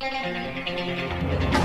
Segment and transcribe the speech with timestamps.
[0.00, 1.57] Thank you.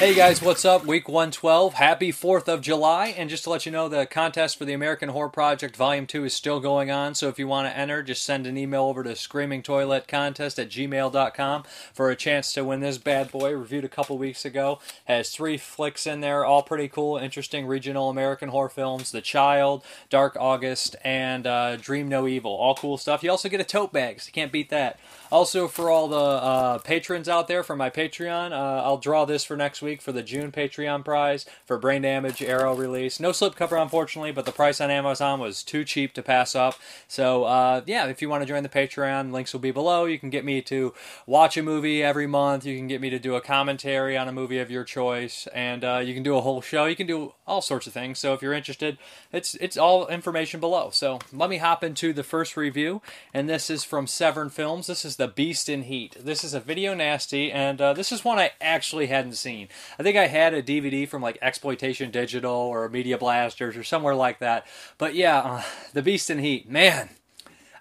[0.00, 0.86] Hey guys, what's up?
[0.86, 1.74] Week 112.
[1.74, 3.08] Happy 4th of July.
[3.08, 6.24] And just to let you know, the contest for the American Horror Project Volume 2
[6.24, 7.14] is still going on.
[7.14, 11.64] So if you want to enter, just send an email over to screamingtoiletcontest at gmail.com
[11.92, 13.52] for a chance to win this bad boy.
[13.52, 14.78] Reviewed a couple weeks ago.
[15.04, 19.84] Has three flicks in there, all pretty cool, interesting regional American horror films The Child,
[20.08, 22.52] Dark August, and uh, Dream No Evil.
[22.52, 23.22] All cool stuff.
[23.22, 24.98] You also get a tote bag, so you can't beat that.
[25.32, 29.44] Also, for all the uh, patrons out there for my Patreon, uh, I'll draw this
[29.44, 33.20] for next week for the June Patreon prize for Brain Damage Arrow release.
[33.20, 36.74] No slipcover, unfortunately, but the price on Amazon was too cheap to pass up.
[37.06, 40.04] So, uh, yeah, if you want to join the Patreon, links will be below.
[40.04, 40.92] You can get me to
[41.26, 42.66] watch a movie every month.
[42.66, 45.84] You can get me to do a commentary on a movie of your choice, and
[45.84, 46.86] uh, you can do a whole show.
[46.86, 48.18] You can do all sorts of things.
[48.18, 48.98] So, if you're interested,
[49.32, 50.90] it's it's all information below.
[50.90, 53.00] So, let me hop into the first review,
[53.32, 54.88] and this is from Severin Films.
[54.88, 56.16] This is the Beast in Heat.
[56.18, 59.68] This is a video nasty, and uh, this is one I actually hadn't seen.
[59.98, 64.14] I think I had a DVD from like Exploitation Digital or Media Blasters or somewhere
[64.14, 64.66] like that.
[64.96, 65.62] But yeah, uh,
[65.92, 67.10] The Beast in Heat, man.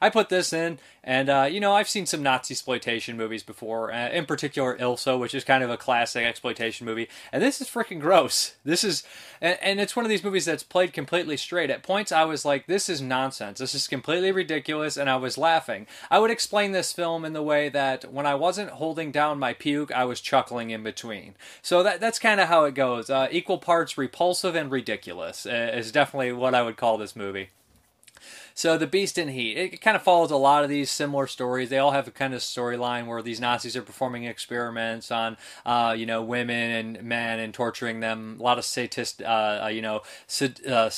[0.02, 0.80] I put this in,
[1.10, 5.18] and uh, you know I've seen some Nazi exploitation movies before, uh, in particular Ilsa,
[5.18, 8.54] which is kind of a classic exploitation movie, and this is freaking gross.
[8.64, 9.04] This is,
[9.42, 11.72] and, and, it's one of these movies that's played completely straight.
[11.72, 13.58] At points I was like, this is nonsense.
[13.58, 15.88] This is completely ridiculous, and I was laughing.
[16.12, 19.54] I would explain this film in the way that when I wasn't holding down my
[19.54, 21.34] puke, I was chuckling in between.
[21.64, 23.10] So that that's kind of how it goes.
[23.10, 27.50] Uh, equal parts repulsive and ridiculous uh, is definitely what I would call this movie.
[28.60, 31.70] So the Beast in Heat, it kind of follows a lot of these similar stories.
[31.70, 35.96] They all have a kind of storyline where these Nazis are performing experiments on, uh,
[35.98, 38.36] you know, women and men and torturing them.
[38.38, 40.90] A lot of sadist, uh, uh you know, sad, uh,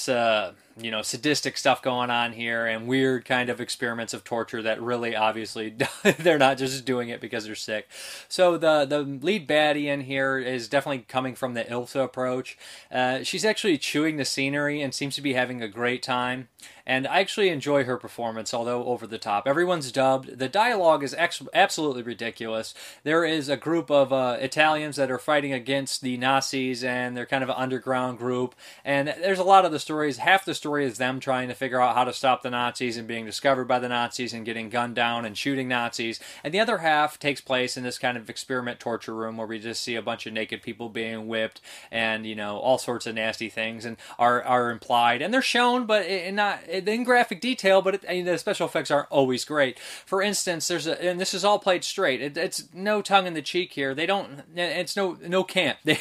[0.77, 4.81] you know sadistic stuff going on here and weird kind of experiments of torture that
[4.81, 5.75] really obviously
[6.19, 7.87] they're not just doing it because they're sick
[8.27, 12.57] so the the lead baddie in here is definitely coming from the ilsa approach
[12.91, 16.47] uh, she's actually chewing the scenery and seems to be having a great time
[16.91, 19.47] and I actually enjoy her performance, although over the top.
[19.47, 20.37] Everyone's dubbed.
[20.39, 22.73] The dialogue is ex- absolutely ridiculous.
[23.05, 27.25] There is a group of uh, Italians that are fighting against the Nazis, and they're
[27.25, 28.55] kind of an underground group.
[28.83, 30.17] And there's a lot of the stories.
[30.17, 33.07] Half the story is them trying to figure out how to stop the Nazis and
[33.07, 36.19] being discovered by the Nazis and getting gunned down and shooting Nazis.
[36.43, 39.59] And the other half takes place in this kind of experiment torture room where we
[39.59, 43.15] just see a bunch of naked people being whipped and you know all sorts of
[43.15, 47.81] nasty things and are are implied and they're shown, but it, not in graphic detail.
[47.81, 49.79] But it, the special effects aren't always great.
[49.79, 52.21] For instance, there's a and this is all played straight.
[52.21, 53.93] It, it's no tongue in the cheek here.
[53.93, 54.43] They don't.
[54.55, 55.79] It's no no camp.
[55.85, 55.99] They,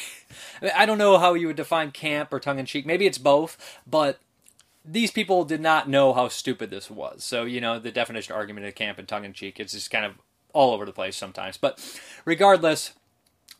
[0.73, 2.85] I don't know how you would define camp or tongue in cheek.
[2.85, 4.19] Maybe it's both, but
[4.83, 7.23] these people did not know how stupid this was.
[7.23, 10.05] So, you know, the definition argument of camp and tongue in cheek, it's just kind
[10.05, 10.13] of
[10.53, 11.57] all over the place sometimes.
[11.57, 11.79] But
[12.25, 12.93] regardless,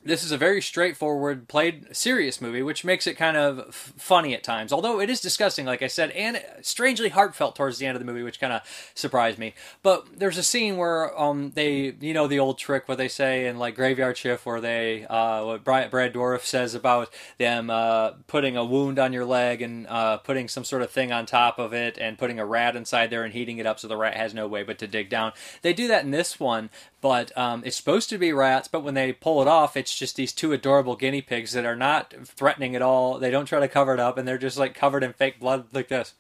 [0.03, 4.33] this is a very straightforward, played serious movie, which makes it kind of f- funny
[4.33, 4.73] at times.
[4.73, 8.11] Although it is disgusting, like I said, and strangely heartfelt towards the end of the
[8.11, 8.61] movie, which kind of
[8.95, 9.53] surprised me.
[9.83, 13.47] But there's a scene where um they, you know, the old trick what they say
[13.47, 18.57] in like Graveyard Shift, where they, uh, what Brad, Brad says about them uh, putting
[18.57, 21.73] a wound on your leg and uh, putting some sort of thing on top of
[21.73, 24.33] it and putting a rat inside there and heating it up so the rat has
[24.33, 25.31] no way but to dig down.
[25.61, 26.69] They do that in this one,
[27.01, 30.15] but um, it's supposed to be rats, but when they pull it off, it's just
[30.15, 33.17] these two adorable guinea pigs that are not threatening at all.
[33.17, 35.65] They don't try to cover it up, and they're just like covered in fake blood
[35.73, 36.13] like this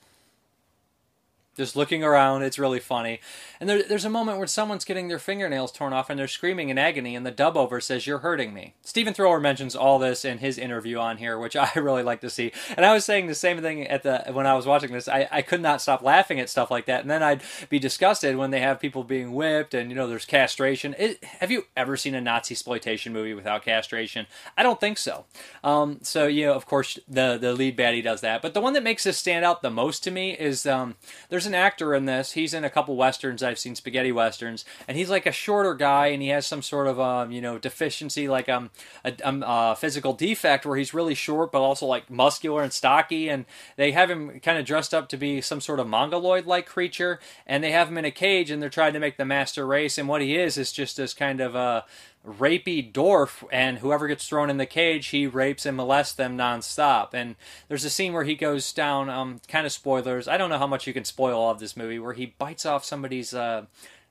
[1.55, 2.43] just looking around.
[2.43, 3.19] It's really funny.
[3.59, 6.69] And there, there's a moment where someone's getting their fingernails torn off and they're screaming
[6.69, 8.75] in agony, and the dub over says, You're hurting me.
[8.81, 12.29] Stephen Thrower mentions all this in his interview on here, which I really like to
[12.29, 12.51] see.
[12.77, 15.07] And I was saying the same thing at the when I was watching this.
[15.07, 17.01] I, I could not stop laughing at stuff like that.
[17.01, 20.25] And then I'd be disgusted when they have people being whipped and, you know, there's
[20.25, 20.95] castration.
[20.97, 24.27] It, have you ever seen a Nazi exploitation movie without castration?
[24.57, 25.25] I don't think so.
[25.63, 28.41] Um, so, you know, of course, the, the lead baddie does that.
[28.41, 30.95] But the one that makes this stand out the most to me is um,
[31.29, 32.31] there's there's an actor in this.
[32.31, 33.43] He's in a couple westerns.
[33.43, 36.87] I've seen spaghetti westerns, and he's like a shorter guy, and he has some sort
[36.87, 38.69] of um, you know deficiency, like um,
[39.03, 43.29] a, um, a physical defect where he's really short, but also like muscular and stocky.
[43.29, 43.45] And
[43.75, 47.63] they have him kind of dressed up to be some sort of mongoloid-like creature, and
[47.63, 49.97] they have him in a cage, and they're trying to make the master race.
[49.97, 51.81] And what he is is just this kind of uh
[52.25, 57.13] rapey dwarf, and whoever gets thrown in the cage, he rapes and molests them nonstop.
[57.13, 57.35] And
[57.67, 60.27] there's a scene where he goes down, um, kind of spoilers.
[60.27, 62.65] I don't know how much you can spoil all of this movie, where he bites
[62.65, 63.65] off somebody's uh,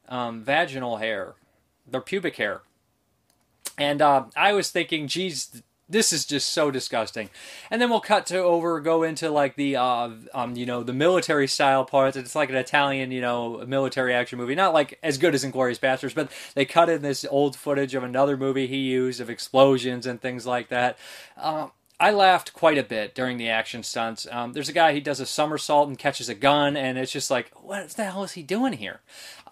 [0.08, 1.34] um, vaginal hair,
[1.86, 2.62] their pubic hair.
[3.78, 7.28] And uh, I was thinking, geez, this is just so disgusting.
[7.70, 10.92] And then we'll cut to over, go into like the, uh, um, you know, the
[10.92, 12.16] military style parts.
[12.16, 14.54] It's like an Italian, you know, military action movie.
[14.54, 18.04] Not like as good as Inglourious Basterds, but they cut in this old footage of
[18.04, 20.96] another movie he used of explosions and things like that.
[21.36, 24.26] Um, I laughed quite a bit during the action stunts.
[24.30, 27.30] Um, there's a guy he does a somersault and catches a gun, and it's just
[27.30, 29.00] like, what the hell is he doing here?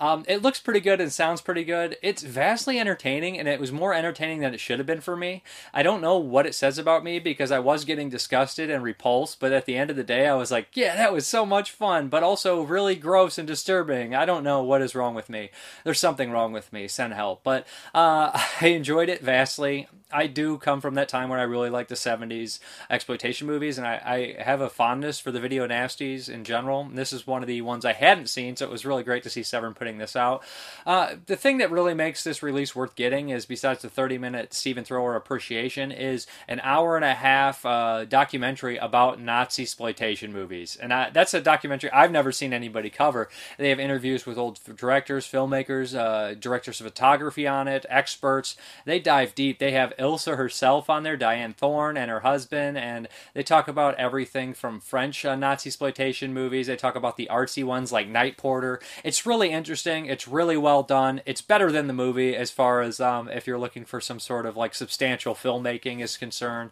[0.01, 1.97] Um, it looks pretty good and sounds pretty good.
[2.03, 5.43] It's vastly entertaining, and it was more entertaining than it should have been for me.
[5.73, 9.41] I don't know what it says about me because I was getting disgusted and repulsed,
[9.41, 11.71] but at the end of the day, I was like, yeah, that was so much
[11.71, 14.15] fun, but also really gross and disturbing.
[14.15, 15.51] I don't know what is wrong with me.
[15.85, 16.89] There's something wrong with me.
[16.89, 17.43] Send help.
[17.43, 18.31] But uh,
[18.61, 19.89] I enjoyed it vastly.
[20.11, 23.87] I do come from that time where I really like the 70s exploitation movies, and
[23.87, 26.83] I, I have a fondness for the video nasties in general.
[26.83, 29.23] And this is one of the ones I hadn't seen, so it was really great
[29.25, 30.43] to see Severin putting this out.
[30.87, 34.53] Uh, the thing that really makes this release worth getting is, besides the 30 minute
[34.53, 40.77] Stephen Thrower appreciation, is an hour and a half uh, documentary about Nazi exploitation movies.
[40.77, 43.29] And I, that's a documentary I've never seen anybody cover.
[43.57, 48.57] They have interviews with old directors, filmmakers, uh, directors of photography on it, experts.
[48.85, 49.59] They dive deep.
[49.59, 53.95] They have Ilsa herself on there, Dyanne Thorne, and her husband, and they talk about
[53.95, 56.67] everything from French uh, Nazi exploitation movies.
[56.67, 58.81] They talk about the artsy ones like Night Porter.
[59.03, 59.78] It's really interesting.
[59.87, 61.23] It's really well done.
[61.27, 64.47] It's better than the movie as far as um, if you're looking for some sort
[64.47, 66.71] of like substantial filmmaking is concerned.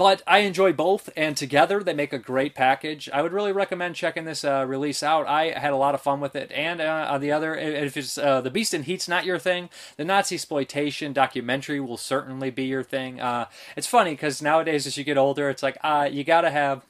[0.00, 3.10] But I enjoy both, and together they make a great package.
[3.12, 5.26] I would really recommend checking this uh, release out.
[5.26, 6.50] I had a lot of fun with it.
[6.52, 9.68] And uh, on the other, if it's uh, the Beast in Heat's not your thing,
[9.98, 13.20] the Nazi exploitation documentary will certainly be your thing.
[13.20, 13.44] Uh,
[13.76, 16.86] it's funny because nowadays, as you get older, it's like uh, you got to have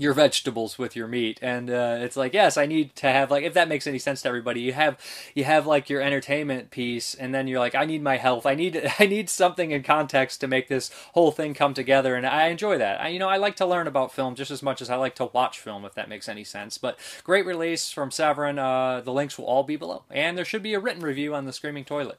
[0.00, 1.38] your vegetables with your meat.
[1.42, 4.22] And uh, it's like yes i need to have like if that makes any sense
[4.22, 4.98] to everybody you have
[5.34, 8.46] you have like your entertainment piece and then you're like i need my health.
[8.46, 12.26] I need i need something in context to make this whole thing come together and
[12.26, 13.00] i enjoy that.
[13.00, 15.14] I, you know i like to learn about film just as much as i like
[15.16, 16.78] to watch film if that makes any sense.
[16.78, 18.58] But great release from severin.
[18.58, 20.04] Uh, the links will all be below.
[20.10, 22.18] And there should be a written review on the screaming toilet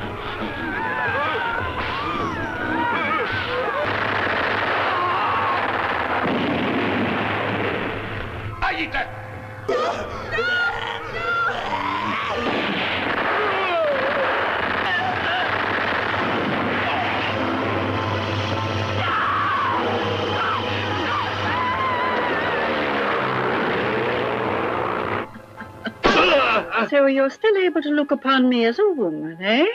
[26.89, 29.65] So you're still able to look upon me as a woman, eh?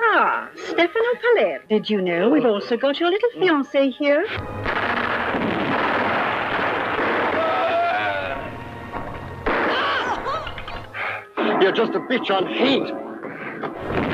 [0.00, 1.62] ah, Stefano Paler.
[1.68, 4.24] Did you know we've also got your little fiancé here?
[11.62, 14.11] You're just a bitch on heat.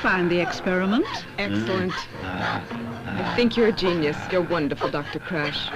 [0.00, 1.06] Find the experiment?
[1.38, 1.92] Excellent.
[2.22, 4.16] I think you're a genius.
[4.32, 5.18] You're wonderful, Dr.
[5.18, 5.68] Crash.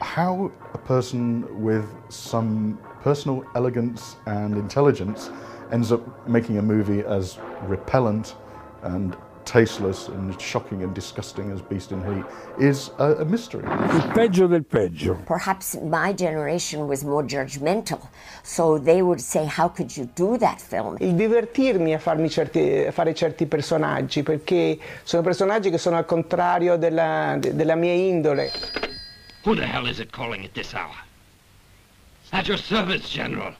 [0.00, 5.30] how a person with some personal elegance and intelligence
[5.70, 8.34] ends up making a movie as repellent
[8.82, 9.16] and
[9.50, 12.24] tasteless and shocking and disgusting as Beast in Heat
[12.58, 13.64] is a, a mystery.
[13.94, 15.14] Il peggio del peggio.
[15.26, 18.00] Perhaps my generation was more judgmental,
[18.44, 20.96] so they would say, How could you do that film?
[21.00, 26.04] Il divertirmi a, farmi certi, a fare certi personaggi, perché sono personaggi che sono al
[26.04, 28.52] contrario della, della mia indole.
[29.44, 30.94] Who the hell is it calling at this hour?
[32.30, 33.56] At your service, General.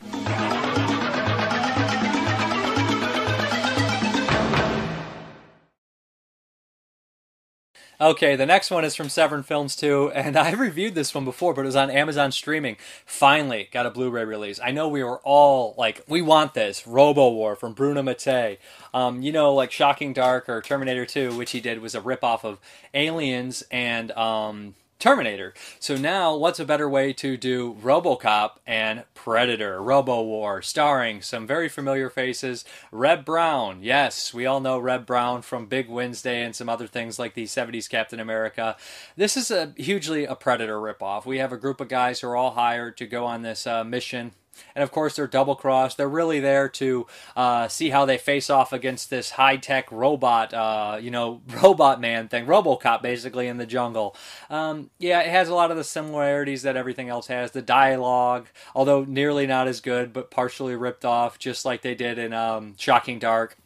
[8.02, 11.52] Okay, the next one is from Severin Films too, and I reviewed this one before,
[11.52, 12.78] but it was on Amazon streaming.
[13.04, 14.58] Finally, got a Blu-ray release.
[14.58, 16.86] I know we were all like, we want this.
[16.86, 18.56] Robo War from Bruno Mattei.
[18.94, 22.42] Um, you know, like Shocking Dark or Terminator 2, which he did was a ripoff
[22.42, 22.58] of
[22.94, 25.54] Aliens and um, Terminator.
[25.78, 31.46] So now, what's a better way to do RoboCop and Predator, Robo War, starring some
[31.46, 32.66] very familiar faces.
[32.92, 37.18] Reb Brown, yes, we all know Reb Brown from Big Wednesday and some other things
[37.18, 38.76] like the 70s Captain America.
[39.16, 41.24] This is a hugely a Predator ripoff.
[41.24, 43.82] We have a group of guys who are all hired to go on this uh,
[43.82, 44.32] mission
[44.74, 45.96] and of course, they're double crossed.
[45.96, 50.54] They're really there to uh, see how they face off against this high tech robot,
[50.54, 54.16] uh, you know, robot man thing, Robocop, basically, in the jungle.
[54.48, 57.52] Um, yeah, it has a lot of the similarities that everything else has.
[57.52, 62.18] The dialogue, although nearly not as good, but partially ripped off, just like they did
[62.18, 63.56] in um, Shocking Dark.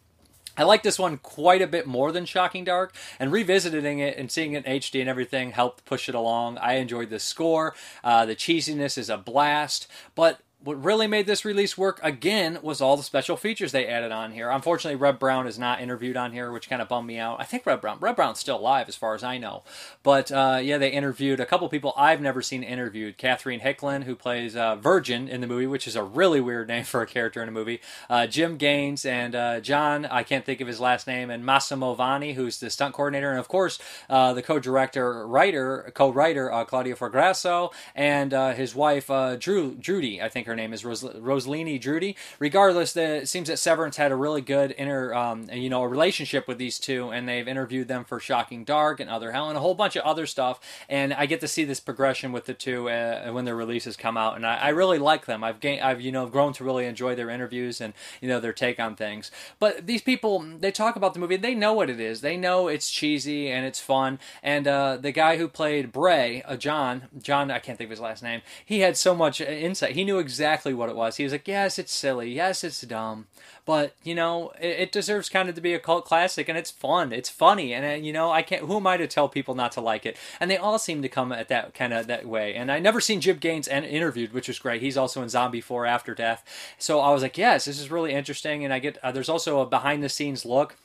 [0.57, 4.31] I like this one quite a bit more than Shocking Dark, and revisiting it and
[4.31, 6.59] seeing it in HD and everything helped push it along.
[6.59, 7.75] I enjoyed the score.
[8.05, 12.80] Uh, the cheesiness is a blast, but what really made this release work again was
[12.80, 14.49] all the special features they added on here.
[14.49, 17.38] Unfortunately, Reb Brown is not interviewed on here, which kind of bummed me out.
[17.38, 19.62] I think Reb Brown, Reb Brown's still alive as far as I know,
[20.02, 23.18] but uh, yeah, they interviewed a couple people I've never seen interviewed.
[23.18, 26.85] Catherine Hickland, who plays uh, Virgin in the movie, which is a really weird name
[26.85, 27.80] for a character in a movie.
[28.09, 31.94] Uh, Jim Gaines and uh, John, I can't think of his last name, and Massimo
[31.94, 33.78] Vanni, who's the stunt coordinator, and of course
[34.09, 40.47] uh, the co-director, writer, co-writer uh, Claudio Fragasso, and his wife Drew, Drudi, I think
[40.47, 42.14] her name is Ros- Rosalini Drudi.
[42.38, 45.88] Regardless, the, it seems that Severance had a really good inner, um, you know, a
[45.88, 49.56] relationship with these two, and they've interviewed them for Shocking Dark and Other Hell and
[49.56, 50.61] a whole bunch of other stuff.
[50.88, 54.16] And I get to see this progression with the two uh, when their releases come
[54.16, 55.42] out, and I, I really like them.
[55.44, 58.52] I've gained, I've you know, grown to really enjoy their interviews and you know their
[58.52, 59.30] take on things.
[59.58, 61.37] But these people, they talk about the movie.
[61.37, 62.20] They know what it is.
[62.20, 64.18] They know it's cheesy and it's fun.
[64.42, 68.00] And uh, the guy who played Bray, uh, John, John, I can't think of his
[68.00, 68.42] last name.
[68.64, 69.92] He had so much insight.
[69.92, 70.44] He knew exactly
[70.75, 71.17] what it was.
[71.17, 72.31] He was like, yes, it's silly.
[72.31, 73.27] Yes, it's dumb.
[73.67, 76.71] But, you know, it, it deserves kind of to be a cult classic and it's
[76.71, 77.13] fun.
[77.13, 77.73] It's funny.
[77.73, 80.05] And, uh, you know, I can't, who am I to tell people not to like
[80.05, 80.17] it?
[80.39, 82.55] And they all seem to come at that kind of that way.
[82.55, 84.83] And I never seen Jim Gaines interviewed, which was great.
[84.83, 86.45] He's also in Zombie 4 After Death.
[86.79, 88.65] So I was like, yes, this is really interesting.
[88.65, 90.77] And I get, uh, there's also a behind the scenes look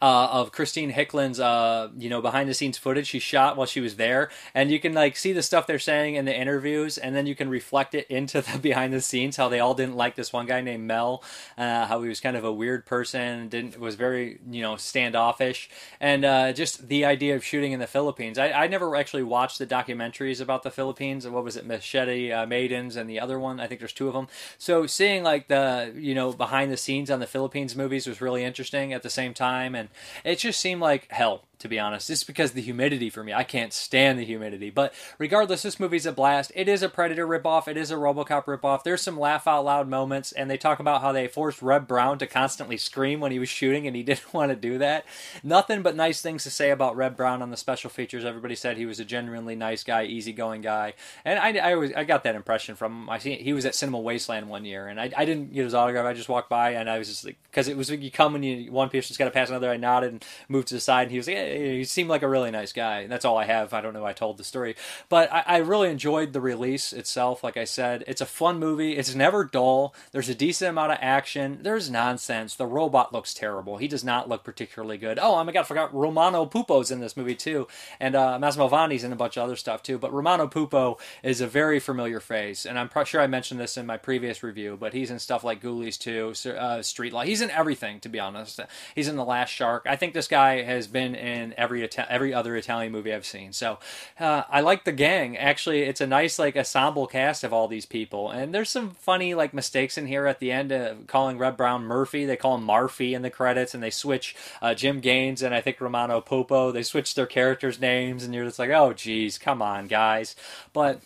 [0.00, 3.80] uh, of Christine Hickland's, uh, you know, behind the scenes footage she shot while she
[3.80, 7.14] was there, and you can like see the stuff they're saying in the interviews, and
[7.14, 9.36] then you can reflect it into the behind the scenes.
[9.36, 11.22] How they all didn't like this one guy named Mel,
[11.56, 15.68] uh, how he was kind of a weird person, didn't was very you know standoffish,
[16.00, 18.38] and uh, just the idea of shooting in the Philippines.
[18.38, 21.26] I, I never actually watched the documentaries about the Philippines.
[21.26, 23.60] What was it, Machete uh, Maidens, and the other one?
[23.60, 24.28] I think there's two of them.
[24.58, 28.44] So seeing like the you know behind the scenes on the Philippines movies was really
[28.44, 29.87] interesting at the same time, and
[30.24, 32.08] it just seemed like hell to be honest.
[32.08, 33.32] Just because the humidity for me.
[33.32, 34.70] I can't stand the humidity.
[34.70, 36.52] But regardless, this movie's a blast.
[36.54, 37.68] It is a Predator ripoff.
[37.68, 38.82] It is a Robocop ripoff.
[38.82, 42.18] There's some laugh out loud moments, and they talk about how they forced Reb Brown
[42.18, 45.04] to constantly scream when he was shooting, and he didn't want to do that.
[45.42, 48.24] Nothing but nice things to say about Reb Brown on the special features.
[48.24, 52.24] Everybody said he was a genuinely nice guy, easygoing guy, and I, I, I got
[52.24, 53.10] that impression from him.
[53.10, 55.74] I see he was at Cinema Wasteland one year, and I, I didn't get his
[55.74, 56.06] autograph.
[56.06, 58.44] I just walked by, and I was just like, because it was you come and
[58.44, 59.70] you one person's got to pass another.
[59.70, 61.47] I nodded and moved to the side, and he was like, hey,
[61.84, 63.00] seemed like a really nice guy.
[63.00, 63.72] And That's all I have.
[63.72, 64.04] I don't know.
[64.04, 64.76] I told the story,
[65.08, 67.42] but I, I, really enjoyed the release itself.
[67.44, 68.96] Like I said, it's a fun movie.
[68.96, 69.94] It's never dull.
[70.12, 71.58] There's a decent amount of action.
[71.62, 72.54] There's nonsense.
[72.54, 73.76] The robot looks terrible.
[73.78, 75.18] He does not look particularly good.
[75.20, 77.68] Oh, oh my god, I forgot Romano Puppo's in this movie too,
[78.00, 79.98] and uh, Massimo Vanni's in a bunch of other stuff too.
[79.98, 83.86] But Romano Pupo is a very familiar face, and I'm sure I mentioned this in
[83.86, 84.76] my previous review.
[84.78, 87.22] But he's in stuff like Ghoulies too, uh, Street Law.
[87.22, 88.60] He's in everything, to be honest.
[88.94, 89.84] He's in The Last Shark.
[89.86, 93.52] I think this guy has been in every every other Italian movie I've seen.
[93.52, 93.78] So
[94.18, 95.36] uh, I like the gang.
[95.36, 99.34] Actually, it's a nice like ensemble cast of all these people, and there's some funny
[99.34, 102.24] like mistakes in here at the end, uh, calling Reb Brown Murphy.
[102.24, 105.60] They call him Marfy in the credits, and they switch uh, Jim Gaines and I
[105.60, 106.72] think Romano Puppo.
[106.72, 110.36] They switch their characters' names, and you're just like, oh geez, come on, guys.
[110.72, 111.00] But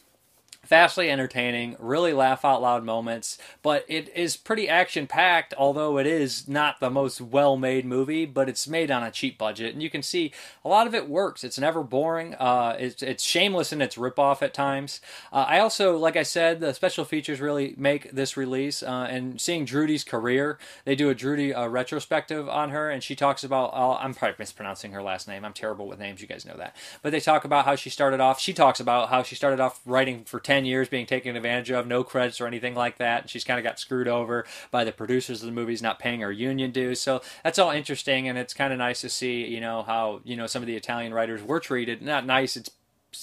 [0.72, 6.06] vastly entertaining, really laugh out loud moments, but it is pretty action packed, although it
[6.06, 9.74] is not the most well made movie, but it's made on a cheap budget.
[9.74, 10.32] And you can see
[10.64, 11.44] a lot of it works.
[11.44, 12.34] It's never boring.
[12.36, 15.02] Uh, it's, it's shameless in its ripoff at times.
[15.30, 18.82] Uh, I also, like I said, the special features really make this release.
[18.82, 23.14] Uh, and seeing Drudi's career, they do a Drudy uh, retrospective on her, and she
[23.14, 25.44] talks about, uh, I'm probably mispronouncing her last name.
[25.44, 26.74] I'm terrible with names, you guys know that.
[27.02, 28.40] But they talk about how she started off.
[28.40, 31.86] She talks about how she started off writing for 10 years, being taken advantage of,
[31.86, 33.22] no credits or anything like that.
[33.22, 36.20] And she's kind of got screwed over by the producers of the movies not paying
[36.20, 37.00] her union dues.
[37.00, 40.36] So that's all interesting, and it's kind of nice to see, you know, how, you
[40.36, 42.02] know, some of the Italian writers were treated.
[42.02, 42.70] Not nice, it's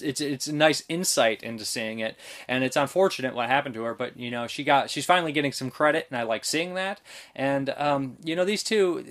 [0.00, 2.16] it's it's a nice insight into seeing it.
[2.48, 5.52] And it's unfortunate what happened to her but you know she got she's finally getting
[5.52, 7.00] some credit and i like seeing that.
[7.34, 9.04] And um, you know these two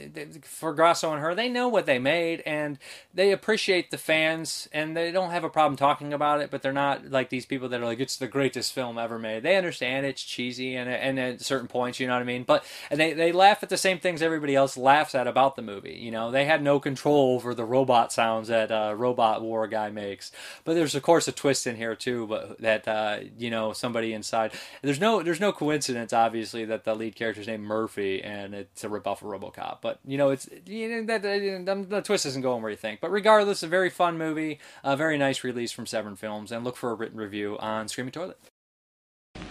[0.44, 2.78] Fragasso and her they know what they made and
[3.14, 6.74] they appreciate the fans and they don't have a problem talking about it but they're
[6.74, 9.44] not like these people that are like it's the greatest film ever made.
[9.44, 12.44] They understand it's cheesy and, and at certain points you know what i mean?
[12.44, 15.62] But and they, they laugh at the same things everybody else laughs at about the
[15.62, 16.32] movie you know?
[16.32, 20.32] They had no control over the robot sounds that uh, robot war guy makes.
[20.64, 24.14] but there's of course a twist in here too, but that uh, you know somebody
[24.14, 24.54] inside.
[24.82, 28.90] There's no there's no coincidence, obviously, that the lead character's named Murphy and it's a
[28.90, 29.78] ripoff of RoboCop.
[29.82, 33.02] But you know it's you know, that the, the twist isn't going where you think.
[33.02, 36.78] But regardless, a very fun movie, a very nice release from Severin Films, and look
[36.78, 38.38] for a written review on Screaming Toilet.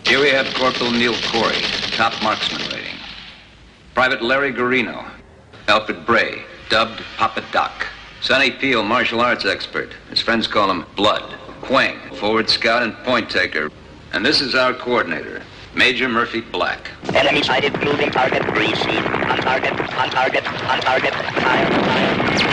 [0.04, 1.60] Here we have Corporal Neil Corey,
[1.92, 2.96] top marksman rating.
[3.94, 5.08] Private Larry Garino,
[5.66, 7.86] Alfred Bray, dubbed Papa Doc.
[8.20, 9.92] Sonny Peel, martial arts expert.
[10.10, 11.22] His friends call him Blood.
[11.60, 13.70] Quang, forward scout and point taker.
[14.12, 15.42] And this is our coordinator,
[15.74, 16.90] Major Murphy Black.
[17.14, 19.04] Enemy sighted, moving target, receive.
[19.06, 22.47] On target, on target, on target, fire, fire.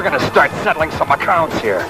[0.00, 1.80] We're gonna start settling some accounts here.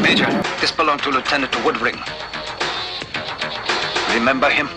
[0.00, 1.98] Major, this belonged to Lieutenant Woodring.
[4.14, 4.68] Remember him?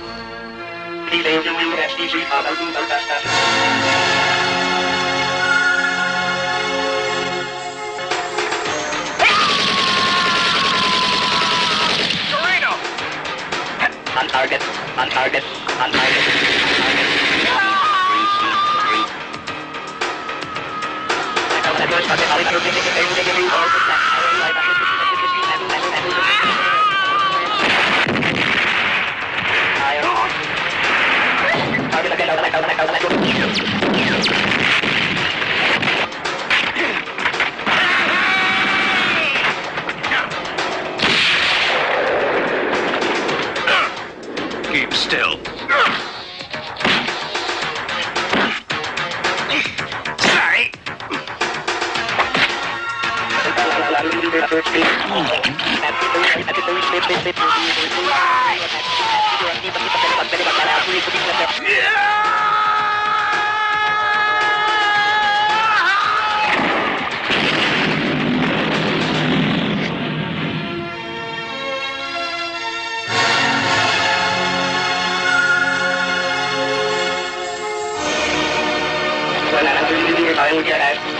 [14.39, 14.63] On target,
[14.97, 15.43] on target,
[15.81, 16.49] on target.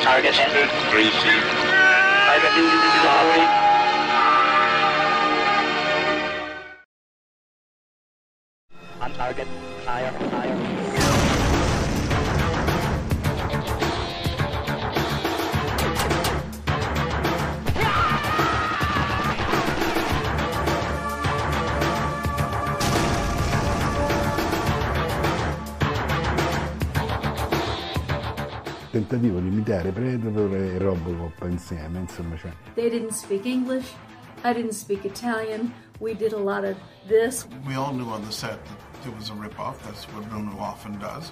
[0.09, 0.65] Target center.
[0.95, 1.49] Receive.
[31.69, 32.51] Robocop insieme, insomma, cioè.
[32.75, 33.87] They didn't speak English.
[34.43, 35.73] I didn't speak Italian.
[35.99, 36.77] We did a lot of
[37.07, 37.45] this.
[37.67, 39.77] We all knew on the set that it was a ripoff.
[39.83, 41.31] That's what Bruno often does.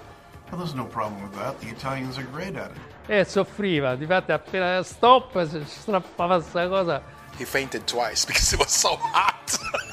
[0.50, 1.60] But there's no problem with that.
[1.62, 2.78] The Italians are great at it.
[3.10, 7.02] E soffriva, difatti appena stop si strappava questa cosa.
[7.38, 9.58] He fainted twice because it was so hot.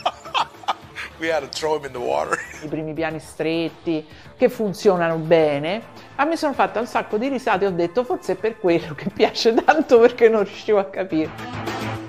[2.62, 5.82] I primi piani stretti che funzionano bene.
[6.16, 8.94] A me sono fatta un sacco di risate e ho detto forse è per quello
[8.94, 12.03] che piace tanto perché non riuscivo a capire.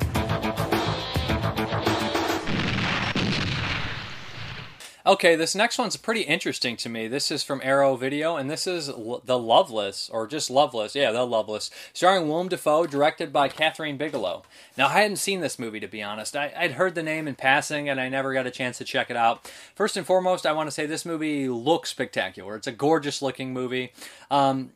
[5.08, 7.08] Okay, this next one's pretty interesting to me.
[7.08, 10.96] This is from Arrow Video, and this is L- The Loveless, or just Loveless.
[10.96, 14.42] Yeah, The Loveless, starring Willem Dafoe, directed by Kathryn Bigelow.
[14.76, 16.36] Now, I hadn't seen this movie, to be honest.
[16.36, 19.12] I, would heard the name in passing, and I never got a chance to check
[19.12, 19.48] it out.
[19.76, 22.56] First and foremost, I want to say this movie looks spectacular.
[22.56, 23.94] It's a gorgeous looking movie.
[24.32, 24.72] Um,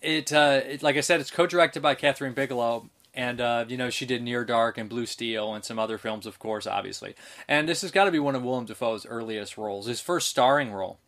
[0.00, 3.90] it, uh, it, like I said, it's co-directed by Kathryn Bigelow, and uh, you know
[3.90, 7.14] she did Near Dark and Blue Steel and some other films, of course, obviously.
[7.48, 10.72] And this has got to be one of Willem Dafoe's earliest roles, his first starring
[10.72, 10.98] role.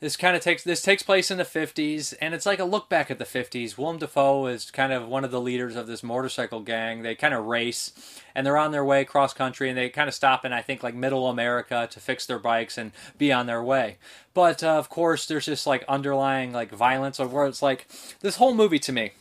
[0.00, 2.88] This kind of takes this takes place in the 50s, and it's like a look
[2.88, 3.76] back at the 50s.
[3.76, 7.02] Willem Dafoe is kind of one of the leaders of this motorcycle gang.
[7.02, 7.92] They kind of race,
[8.34, 10.82] and they're on their way cross country, and they kind of stop in I think
[10.82, 13.98] like Middle America to fix their bikes and be on their way.
[14.32, 17.86] But uh, of course, there's this like underlying like violence, or where it's like
[18.20, 19.12] this whole movie to me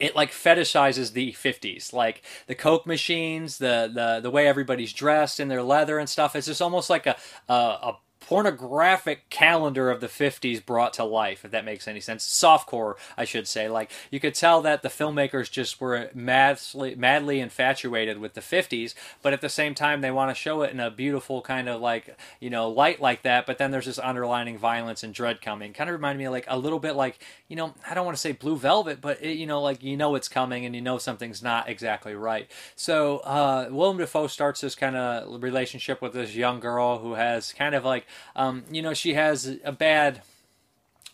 [0.00, 5.40] it like fetishizes the 50s like the coke machines the the the way everybody's dressed
[5.40, 7.16] in their leather and stuff it's just almost like a
[7.48, 12.26] a, a pornographic calendar of the 50s brought to life if that makes any sense.
[12.26, 13.68] Softcore i should say.
[13.68, 18.94] Like you could tell that the filmmakers just were madly madly infatuated with the 50s
[19.22, 21.80] but at the same time they want to show it in a beautiful kind of
[21.80, 25.72] like you know light like that but then there's this underlining violence and dread coming.
[25.72, 28.20] Kind of reminded me like a little bit like you know i don't want to
[28.20, 30.96] say blue velvet but it, you know like you know it's coming and you know
[30.96, 32.50] something's not exactly right.
[32.74, 37.74] So uh willem starts this kind of relationship with this young girl who has kind
[37.74, 38.06] of like
[38.36, 40.22] um, you know, she has a bad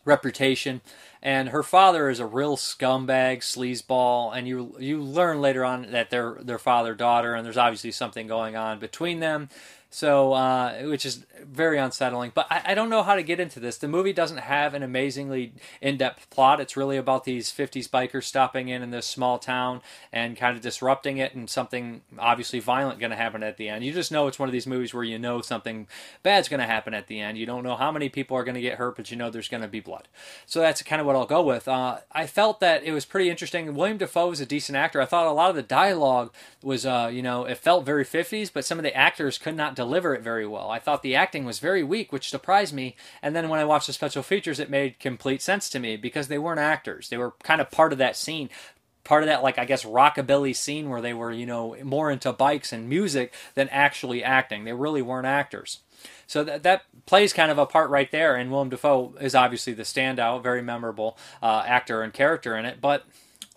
[0.05, 0.81] reputation,
[1.23, 6.11] and her father is a real scumbag, sleazeball, and you you learn later on that
[6.11, 9.49] they're their father daughter, and there's obviously something going on between them.
[9.93, 12.31] So, uh, which is very unsettling.
[12.33, 13.77] But I, I, don't know how to get into this.
[13.77, 16.61] The movie doesn't have an amazingly in depth plot.
[16.61, 20.63] It's really about these 50s bikers stopping in in this small town and kind of
[20.63, 23.85] disrupting it, and something obviously violent going to happen at the end.
[23.85, 25.89] You just know it's one of these movies where you know something
[26.23, 27.37] bad's going to happen at the end.
[27.37, 29.49] You don't know how many people are going to get hurt, but you know there's
[29.49, 30.07] going to be blood.
[30.47, 31.67] So that's kind of what I'll go with.
[31.67, 33.75] Uh, I felt that it was pretty interesting.
[33.75, 35.01] Willem Dafoe is a decent actor.
[35.01, 38.53] I thought a lot of the dialogue was, uh, you know, it felt very 50s,
[38.53, 40.71] but some of the actors could not deliver it very well.
[40.71, 42.97] I thought the acting was very weak, which surprised me.
[43.23, 46.29] And then when I watched the special features, it made complete sense to me because
[46.29, 47.09] they weren't actors.
[47.09, 48.51] They were kind of part of that scene
[49.03, 52.31] part of that like i guess rockabilly scene where they were you know more into
[52.35, 55.81] bikes and music than actually acting they really weren't actors
[56.27, 59.73] so that that plays kind of a part right there and willem dafoe is obviously
[59.73, 63.07] the standout very memorable uh, actor and character in it but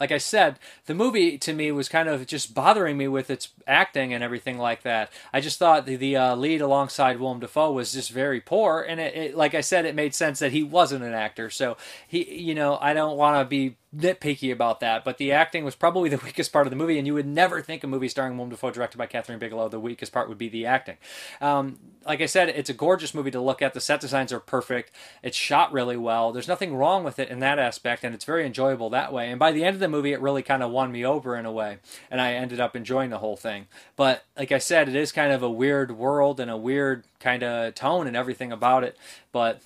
[0.03, 3.47] like I said, the movie to me was kind of just bothering me with its
[3.65, 5.09] acting and everything like that.
[5.31, 8.99] I just thought the, the uh, lead alongside Willem Dafoe was just very poor, and
[8.99, 11.49] it, it, like I said, it made sense that he wasn't an actor.
[11.49, 15.63] So he, you know, I don't want to be nitpicky about that, but the acting
[15.63, 18.07] was probably the weakest part of the movie, and you would never think a movie
[18.07, 20.97] starring Willem Dafoe, directed by Kathryn Bigelow, the weakest part would be the acting.
[21.41, 23.73] Um, like I said, it's a gorgeous movie to look at.
[23.73, 24.91] The set designs are perfect.
[25.21, 26.31] It's shot really well.
[26.31, 29.29] There's nothing wrong with it in that aspect, and it's very enjoyable that way.
[29.29, 31.45] And by the end of the movie, it really kind of won me over in
[31.45, 31.77] a way,
[32.11, 33.67] and I ended up enjoying the whole thing.
[33.95, 37.43] But like I said, it is kind of a weird world and a weird kind
[37.43, 38.97] of tone and everything about it.
[39.31, 39.61] But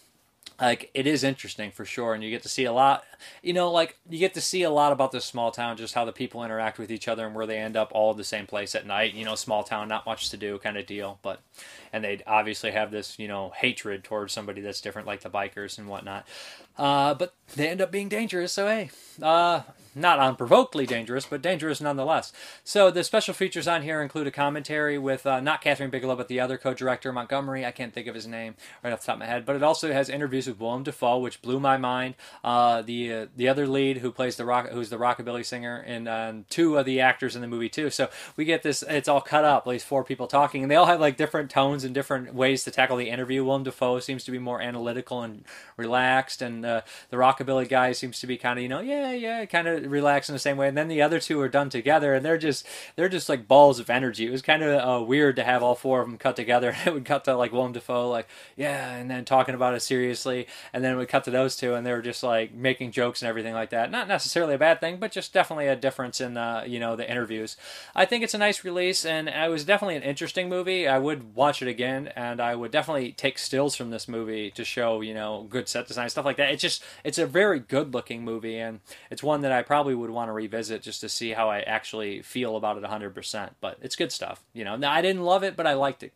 [0.59, 3.03] like it is interesting for sure and you get to see a lot
[3.41, 6.05] you know like you get to see a lot about this small town just how
[6.05, 8.75] the people interact with each other and where they end up all the same place
[8.75, 11.41] at night you know small town not much to do kind of deal but
[11.93, 15.77] and they obviously have this you know hatred towards somebody that's different like the bikers
[15.77, 16.27] and whatnot
[16.77, 18.89] uh, but they end up being dangerous so hey
[19.21, 19.61] uh,
[19.97, 22.31] not unprovokedly dangerous, but dangerous nonetheless.
[22.63, 26.27] So the special features on here include a commentary with uh, not Kathryn Bigelow, but
[26.27, 27.65] the other co-director Montgomery.
[27.65, 29.63] I can't think of his name right off the top of my head, but it
[29.63, 32.15] also has interviews with Willem Dafoe, which blew my mind.
[32.43, 36.07] Uh, the uh, the other lead who plays the rock, who's the rockabilly singer, and
[36.07, 37.89] um, two of the actors in the movie too.
[37.89, 38.83] So we get this.
[38.83, 39.63] It's all cut up.
[39.63, 42.63] At least four people talking, and they all have like different tones and different ways
[42.63, 43.43] to tackle the interview.
[43.43, 45.43] Willem Dafoe seems to be more analytical and
[45.75, 49.45] relaxed, and uh, the rockabilly guy seems to be kind of you know yeah yeah
[49.45, 50.67] kind of relaxed in the same way.
[50.67, 52.65] And then the other two are done together, and they're just
[52.95, 54.25] they're just like balls of energy.
[54.25, 56.67] It was kind of uh, weird to have all four of them cut together.
[56.77, 59.81] And it would cut to like Willem Dafoe, like yeah, and then talking about it
[59.81, 62.91] seriously, and then it would cut to those two, and they were just like making
[62.97, 63.91] jokes and everything like that.
[63.91, 67.07] Not necessarily a bad thing, but just definitely a difference in uh, you know the
[67.09, 67.55] interviews.
[67.95, 70.87] I think it's a nice release, and it was definitely an interesting movie.
[70.87, 74.65] I would watch it again, and I would definitely take stills from this movie to
[74.65, 76.49] show you know good set design stuff like that.
[76.51, 78.79] It's just it's a very good looking movie, and
[79.11, 82.23] it's one that I probably would want to revisit just to see how I actually
[82.23, 83.51] feel about it 100%.
[83.61, 84.43] But it's good stuff.
[84.53, 86.13] You know, now, I didn't love it, but I liked it.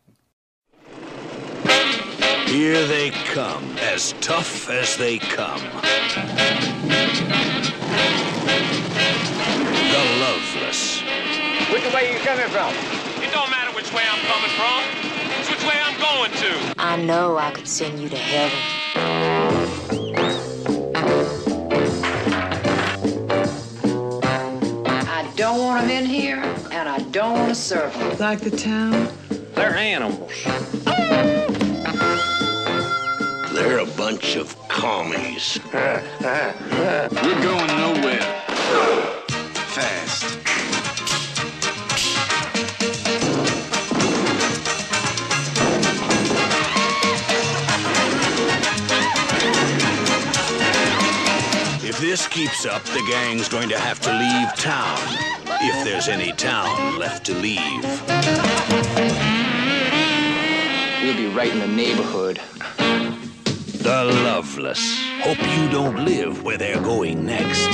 [2.52, 5.62] Here they come, as tough as they come.
[9.88, 11.00] The Loveless.
[11.72, 12.74] Which way you coming from?
[13.24, 14.84] It don't matter which way I'm coming from.
[15.40, 16.74] It's which way I'm going to.
[16.78, 18.58] I know I could send you to heaven.
[25.08, 28.18] I don't want them in here, and I don't want to serve them.
[28.18, 29.08] Like the town?
[29.54, 30.32] They're animals.
[30.86, 31.41] Oh!
[33.52, 35.60] They're a bunch of commies.
[35.74, 38.22] We're going nowhere.
[39.74, 40.38] Fast.
[51.84, 54.98] If this keeps up, the gang's going to have to leave town.
[55.60, 57.82] If there's any town left to leave.
[61.02, 62.40] We'll be right in the neighborhood.
[63.82, 65.00] The Loveless.
[65.22, 67.68] Hope you don't live where they're going next.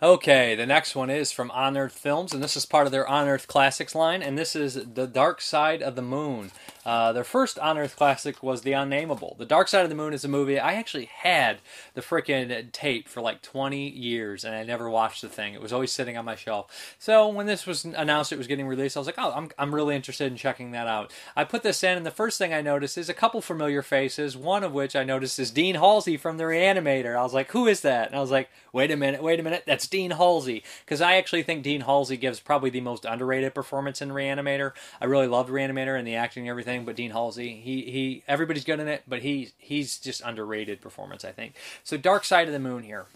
[0.00, 3.04] Okay, the next one is from On Earth Films, and this is part of their
[3.08, 6.52] On Earth Classics line, and this is The Dark Side of the Moon.
[6.88, 9.36] Uh, their first On Earth classic was The Unnameable.
[9.38, 11.58] The Dark Side of the Moon is a movie I actually had
[11.92, 15.52] the freaking tape for like 20 years, and I never watched the thing.
[15.52, 16.96] It was always sitting on my shelf.
[16.98, 19.74] So when this was announced it was getting released, I was like, oh, I'm, I'm
[19.74, 21.12] really interested in checking that out.
[21.36, 24.34] I put this in, and the first thing I noticed is a couple familiar faces,
[24.34, 27.18] one of which I noticed is Dean Halsey from The Reanimator.
[27.18, 28.06] I was like, who is that?
[28.06, 30.62] And I was like, wait a minute, wait a minute, that's Dean Halsey.
[30.86, 34.72] Because I actually think Dean Halsey gives probably the most underrated performance in Reanimator.
[35.02, 38.64] I really loved Reanimator and the acting and everything, but Dean Halsey, he he everybody's
[38.64, 41.54] good in it, but he he's just underrated performance, I think.
[41.84, 43.06] So Dark Side of the Moon here.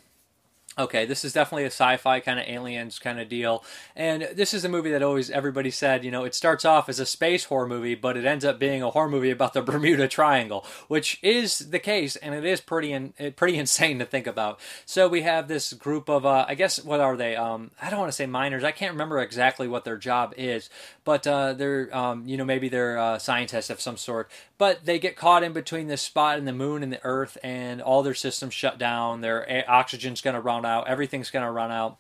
[0.79, 3.63] Okay, this is definitely a sci-fi kind of aliens kind of deal,
[3.95, 6.99] and this is a movie that always everybody said, you know, it starts off as
[6.99, 10.09] a space horror movie, but it ends up being a horror movie about the Bermuda
[10.09, 14.61] Triangle, which is the case, and it is pretty in, pretty insane to think about.
[14.87, 17.37] So we have this group of, uh, I guess, what are they?
[17.37, 18.65] Um, I don't want to say miners.
[18.65, 20.71] I can't remember exactly what their job is,
[21.05, 24.31] but uh, they're, um, you know, maybe they're uh, scientists of some sort.
[24.63, 27.83] But they get caught in between this spot and the moon and the Earth, and
[27.83, 29.21] all their systems shut down.
[29.21, 30.87] Their oxygen's going to run out.
[30.87, 31.99] Everything's going to run out.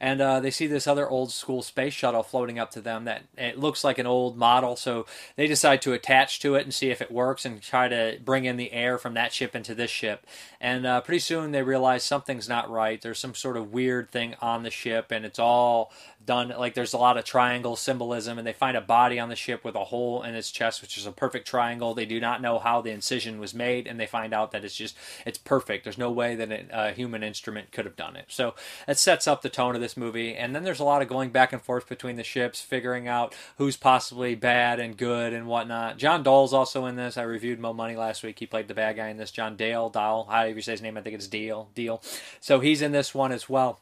[0.00, 3.22] And uh, they see this other old school space shuttle floating up to them that
[3.36, 4.76] it looks like an old model.
[4.76, 8.18] So they decide to attach to it and see if it works and try to
[8.24, 10.26] bring in the air from that ship into this ship.
[10.60, 13.00] And uh, pretty soon they realize something's not right.
[13.00, 15.92] There's some sort of weird thing on the ship, and it's all
[16.24, 19.36] done like there's a lot of triangle symbolism and they find a body on the
[19.36, 22.40] ship with a hole in its chest which is a perfect triangle they do not
[22.40, 25.84] know how the incision was made and they find out that it's just it's perfect
[25.84, 28.54] there's no way that a human instrument could have done it so
[28.88, 31.30] it sets up the tone of this movie and then there's a lot of going
[31.30, 35.98] back and forth between the ships figuring out who's possibly bad and good and whatnot.
[35.98, 37.16] John dole's also in this.
[37.16, 38.38] I reviewed mo money last week.
[38.38, 39.30] He played the bad guy in this.
[39.30, 42.02] John dale how do you say his name i think it's deal deal.
[42.40, 43.80] So he's in this one as well.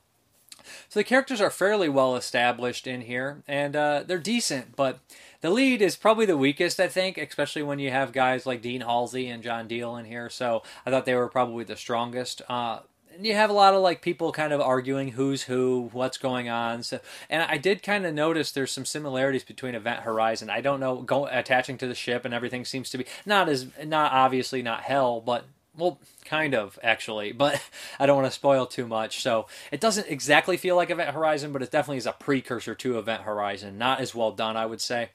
[0.88, 5.00] So the characters are fairly well established in here, and uh, they're decent, but
[5.40, 8.80] the lead is probably the weakest, I think, especially when you have guys like Dean
[8.80, 10.30] Halsey and John Diehl in here.
[10.30, 12.42] So I thought they were probably the strongest.
[12.48, 12.80] Uh,
[13.14, 16.48] and you have a lot of like people kind of arguing who's who, what's going
[16.48, 16.82] on.
[16.82, 20.50] So, and I did kind of notice there's some similarities between Event Horizon.
[20.50, 23.66] I don't know, go attaching to the ship and everything seems to be not as
[23.84, 25.44] not obviously not hell, but
[25.76, 27.60] well, kind of actually, but
[27.98, 29.22] I don't want to spoil too much.
[29.22, 32.98] So it doesn't exactly feel like Event Horizon, but it definitely is a precursor to
[32.98, 33.78] Event Horizon.
[33.78, 35.10] Not as well done, I would say.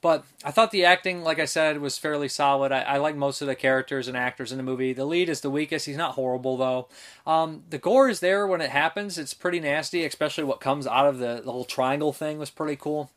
[0.00, 2.70] But I thought the acting, like I said, was fairly solid.
[2.70, 4.92] I, I like most of the characters and actors in the movie.
[4.92, 5.86] The lead is the weakest.
[5.86, 6.88] He's not horrible though.
[7.26, 9.18] Um, the gore is there when it happens.
[9.18, 13.10] It's pretty nasty, especially what comes out of the, the triangle thing was pretty cool.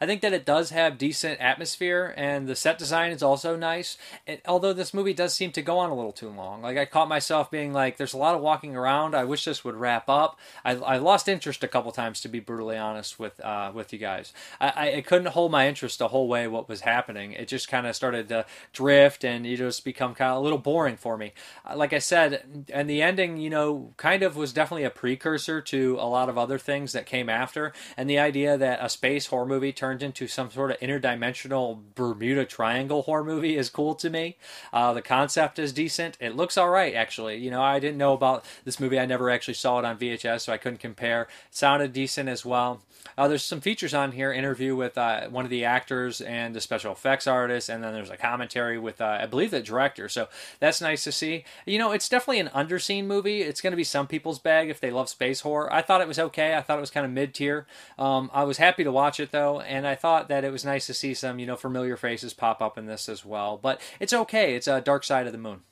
[0.00, 3.98] I think that it does have decent atmosphere, and the set design is also nice.
[4.26, 6.62] And, although this movie does seem to go on a little too long.
[6.62, 9.14] Like I caught myself being like, "There's a lot of walking around.
[9.14, 12.40] I wish this would wrap up." I, I lost interest a couple times, to be
[12.40, 14.32] brutally honest with uh, with you guys.
[14.60, 17.32] I, I couldn't hold my interest the whole way what was happening.
[17.32, 20.58] It just kind of started to drift, and it just become kind of a little
[20.58, 21.32] boring for me.
[21.68, 25.60] Uh, like I said, and the ending, you know, kind of was definitely a precursor
[25.60, 29.26] to a lot of other things that came after, and the idea that a space
[29.26, 34.08] horror movie turned into some sort of interdimensional Bermuda Triangle horror movie is cool to
[34.08, 34.36] me.
[34.72, 36.16] Uh, the concept is decent.
[36.20, 37.36] It looks all right, actually.
[37.38, 38.98] You know, I didn't know about this movie.
[38.98, 41.22] I never actually saw it on VHS, so I couldn't compare.
[41.22, 42.82] It sounded decent as well.
[43.18, 46.60] Uh, there's some features on here interview with uh, one of the actors and the
[46.60, 50.08] special effects artist, and then there's a commentary with, uh, I believe, the director.
[50.08, 50.28] So
[50.60, 51.44] that's nice to see.
[51.66, 53.42] You know, it's definitely an underseen movie.
[53.42, 55.72] It's going to be some people's bag if they love space horror.
[55.72, 56.54] I thought it was okay.
[56.54, 57.66] I thought it was kind of mid tier.
[57.98, 60.62] Um, I was happy to watch it, though, and and I thought that it was
[60.62, 63.56] nice to see some, you know, familiar faces pop up in this as well.
[63.56, 64.54] But it's okay.
[64.54, 65.62] It's a Dark Side of the Moon.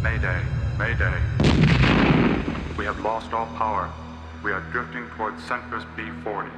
[0.00, 0.40] Mayday,
[0.78, 1.20] Mayday.
[2.78, 3.92] We have lost all power.
[4.44, 6.50] We are drifting towards Centris B40.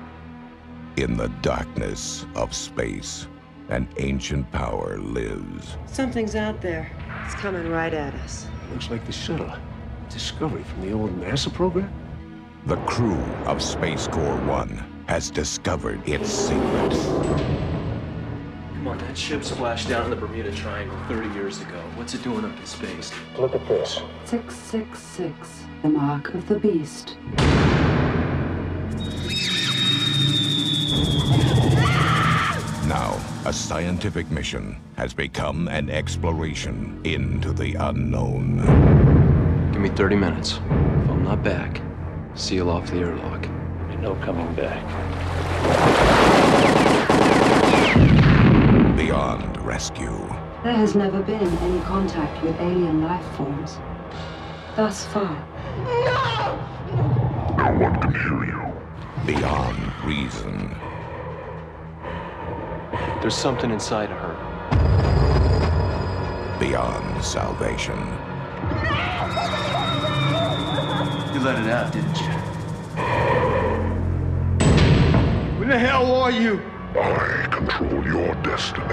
[0.97, 3.29] In the darkness of space,
[3.69, 5.77] an ancient power lives.
[5.87, 6.91] Something's out there.
[7.25, 8.49] It's coming right at us.
[8.73, 9.53] Looks like the shuttle.
[10.11, 11.93] Discovery from the old NASA program?
[12.67, 16.91] The crew of Space Corps 1 has discovered its secret.
[18.75, 21.81] Come on, that ship splashed down in the Bermuda Triangle 30 years ago.
[21.95, 23.13] What's it doing up in space?
[23.39, 24.01] Look at this.
[24.25, 27.17] 666, the mark of the beast.
[32.89, 38.57] Now, a scientific mission has become an exploration into the unknown.
[39.71, 40.55] Give me 30 minutes.
[40.55, 41.81] If I'm not back,
[42.35, 43.47] seal off the airlock.
[43.91, 44.83] Ain't no coming back.
[48.97, 50.27] Beyond rescue.
[50.65, 53.79] There has never been any contact with alien life forms.
[54.75, 55.56] Thus far.
[55.85, 56.59] No
[57.57, 58.63] No one can hear you.
[59.27, 60.75] Beyond reason.
[63.21, 64.37] There's something inside of her.
[66.61, 67.99] Beyond salvation.
[71.35, 72.31] You let it out, didn't you?
[75.59, 76.61] Where the hell are you?
[76.95, 78.85] I control your destiny.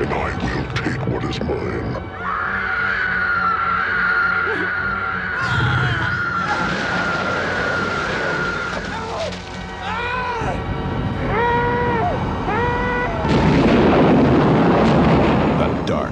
[0.00, 2.19] And I will take what is mine.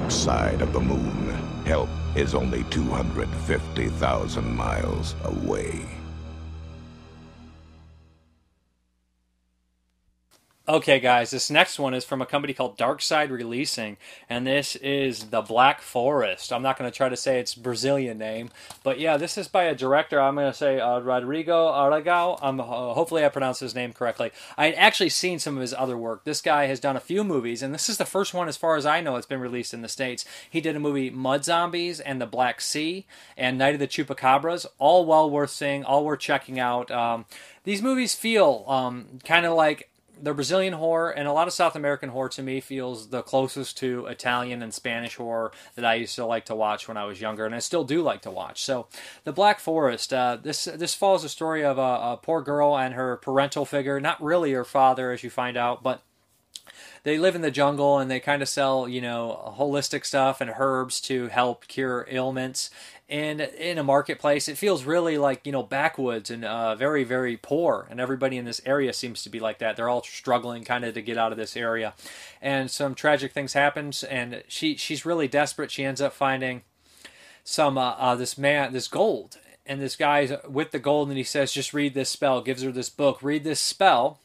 [0.09, 1.29] Dark side of the moon.
[1.65, 5.98] Help is only 250,000 miles away.
[10.69, 13.97] Okay, guys, this next one is from a company called Darkside Releasing,
[14.29, 16.53] and this is The Black Forest.
[16.53, 18.51] I'm not going to try to say its Brazilian name,
[18.83, 20.21] but yeah, this is by a director.
[20.21, 22.43] I'm going to say uh, Rodrigo Aragao.
[22.43, 24.29] Um, uh, hopefully, I pronounced his name correctly.
[24.59, 26.23] I had actually seen some of his other work.
[26.23, 28.75] This guy has done a few movies, and this is the first one, as far
[28.75, 30.23] as I know, it's been released in the States.
[30.47, 34.67] He did a movie, Mud Zombies and the Black Sea, and Night of the Chupacabras.
[34.77, 36.91] All well worth seeing, all worth checking out.
[36.91, 37.25] Um,
[37.63, 39.89] these movies feel um, kind of like
[40.21, 43.77] the Brazilian horror and a lot of South American horror to me feels the closest
[43.77, 47.21] to Italian and Spanish horror that I used to like to watch when I was
[47.21, 48.61] younger, and I still do like to watch.
[48.61, 48.87] So,
[49.23, 50.13] The Black Forest.
[50.13, 53.99] Uh, this this follows the story of a, a poor girl and her parental figure,
[53.99, 56.03] not really her father, as you find out, but
[57.03, 60.51] they live in the jungle and they kind of sell, you know, holistic stuff and
[60.57, 62.69] herbs to help cure ailments.
[63.09, 67.37] And in a marketplace, it feels really like you know backwoods and uh, very very
[67.37, 67.87] poor.
[67.89, 69.75] And everybody in this area seems to be like that.
[69.75, 71.95] They're all struggling kind of to get out of this area.
[72.39, 75.71] And some tragic things happens, and she she's really desperate.
[75.71, 76.61] She ends up finding
[77.43, 81.23] some uh, uh, this man this gold, and this guy's with the gold, and he
[81.23, 83.23] says, "Just read this spell." Gives her this book.
[83.23, 84.19] Read this spell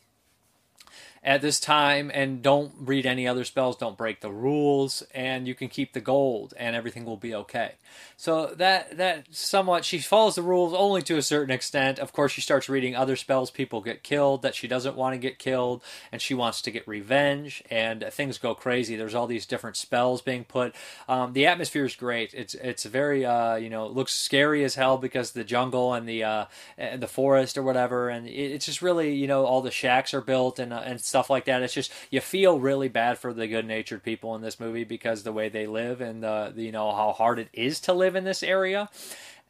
[1.25, 5.55] at this time and don't read any other spells don't break the rules and you
[5.55, 7.73] can keep the gold and everything will be okay.
[8.17, 11.99] So that that somewhat she follows the rules only to a certain extent.
[11.99, 13.51] Of course she starts reading other spells.
[13.51, 15.83] People get killed that she doesn't want to get killed
[16.13, 18.95] and she wants to get revenge and things go crazy.
[18.95, 20.75] There's all these different spells being put.
[21.09, 22.35] Um, the atmosphere is great.
[22.35, 26.23] It's it's very uh, you know looks scary as hell because the jungle and the
[26.23, 26.45] uh,
[26.77, 30.13] and the forest or whatever and it, it's just really you know all the shacks
[30.13, 31.63] are built and uh, and stuff like that.
[31.63, 35.33] It's just you feel really bad for the good-natured people in this movie because the
[35.33, 38.25] way they live and the, the you know how hard it is to live in
[38.25, 38.91] this area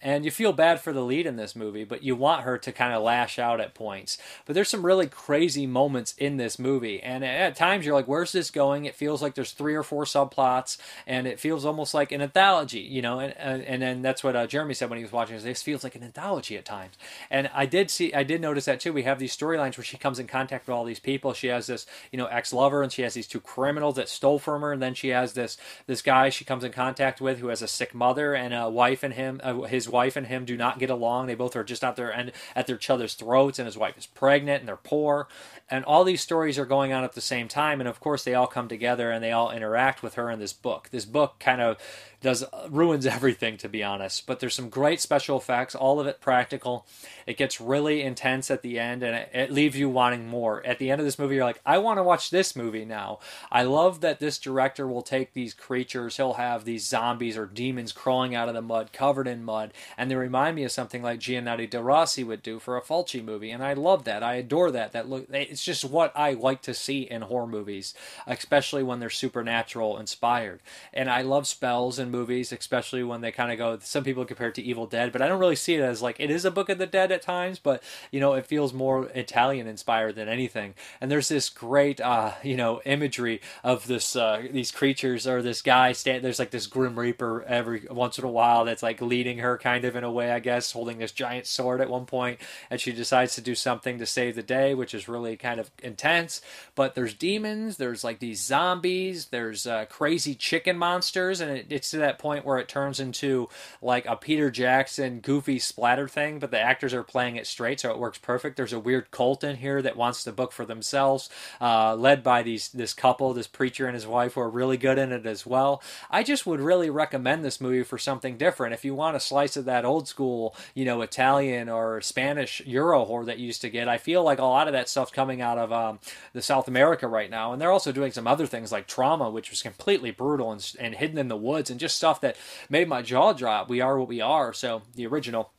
[0.02, 2.72] and you feel bad for the lead in this movie, but you want her to
[2.72, 4.18] kind of lash out at points.
[4.44, 8.33] But there's some really crazy moments in this movie, and at times you're like, "Where's
[8.33, 10.76] this going?" It feels like there's three or four subplots,
[11.07, 13.18] and it feels almost like an anthology, you know.
[13.18, 15.38] And and, and then that's what uh, Jeremy said when he was watching.
[15.38, 16.94] This feels like an anthology at times,
[17.30, 18.92] and I did see, I did notice that too.
[18.92, 21.33] We have these storylines where she comes in contact with all these people.
[21.33, 24.62] She has this, you know, ex-lover, and she has these two criminals that stole from
[24.62, 27.62] her, and then she has this this guy she comes in contact with who has
[27.62, 30.79] a sick mother and a wife, and him, uh, his wife and him do not
[30.79, 31.27] get along.
[31.27, 34.07] They both are just out there and at their other's throats, and his wife is
[34.07, 35.29] pregnant and they're poor.
[35.70, 38.35] And all these stories are going on at the same time, and of course they
[38.35, 40.88] all come together and they all interact with her in this book.
[40.90, 41.79] This book kind of
[42.24, 46.06] does uh, ruins everything to be honest but there's some great special effects all of
[46.06, 46.87] it practical
[47.26, 50.79] it gets really intense at the end and it, it, leaves you wanting more at
[50.79, 53.18] the end of this movie you're like i want to watch this movie now
[53.52, 57.92] i love that this director will take these creatures he'll have these zombies or demons
[57.92, 61.20] crawling out of the mud covered in mud and they remind me of something like
[61.20, 64.22] Giannetto De Rossi would do for a Fulci movie, and I love that.
[64.22, 64.92] I adore that.
[64.92, 67.94] That look, it's just what I like to see in horror movies,
[68.27, 70.60] especially when they're supernatural inspired.
[70.92, 73.79] And I love spells in movies, especially when they kind of go.
[73.81, 76.17] Some people compare it to Evil Dead, but I don't really see it as like
[76.21, 79.06] it is a Book of the Dead at times, but you know it feels more
[79.15, 80.75] Italian inspired than anything.
[81.00, 85.62] And there's this great, uh, you know, imagery of this uh, these creatures or this
[85.62, 86.25] guy stand.
[86.25, 89.85] There's like this Grim Reaper every once in a while that's like leading her, kind
[89.85, 92.38] of in a way, I guess, holding this giant sword at one point,
[92.71, 95.71] and she decides to do something to save the day, which is really kind of
[95.83, 96.40] intense.
[96.75, 101.94] But there's demons, there's like these zombies, there's uh, crazy chicken monsters, and it, it's
[101.95, 103.49] to that point where it turns into
[103.81, 107.90] like a Peter Jackson goofy splatter thing, but the actors are playing it straight, so
[107.90, 108.57] it works perfect.
[108.57, 111.31] There's a weird cult in here that wants to book for themselves,
[111.61, 114.99] uh, led by these this couple, this preacher and his wife, who are really good
[114.99, 115.83] in it as well.
[116.11, 118.75] I just would really recommend this movie for something different.
[118.75, 123.05] If you want a slice of that old school, you know, Italian or Spanish Euro
[123.05, 125.40] horror that you used to get, I feel like a lot of that stuff's coming
[125.40, 125.99] out of um,
[126.33, 129.51] the South America right now, and they're also doing some other things like Trauma, which
[129.51, 132.37] was completely brutal and, and hidden in the woods, and just stuff that
[132.70, 133.68] made my jaw drop.
[133.68, 134.52] We are what we are.
[134.54, 135.52] So the original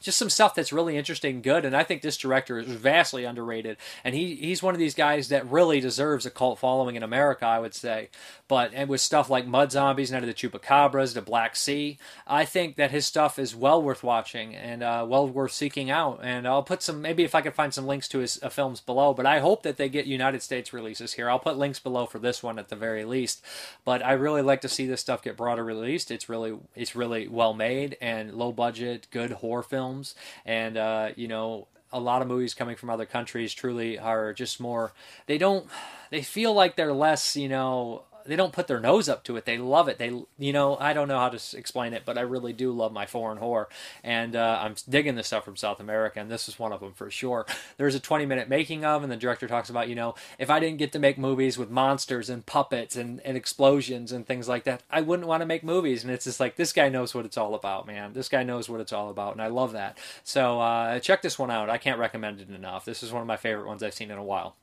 [0.00, 3.24] just some stuff that's really interesting and good and i think this director is vastly
[3.24, 7.02] underrated and he he's one of these guys that really deserves a cult following in
[7.02, 8.08] america i would say.
[8.48, 12.44] But and with stuff like mud zombies night of the chupacabras the black sea i
[12.44, 16.20] think that his stuff is well worth watching and uh, well worth seeking out.
[16.22, 18.80] And i'll put some maybe if i can find some links to his uh, films
[18.80, 21.30] below but i hope that they get united states releases here.
[21.30, 23.44] I'll put links below for this one at the very least.
[23.84, 26.10] But i really like to see this stuff get broader released.
[26.10, 30.14] It's really it's really well made and low budget good horror film films,
[30.44, 34.60] and uh, you know a lot of movies coming from other countries truly are just
[34.60, 34.92] more.
[35.26, 35.66] They don't.
[36.10, 39.44] They feel like they're less, you know, they don't put their nose up to it.
[39.44, 39.98] They love it.
[39.98, 42.92] They, you know, I don't know how to explain it, but I really do love
[42.92, 43.68] my foreign horror,
[44.04, 46.92] and uh, I'm digging the stuff from South America, and this is one of them
[46.92, 47.44] for sure.
[47.76, 50.60] There's a 20 minute making of, and the director talks about, you know, if I
[50.60, 54.62] didn't get to make movies with monsters and puppets and, and explosions and things like
[54.62, 56.04] that, I wouldn't want to make movies.
[56.04, 58.12] And it's just like this guy knows what it's all about, man.
[58.12, 59.98] This guy knows what it's all about, and I love that.
[60.22, 61.68] So uh, check this one out.
[61.68, 62.84] I can't recommend it enough.
[62.84, 64.54] This is one of my favorite ones I've seen in a while.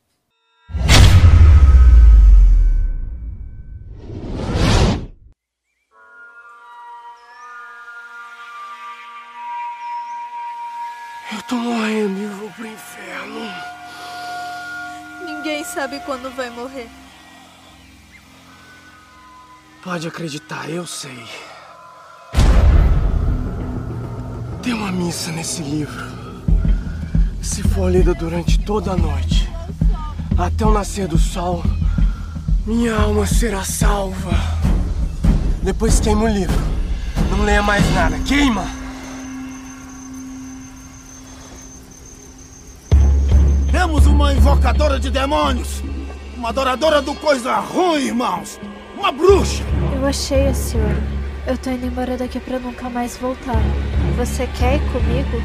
[11.29, 13.41] Eu tô morrendo e vou pro inferno.
[15.25, 16.89] Ninguém sabe quando vai morrer.
[19.83, 21.25] Pode acreditar, eu sei.
[24.61, 26.05] Tem uma missa nesse livro.
[27.41, 29.49] Se for lida durante toda a noite,
[30.37, 31.63] até o nascer do sol,
[32.67, 34.31] minha alma será salva.
[35.63, 36.53] Depois queima o livro.
[37.31, 38.19] Não leia mais nada.
[38.19, 38.65] Queima!
[43.71, 45.81] Temos uma invocadora de demônios!
[46.35, 48.59] Uma adoradora do coisa ruim, irmãos!
[48.97, 49.63] Uma bruxa!
[49.95, 51.01] Eu achei a senhora.
[51.47, 53.61] Eu tô indo embora daqui pra nunca mais voltar.
[54.17, 55.41] Você quer ir comigo?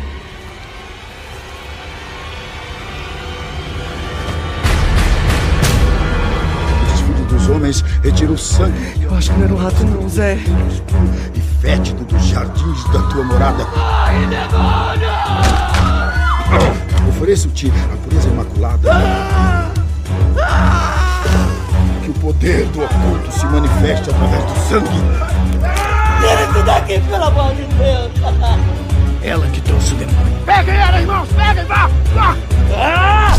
[7.52, 8.96] Homens, retira o sangue.
[9.00, 10.38] Eu acho que não era um rato não, Zé.
[11.34, 13.66] E fétido dos jardins da tua morada.
[13.76, 15.08] Ai, demônio!
[17.08, 18.90] Ofereço-te a pureza imaculada.
[22.02, 25.02] Que o poder do oculto se manifeste através do sangue.
[26.20, 28.12] Tira-se daqui, pelo amor de Deus!
[29.22, 30.42] Ela que trouxe o demônio.
[30.44, 31.28] Peguem ela, irmãos!
[31.36, 31.64] Peguem!
[31.66, 31.88] Vá!
[32.14, 32.36] Vá!
[32.76, 33.36] Ah!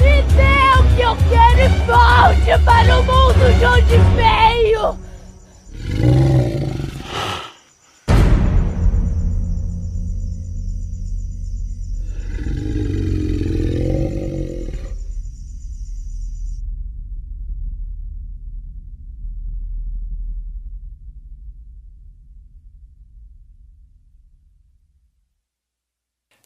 [0.00, 0.65] Me que
[1.06, 4.98] eu quero volte para o mundo de onde veio!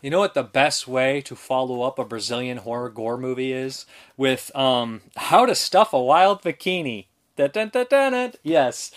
[0.03, 3.84] You know what the best way to follow up a Brazilian horror gore movie is?
[4.16, 7.07] With um, how to stuff a wild bikini.
[8.43, 8.91] Yes,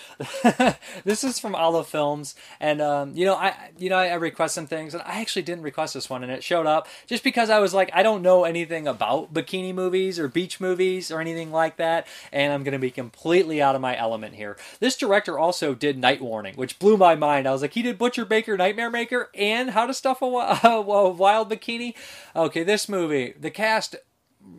[1.04, 4.56] this is from Olive Films, and um, you know I you know I, I request
[4.56, 7.50] some things, and I actually didn't request this one, and it showed up just because
[7.50, 11.52] I was like I don't know anything about bikini movies or beach movies or anything
[11.52, 14.58] like that, and I'm gonna be completely out of my element here.
[14.80, 17.48] This director also did Night Warning, which blew my mind.
[17.48, 20.26] I was like, he did Butcher Baker, Nightmare Maker, and How to Stuff a,
[20.64, 21.96] a Wild Bikini.
[22.36, 23.96] Okay, this movie, the cast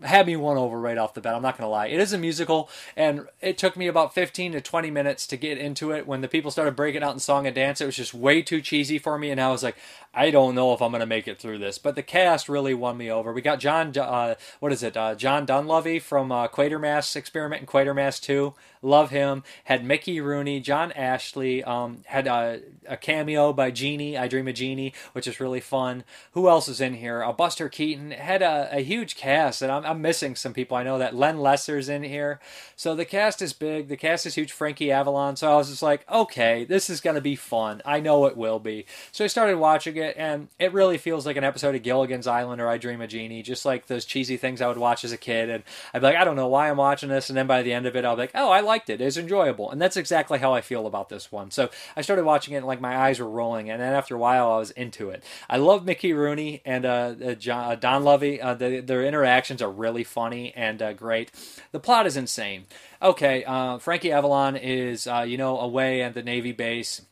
[0.02, 1.34] had me won over right off the bat.
[1.34, 1.86] I'm not going to lie.
[1.86, 5.58] It is a musical, and it took me about 15 to 20 minutes to get
[5.58, 6.06] into it.
[6.06, 8.60] When the people started breaking out in song and dance, it was just way too
[8.60, 9.76] cheesy for me, and I was like,
[10.14, 11.78] I don't know if I'm going to make it through this.
[11.78, 13.32] But the cast really won me over.
[13.32, 17.68] We got John, uh, what is it, uh, John Donlevy from uh, Quatermass Experiment and
[17.68, 18.54] Quatermass 2.
[18.84, 19.42] Love him.
[19.64, 24.54] Had Mickey Rooney, John Ashley, um, had a, a cameo by Genie, I Dream of
[24.54, 26.04] Jeannie, which is really fun.
[26.32, 27.24] Who else is in here?
[27.24, 28.10] Uh, Buster Keaton.
[28.10, 30.76] Had a, a huge cast, and I'm, I'm missing some people.
[30.76, 32.40] I know that Len Lesser's in here.
[32.76, 33.88] So the cast is big.
[33.88, 34.52] The cast is huge.
[34.52, 35.36] Frankie Avalon.
[35.36, 37.80] So I was just like, okay, this is going to be fun.
[37.86, 38.84] I know it will be.
[39.12, 42.60] So I started watching it, and it really feels like an episode of Gilligan's Island
[42.60, 45.16] or I Dream a Jeannie, just like those cheesy things I would watch as a
[45.16, 45.50] kid.
[45.50, 47.28] And I'd be like, I don't know why I'm watching this.
[47.28, 49.00] And then by the end of it, I'll be like, oh, I liked it.
[49.00, 49.70] It's enjoyable.
[49.70, 51.50] And that's exactly how I feel about this one.
[51.50, 53.70] So I started watching it, and like my eyes were rolling.
[53.70, 55.24] And then after a while, I was into it.
[55.48, 58.42] I love Mickey Rooney and uh, uh, John, uh, Donlevy.
[58.42, 61.30] Uh, the, their interactions are really funny and uh, great.
[61.72, 62.66] The plot is insane.
[63.02, 67.02] Okay, uh, Frankie Avalon is, you know, away at the Navy base.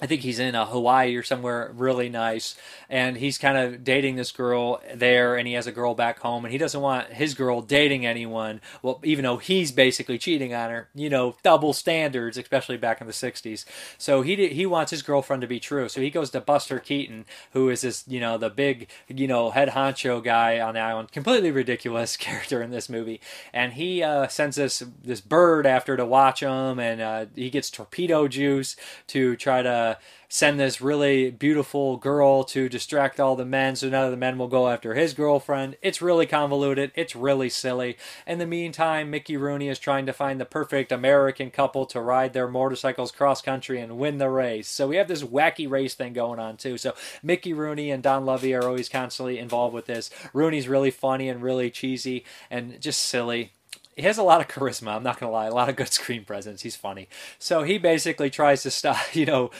[0.00, 2.54] I think he's in uh, Hawaii or somewhere really nice,
[2.88, 6.44] and he's kind of dating this girl there, and he has a girl back home,
[6.44, 8.60] and he doesn't want his girl dating anyone.
[8.80, 13.08] Well, even though he's basically cheating on her, you know, double standards, especially back in
[13.08, 13.64] the '60s.
[13.98, 15.88] So he he wants his girlfriend to be true.
[15.88, 19.50] So he goes to Buster Keaton, who is this, you know, the big, you know,
[19.50, 23.20] head honcho guy on the island, completely ridiculous character in this movie,
[23.52, 27.68] and he uh, sends this this bird after to watch him, and uh, he gets
[27.68, 28.76] torpedo juice
[29.08, 29.87] to try to
[30.28, 34.36] send this really beautiful girl to distract all the men so none of the men
[34.36, 35.76] will go after his girlfriend.
[35.80, 36.92] It's really convoluted.
[36.94, 37.96] It's really silly.
[38.26, 42.34] In the meantime, Mickey Rooney is trying to find the perfect American couple to ride
[42.34, 44.68] their motorcycles cross country and win the race.
[44.68, 46.76] So we have this wacky race thing going on too.
[46.76, 50.10] So Mickey Rooney and Donlevy are always constantly involved with this.
[50.32, 53.52] Rooney's really funny and really cheesy and just silly
[53.98, 54.94] he has a lot of charisma.
[54.94, 56.62] I'm not gonna lie, a lot of good screen presence.
[56.62, 57.08] He's funny.
[57.38, 59.50] So he basically tries to stop, you know,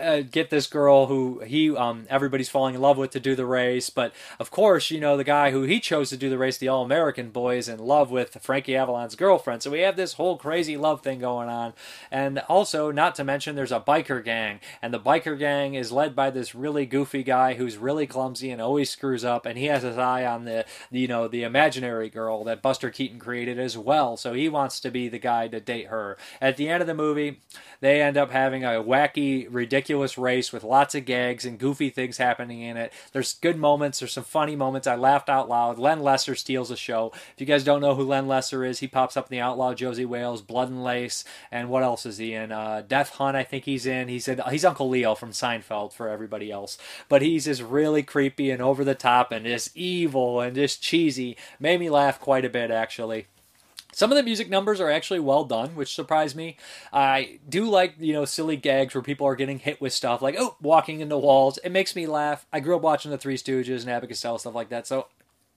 [0.00, 3.46] uh, get this girl who he um everybody's falling in love with to do the
[3.46, 3.90] race.
[3.90, 6.68] But of course, you know, the guy who he chose to do the race, the
[6.68, 9.62] All American boy, is in love with Frankie Avalon's girlfriend.
[9.62, 11.72] So we have this whole crazy love thing going on.
[12.12, 16.14] And also, not to mention, there's a biker gang, and the biker gang is led
[16.14, 19.46] by this really goofy guy who's really clumsy and always screws up.
[19.46, 23.18] And he has his eye on the, you know, the imaginary girl that Buster Keaton
[23.18, 24.16] created as well.
[24.16, 26.16] So he wants to be the guy to date her.
[26.40, 27.40] At the end of the movie,
[27.80, 32.18] they end up having a wacky, ridiculous race with lots of gags and goofy things
[32.18, 32.92] happening in it.
[33.12, 34.86] There's good moments, there's some funny moments.
[34.86, 35.78] I laughed out loud.
[35.78, 37.12] Len Lesser steals the show.
[37.34, 39.74] If you guys don't know who Len Lesser is, he pops up in The Outlaw
[39.74, 42.52] Josey Wales, Blood and Lace, and what else is he in?
[42.52, 44.08] Uh, Death Hunt, I think he's in.
[44.08, 46.78] He's in, he's Uncle Leo from Seinfeld for everybody else.
[47.08, 51.36] But he's just really creepy and over the top and just evil and just cheesy.
[51.58, 53.26] Made me laugh quite a bit actually.
[53.92, 56.56] Some of the music numbers are actually well done, which surprised me.
[56.92, 60.36] I do like, you know, silly gags where people are getting hit with stuff like,
[60.38, 61.58] oh, walking into walls.
[61.58, 62.46] It makes me laugh.
[62.52, 64.86] I grew up watching the Three Stooges and Abbott Costello, stuff like that.
[64.86, 65.08] So,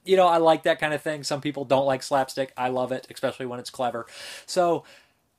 [0.06, 1.24] you know, I like that kind of thing.
[1.24, 2.54] Some people don't like slapstick.
[2.58, 4.06] I love it, especially when it's clever.
[4.46, 4.84] So,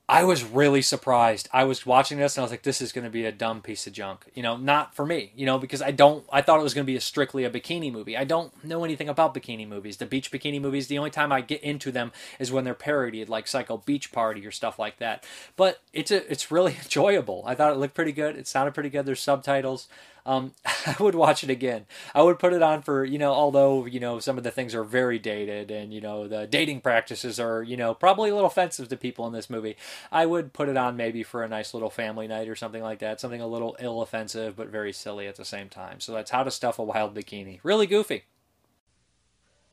[0.07, 1.49] I was really surprised.
[1.51, 3.63] I was watching this and I was like, this is going to be a dumb
[3.63, 4.27] piece of junk.
[4.35, 6.85] You know, not for me, you know, because I don't, I thought it was going
[6.85, 8.15] to be a strictly a bikini movie.
[8.15, 9.97] I don't know anything about bikini movies.
[9.97, 13.31] The beach bikini movies, the only time I get into them is when they're parodied,
[13.31, 15.25] like Psycho Beach Party or stuff like that.
[15.57, 17.43] But it's a, it's really enjoyable.
[17.47, 18.37] I thought it looked pretty good.
[18.37, 19.07] It sounded pretty good.
[19.07, 19.89] There's subtitles.
[20.27, 21.87] Um, I would watch it again.
[22.15, 24.75] I would put it on for, you know, although, you know, some of the things
[24.75, 28.49] are very dated and, you know, the dating practices are, you know, probably a little
[28.49, 29.77] offensive to people in this movie.
[30.11, 33.01] I would put it on maybe for a nice little family night or something like
[33.01, 33.21] that.
[33.21, 36.01] Something a little ill offensive, but very silly at the same time.
[36.01, 37.61] So that's How to Stuff a Wild Bikini.
[37.63, 38.25] Really goofy.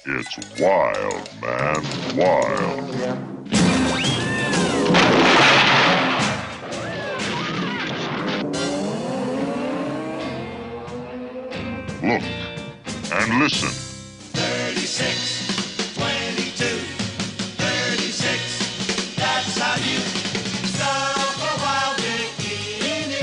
[0.03, 2.17] It's wild, man.
[2.17, 3.21] Wild.
[12.01, 12.23] Look
[13.13, 13.69] and listen.
[14.33, 16.65] 36, 22,
[17.61, 19.15] 36.
[19.15, 19.99] That's how you
[20.65, 23.21] stuff a wild bikini.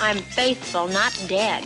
[0.00, 1.64] I'm faithful, not dead.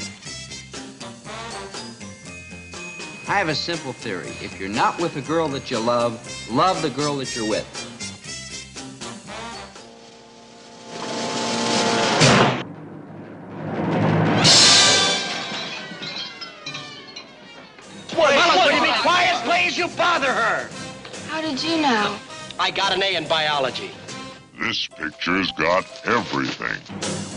[3.28, 4.32] I have a simple theory.
[4.40, 6.18] If you're not with a girl that you love,
[6.50, 7.86] love the girl that you're with.
[21.57, 22.18] Did you know?
[22.59, 23.90] I got an A in biology.
[24.59, 27.36] This picture's got everything.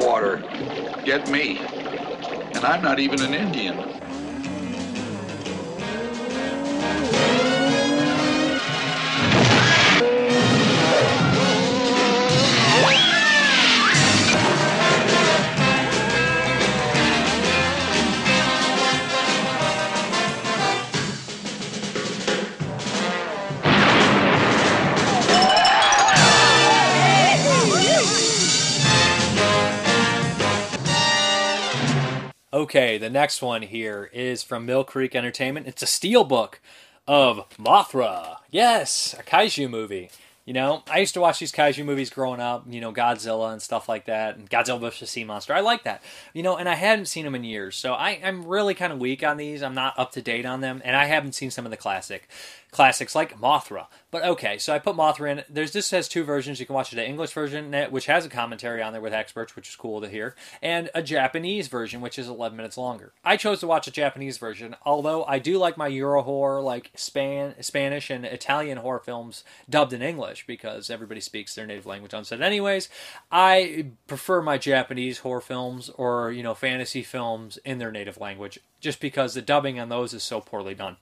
[0.00, 0.42] Firewater.
[1.04, 1.58] Get me.
[1.58, 3.76] And I'm not even an Indian.
[32.66, 35.68] Okay, the next one here is from Mill Creek Entertainment.
[35.68, 36.54] It's a steelbook
[37.06, 38.38] of Mothra.
[38.50, 40.10] Yes, a kaiju movie.
[40.44, 43.62] You know, I used to watch these kaiju movies growing up, you know, Godzilla and
[43.62, 45.08] stuff like that, and Godzilla vs.
[45.08, 45.54] Sea Monster.
[45.54, 46.02] I like that.
[46.34, 48.98] You know, and I hadn't seen them in years, so I, I'm really kind of
[48.98, 49.62] weak on these.
[49.62, 52.28] I'm not up to date on them, and I haven't seen some of the classic
[52.76, 53.86] classics like Mothra.
[54.10, 55.44] But okay, so I put Mothra in.
[55.48, 56.60] There's this has two versions.
[56.60, 59.70] You can watch the English version, which has a commentary on there with experts, which
[59.70, 63.14] is cool to hear, and a Japanese version, which is 11 minutes longer.
[63.24, 66.90] I chose to watch a Japanese version, although I do like my Euro horror, like
[66.94, 72.12] Span, Spanish and Italian horror films dubbed in English because everybody speaks their native language
[72.12, 72.42] on set.
[72.42, 72.90] Anyways,
[73.32, 78.58] I prefer my Japanese horror films or you know fantasy films in their native language,
[78.80, 80.98] just because the dubbing on those is so poorly done.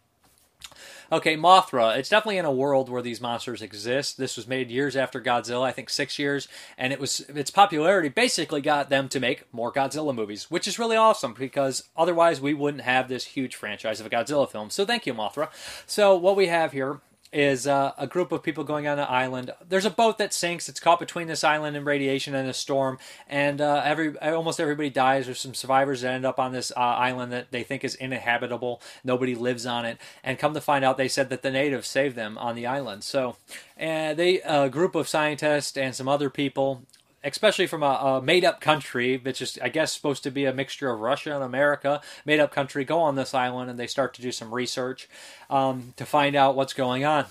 [1.12, 1.96] Okay, Mothra.
[1.96, 4.16] It's definitely in a world where these monsters exist.
[4.16, 6.48] This was made years after Godzilla, I think six years,
[6.78, 10.78] and it was its popularity basically got them to make more Godzilla movies, which is
[10.78, 14.70] really awesome because otherwise we wouldn't have this huge franchise of a Godzilla film.
[14.70, 15.48] So thank you, Mothra.
[15.86, 17.00] So what we have here
[17.34, 19.50] is uh, a group of people going on an island.
[19.68, 20.68] There's a boat that sinks.
[20.68, 24.88] It's caught between this island and radiation and a storm, and uh, every almost everybody
[24.88, 25.26] dies.
[25.26, 28.80] There's some survivors that end up on this uh, island that they think is uninhabitable.
[29.02, 32.14] Nobody lives on it, and come to find out, they said that the natives saved
[32.14, 33.02] them on the island.
[33.02, 33.36] So,
[33.76, 36.84] and they a group of scientists and some other people
[37.24, 40.52] especially from a, a made up country, which is, I guess, supposed to be a
[40.52, 44.14] mixture of Russia and America, made up country, go on this island and they start
[44.14, 45.08] to do some research
[45.50, 47.26] um, to find out what's going on.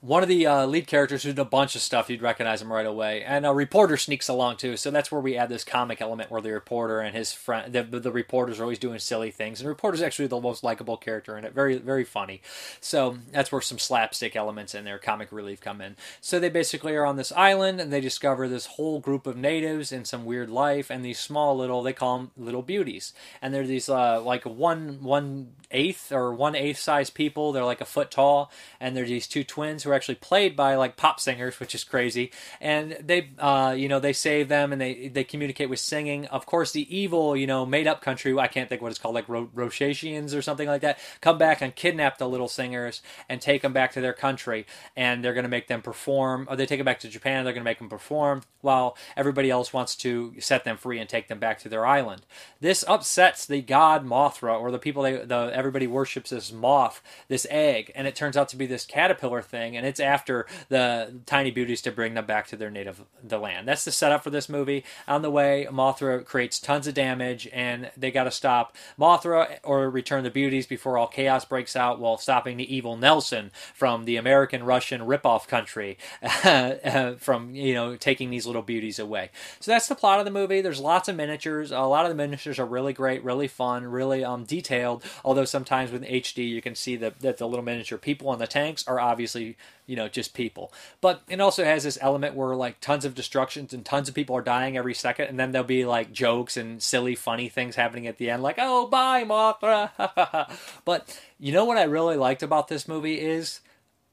[0.00, 2.72] One of the uh, lead characters who did a bunch of stuff, you'd recognize him
[2.72, 3.24] right away.
[3.24, 6.40] And a reporter sneaks along too, so that's where we add this comic element where
[6.40, 9.58] the reporter and his friend, the, the reporters are always doing silly things.
[9.58, 12.42] And the reporter's actually the most likable character in it, very, very funny.
[12.80, 15.96] So that's where some slapstick elements in there, comic relief come in.
[16.20, 19.90] So they basically are on this island and they discover this whole group of natives
[19.90, 23.12] and some weird life and these small little, they call them little beauties.
[23.42, 27.52] And they're these uh, like one, one eighth or one eighth size people.
[27.52, 30.96] They're like a foot tall, and they're these two twins are actually played by like
[30.96, 32.30] pop singers, which is crazy.
[32.60, 36.26] And they, uh, you know, they save them and they they communicate with singing.
[36.26, 38.36] Of course, the evil, you know, made up country.
[38.38, 40.98] I can't think what it's called, like Ro- or something like that.
[41.20, 44.66] Come back and kidnap the little singers and take them back to their country,
[44.96, 46.46] and they're going to make them perform.
[46.50, 47.44] Or they take them back to Japan.
[47.44, 51.08] They're going to make them perform while everybody else wants to set them free and
[51.08, 52.22] take them back to their island.
[52.60, 57.46] This upsets the god Mothra or the people they the everybody worships this moth, this
[57.50, 61.50] egg, and it turns out to be this caterpillar thing, and it's after the tiny
[61.50, 63.66] beauties to bring them back to their native the land.
[63.68, 64.84] That's the setup for this movie.
[65.06, 69.88] On the way, Mothra creates tons of damage, and they got to stop Mothra or
[69.88, 74.16] return the beauties before all chaos breaks out, while stopping the evil Nelson from the
[74.16, 75.96] American Russian ripoff country
[77.18, 79.30] from you know taking these little beauties away.
[79.60, 80.60] So that's the plot of the movie.
[80.60, 81.70] There's lots of miniatures.
[81.70, 85.04] A lot of the miniatures are really great, really fun, really um, detailed.
[85.24, 88.46] Although sometimes with HD you can see that, that the little miniature people on the
[88.46, 89.56] tanks are obviously
[89.86, 90.72] you know just people.
[91.00, 94.36] But it also has this element where like tons of destructions and tons of people
[94.36, 98.06] are dying every second, and then there'll be like jokes and silly, funny things happening
[98.06, 100.50] at the end, like "Oh, bye, Mothra."
[100.84, 103.60] but you know what I really liked about this movie is.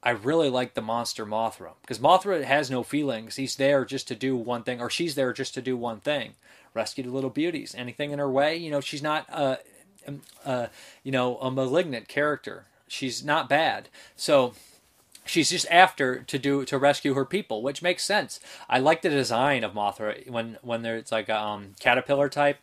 [0.02, 3.34] I really like the monster Mothra because Mothra has no feelings.
[3.34, 6.34] He's there just to do one thing, or she's there just to do one thing:
[6.74, 7.74] rescue the little beauties.
[7.76, 9.56] Anything in her way, you know, she's not uh,
[10.44, 10.66] uh,
[11.02, 12.66] you know, a malignant character.
[12.88, 13.88] She's not bad.
[14.14, 14.54] So
[15.26, 18.40] she's just after to do to rescue her people, which makes sense.
[18.68, 22.58] I like the design of Mothra when when there's like a um, caterpillar type.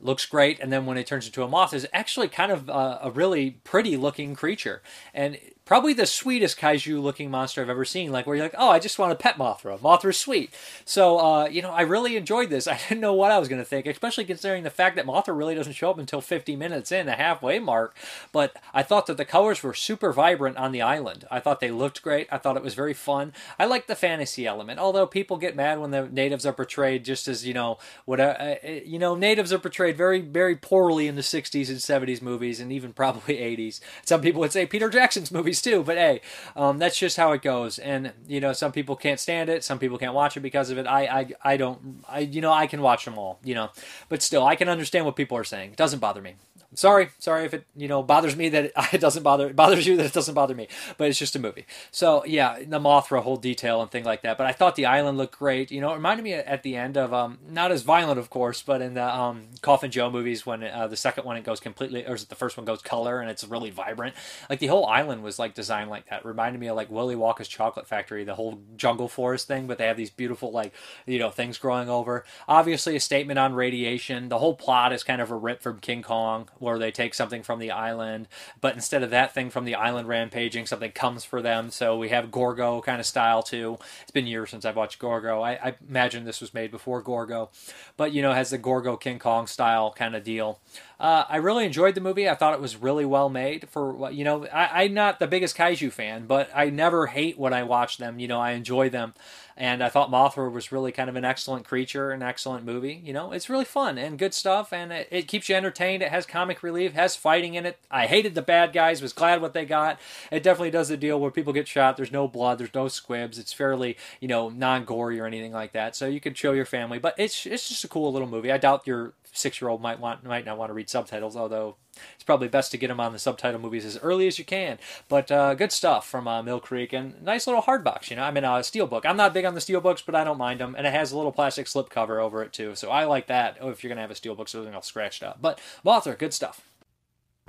[0.00, 3.00] Looks great, and then when it turns into a moth, is actually kind of a,
[3.02, 4.80] a really pretty looking creature,
[5.12, 5.36] and
[5.68, 8.10] probably the sweetest kaiju looking monster I've ever seen.
[8.10, 9.78] Like where you're like, oh, I just want to pet Mothra.
[9.78, 10.50] Mothra's sweet.
[10.86, 12.66] So uh, you know, I really enjoyed this.
[12.66, 15.36] I didn't know what I was going to think, especially considering the fact that Mothra
[15.36, 17.94] really doesn't show up until 50 minutes in, the halfway mark.
[18.32, 21.26] But I thought that the colors were super vibrant on the island.
[21.30, 22.28] I thought they looked great.
[22.32, 23.34] I thought it was very fun.
[23.58, 27.28] I like the fantasy element, although people get mad when the natives are portrayed just
[27.28, 31.20] as you know what uh, you know natives are portrayed very very poorly in the
[31.20, 33.80] 60s and 70s movies and even probably 80s.
[34.06, 36.20] Some people would say Peter Jackson's movies too, but hey,
[36.56, 37.78] um, that's just how it goes.
[37.78, 40.78] And you know, some people can't stand it, some people can't watch it because of
[40.78, 40.86] it.
[40.86, 43.70] I I, I don't I you know I can watch them all, you know,
[44.08, 45.70] but still I can understand what people are saying.
[45.72, 46.34] It doesn't bother me.
[46.74, 49.86] Sorry, sorry if it you know bothers me that it, it doesn't bother it bothers
[49.86, 51.64] you that it doesn't bother me, but it's just a movie.
[51.90, 54.36] So yeah, the Mothra whole detail and thing like that.
[54.36, 55.70] But I thought the island looked great.
[55.70, 58.60] You know, it reminded me at the end of um not as violent of course,
[58.60, 62.06] but in the um Coffin Joe movies when uh, the second one it goes completely
[62.06, 64.14] or is it the first one goes color and it's really vibrant.
[64.50, 66.20] Like the whole island was like designed like that.
[66.20, 69.78] It Reminded me of like Willy Wonka's Chocolate Factory, the whole jungle forest thing, but
[69.78, 70.74] they have these beautiful like
[71.06, 72.26] you know things growing over.
[72.46, 74.28] Obviously a statement on radiation.
[74.28, 77.42] The whole plot is kind of a rip from King Kong where they take something
[77.42, 78.28] from the island,
[78.60, 81.70] but instead of that thing from the island rampaging, something comes for them.
[81.70, 83.78] So we have Gorgo kind of style too.
[84.02, 85.40] It's been years since I've watched Gorgo.
[85.40, 87.50] I, I imagine this was made before Gorgo,
[87.96, 90.58] but you know has the Gorgo King Kong style kind of deal.
[91.00, 92.28] Uh, I really enjoyed the movie.
[92.28, 93.68] I thought it was really well made.
[93.68, 97.38] For what you know, I, I'm not the biggest kaiju fan, but I never hate
[97.38, 98.18] when I watch them.
[98.18, 99.14] You know, I enjoy them,
[99.58, 103.02] and I thought Mothra was really kind of an excellent creature, an excellent movie.
[103.04, 106.00] You know, it's really fun and good stuff, and it, it keeps you entertained.
[106.00, 107.76] It has comic relief, has fighting in it.
[107.90, 109.98] I hated the bad guys, was glad what they got.
[110.30, 111.96] It definitely does the deal where people get shot.
[111.96, 113.36] There's no blood, there's no squibs.
[113.36, 116.64] It's fairly you know non gory or anything like that, so you can show your
[116.64, 117.00] family.
[117.00, 118.52] But it's it's just a cool little movie.
[118.52, 121.76] I doubt your six year old might want might not want to read subtitles, although
[122.14, 124.78] it's probably best to get them on the subtitle movies as early as you can.
[125.08, 128.10] But uh, good stuff from uh, Mill Creek and nice little hardbox.
[128.10, 129.06] You know, I mean, uh, steel book.
[129.06, 131.12] I'm not big on the steel books, but I don't mind them, and it has
[131.12, 132.74] a little plastic slip cover over it too.
[132.74, 133.58] So I like that.
[133.60, 135.38] Oh, if you're gonna have a steel book, so it doesn't all scratched up.
[135.40, 136.62] But Mothra, good stuff.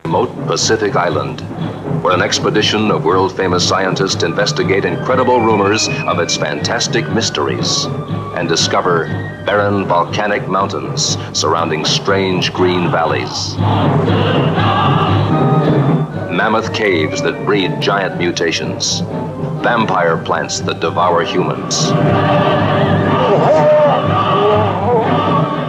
[0.05, 1.41] Remote Pacific Island,
[2.01, 7.85] where an expedition of world famous scientists investigate incredible rumors of its fantastic mysteries
[8.35, 9.07] and discover
[9.45, 13.57] barren volcanic mountains surrounding strange green valleys.
[16.31, 19.01] Mammoth caves that breed giant mutations,
[19.61, 21.91] vampire plants that devour humans.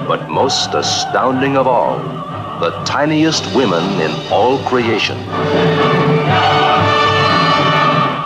[0.06, 1.98] But most astounding of all,
[2.60, 5.16] the tiniest women in all creation.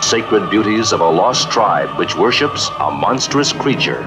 [0.02, 4.02] Sacred beauties of a lost tribe which worships a monstrous creature.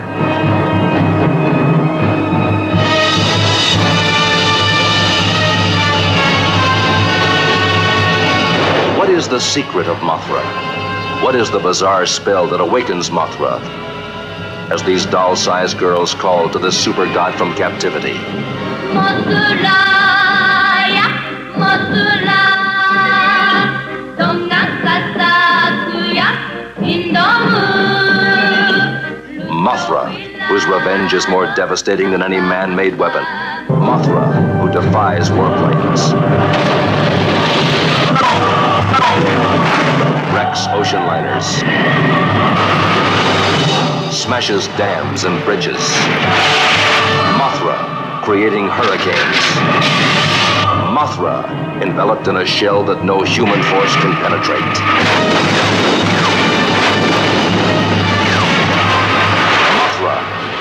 [8.97, 10.43] What is the secret of Mothra?
[11.23, 13.61] What is the bizarre spell that awakens Mothra?
[14.69, 18.17] As these doll sized girls call to the super god from captivity.
[18.91, 20.16] Mothra,
[29.67, 30.09] Mothra,
[30.47, 33.23] whose revenge is more devastating than any man made weapon.
[33.67, 34.25] Mothra,
[34.61, 36.13] who defies warplanes.
[40.33, 41.45] Wrecks ocean liners.
[44.15, 45.81] Smashes dams and bridges.
[47.37, 50.16] Mothra, creating hurricanes.
[50.97, 51.45] Mothra,
[51.83, 54.63] enveloped in a shell that no human force can penetrate.
[59.77, 60.17] Mothra,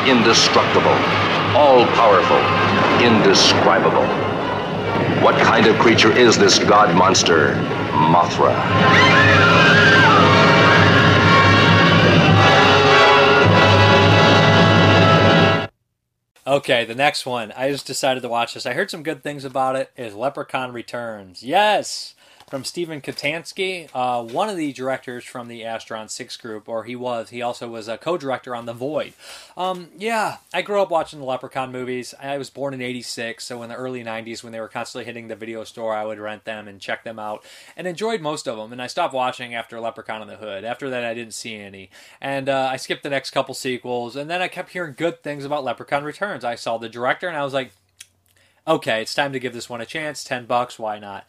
[0.07, 0.93] indestructible,
[1.57, 2.37] all powerful,
[3.03, 4.05] indescribable.
[5.25, 7.55] What kind of creature is this god monster,
[7.95, 9.96] Mothra?
[16.47, 17.53] Okay, the next one.
[17.57, 18.67] I just decided to watch this.
[18.67, 19.91] I heard some good things about it.
[19.97, 21.43] Is Leprechaun Returns?
[21.43, 22.15] Yes,
[22.49, 26.95] from Steven Kostanski, uh, one of the directors from the Astron Six group, or he
[26.95, 27.31] was.
[27.31, 29.15] He also was a co-director on The Void.
[29.57, 32.15] Um, yeah, I grew up watching the Leprechaun movies.
[32.21, 35.27] I was born in '86, so in the early '90s, when they were constantly hitting
[35.27, 37.45] the video store, I would rent them and check them out,
[37.77, 38.71] and enjoyed most of them.
[38.71, 40.65] And I stopped watching after Leprechaun in the Hood.
[40.65, 41.91] After that, I didn't see any,
[42.21, 44.15] and uh, I skipped the next couple sequels.
[44.15, 46.45] And then I kept hearing good things about Leprechaun Returns.
[46.45, 47.73] I saw the director, and I was like,
[48.69, 50.23] okay, it's time to give this one a chance.
[50.23, 51.27] Ten bucks, why not?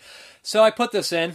[0.47, 1.33] So I put this in.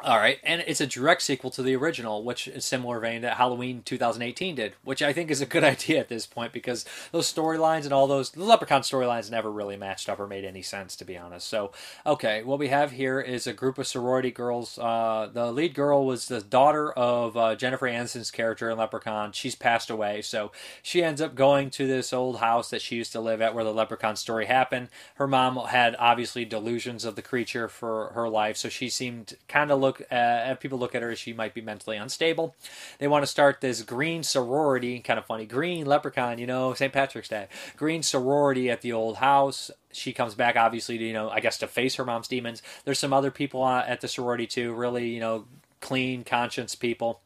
[0.00, 3.36] All right, and it's a direct sequel to the original, which is similar vein that
[3.36, 7.32] Halloween 2018 did, which I think is a good idea at this point because those
[7.32, 10.94] storylines and all those the Leprechaun storylines never really matched up or made any sense,
[10.96, 11.48] to be honest.
[11.48, 11.72] So,
[12.06, 14.78] okay, what we have here is a group of sorority girls.
[14.78, 19.32] Uh, the lead girl was the daughter of uh, Jennifer Aniston's character in Leprechaun.
[19.32, 23.10] She's passed away, so she ends up going to this old house that she used
[23.12, 24.90] to live at where the Leprechaun story happened.
[25.16, 29.72] Her mom had obviously delusions of the creature for her life, so she seemed kind
[29.72, 32.54] of look uh, people look at her as she might be mentally unstable.
[32.98, 36.92] They want to start this green sorority, kind of funny, green leprechaun, you know, St.
[36.92, 39.70] Patrick's Day, green sorority at the old house.
[39.92, 42.62] She comes back, obviously, to, you know, I guess to face her mom's demons.
[42.84, 45.46] There's some other people uh, at the sorority too, really, you know,
[45.80, 47.20] clean conscience people.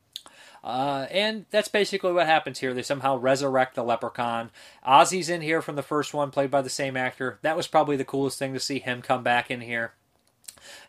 [0.64, 2.72] Uh, and that's basically what happens here.
[2.72, 4.50] They somehow resurrect the leprechaun.
[4.84, 7.40] Ozzie's in here from the first one, played by the same actor.
[7.42, 9.94] That was probably the coolest thing to see him come back in here.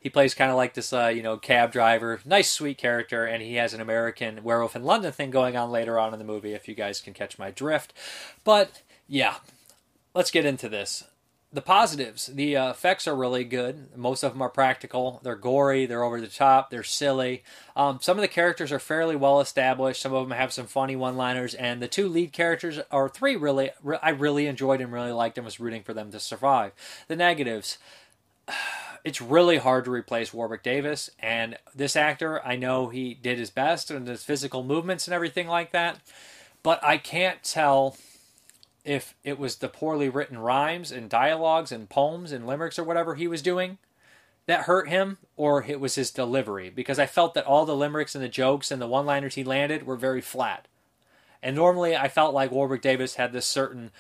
[0.04, 3.42] He plays kind of like this, uh, you know, cab driver, nice, sweet character, and
[3.42, 6.54] he has an American Werewolf in London thing going on later on in the movie.
[6.54, 7.94] If you guys can catch my drift,
[8.44, 9.36] but yeah,
[10.14, 11.06] let's get into this.
[11.54, 13.96] The positives, the uh, effects are really good.
[13.96, 15.22] Most of them are practical.
[15.24, 15.86] They're gory.
[15.86, 16.70] They're over the top.
[16.70, 17.44] They're silly.
[17.76, 20.02] Um, some of the characters are fairly well established.
[20.02, 23.70] Some of them have some funny one-liners, and the two lead characters, or three really,
[24.02, 26.74] I really enjoyed and really liked and was rooting for them to survive.
[27.08, 27.78] The negatives
[29.04, 31.10] it's really hard to replace Warwick Davis.
[31.20, 35.48] And this actor, I know he did his best and his physical movements and everything
[35.48, 36.00] like that,
[36.62, 37.98] but I can't tell
[38.86, 43.16] if it was the poorly written rhymes and dialogues and poems and limericks or whatever
[43.16, 43.78] he was doing
[44.46, 48.14] that hurt him or it was his delivery because I felt that all the limericks
[48.14, 50.68] and the jokes and the one liners he landed were very flat.
[51.42, 53.92] And normally I felt like Warwick Davis had this certain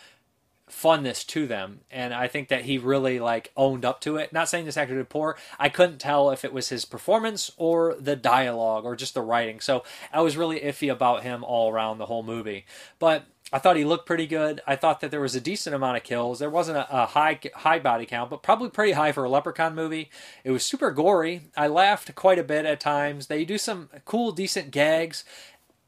[0.73, 4.49] funness to them and i think that he really like owned up to it not
[4.49, 8.15] saying this actor did poor i couldn't tell if it was his performance or the
[8.15, 12.07] dialogue or just the writing so i was really iffy about him all around the
[12.07, 12.65] whole movie
[12.97, 14.61] but I thought he looked pretty good.
[14.65, 16.39] I thought that there was a decent amount of kills.
[16.39, 19.75] There wasn't a, a, high high body count, but probably pretty high for a Leprechaun
[19.75, 20.09] movie.
[20.43, 21.43] It was super gory.
[21.55, 23.27] I laughed quite a bit at times.
[23.27, 25.23] They do some cool, decent gags,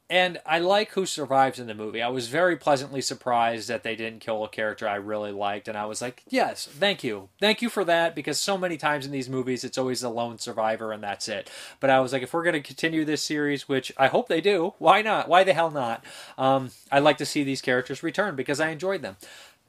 [0.09, 2.01] and I like who survives in the movie.
[2.01, 5.77] I was very pleasantly surprised that they didn't kill a character I really liked, and
[5.77, 7.29] I was like, yes, thank you.
[7.39, 10.37] Thank you for that, because so many times in these movies, it's always the lone
[10.37, 11.49] survivor, and that's it.
[11.79, 14.41] But I was like, if we're going to continue this series, which I hope they
[14.41, 15.27] do, why not?
[15.27, 16.03] Why the hell not?
[16.37, 19.17] Um, I'd like to see these characters return, because I enjoyed them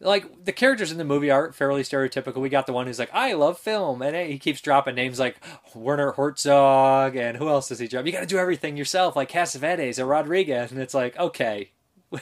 [0.00, 2.36] like the characters in the movie are fairly stereotypical.
[2.36, 5.36] We got the one who's like, "I love film," and he keeps dropping names like
[5.74, 8.06] Werner Herzog, and who else does he drop?
[8.06, 11.70] You got to do everything yourself, like Cassavetes or Rodriguez, and it's like, okay,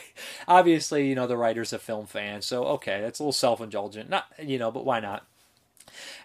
[0.48, 4.08] obviously, you know, the writer's a film fan, so okay, that's a little self indulgent,
[4.08, 5.26] not you know, but why not?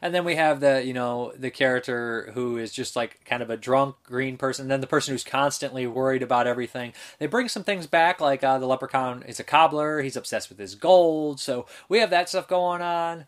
[0.02, 3.50] And then we have the, you know, the character who is just like kind of
[3.50, 4.64] a drunk green person.
[4.64, 6.94] And then the person who's constantly worried about everything.
[7.20, 10.02] They bring some things back, like uh, the leprechaun is a cobbler.
[10.02, 11.40] He's obsessed with his gold.
[11.40, 13.26] So we have that stuff going on.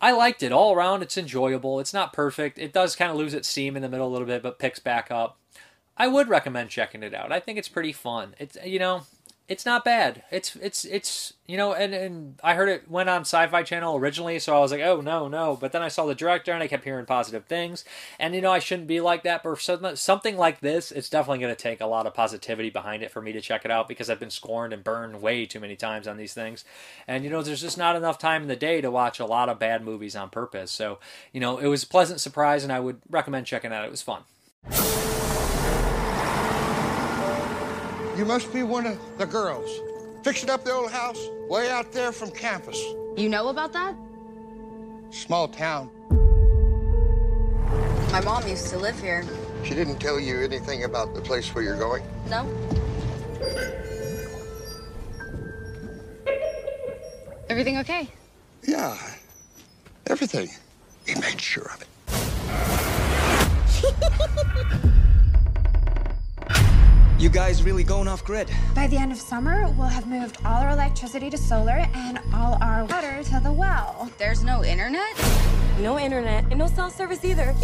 [0.00, 1.02] I liked it all around.
[1.02, 1.78] It's enjoyable.
[1.78, 2.58] It's not perfect.
[2.58, 4.80] It does kind of lose its steam in the middle a little bit, but picks
[4.80, 5.38] back up.
[5.96, 7.30] I would recommend checking it out.
[7.30, 8.34] I think it's pretty fun.
[8.38, 9.02] It's you know,
[9.52, 10.22] it's not bad.
[10.30, 14.38] It's it's it's you know, and and I heard it went on Sci-Fi Channel originally,
[14.38, 15.56] so I was like, oh no no.
[15.60, 17.84] But then I saw the director and I kept hearing positive things,
[18.18, 19.42] and you know I shouldn't be like that.
[19.42, 19.58] But
[19.98, 23.20] something like this, it's definitely going to take a lot of positivity behind it for
[23.20, 26.08] me to check it out because I've been scorned and burned way too many times
[26.08, 26.64] on these things,
[27.06, 29.50] and you know there's just not enough time in the day to watch a lot
[29.50, 30.70] of bad movies on purpose.
[30.70, 30.98] So
[31.30, 33.84] you know it was a pleasant surprise, and I would recommend checking it out.
[33.84, 34.22] It was fun.
[38.22, 39.68] You must be one of the girls.
[40.22, 41.18] Fixing up the old house
[41.48, 42.80] way out there from campus.
[43.16, 43.96] You know about that?
[45.10, 45.90] Small town.
[48.12, 49.24] My mom used to live here.
[49.64, 52.04] She didn't tell you anything about the place where you're going?
[52.30, 52.46] No.
[57.48, 58.08] Everything okay?
[58.62, 58.96] Yeah.
[60.06, 60.48] Everything.
[61.08, 61.88] He made sure of it.
[67.22, 68.50] You guys really going off grid?
[68.74, 72.58] By the end of summer, we'll have moved all our electricity to solar and all
[72.60, 74.10] our water to the well.
[74.18, 75.16] There's no internet?
[75.78, 77.52] No internet and no cell service either.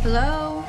[0.00, 0.64] Hello?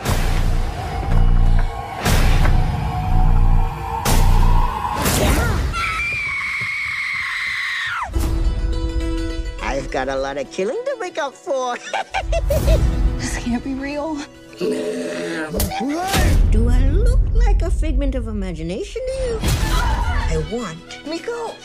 [9.62, 11.78] I've got a lot of killing to make up for.
[13.20, 14.20] this can't be real.
[14.58, 14.74] Do
[16.68, 19.40] I look like a figment of imagination to you?
[19.42, 21.56] I want me gold.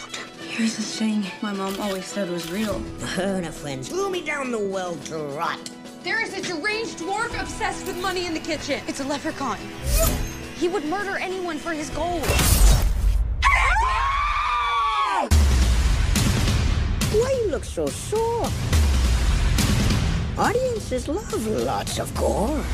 [0.47, 2.81] Here's the thing my mom always said was real.
[3.15, 5.71] Her and her friends threw me down the well to rot.
[6.03, 8.83] There is a deranged dwarf obsessed with money in the kitchen.
[8.87, 9.57] It's a leprechaun.
[10.57, 12.27] He would murder anyone for his gold.
[17.11, 18.51] Why you look so sore?
[20.43, 22.65] Audiences love lots of gore.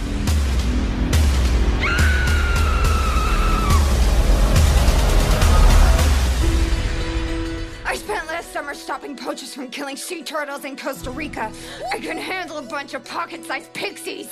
[7.85, 11.53] I spent last summer stopping poachers from killing sea turtles in Costa Rica.
[11.93, 14.31] I can handle a bunch of pocket-sized pixies.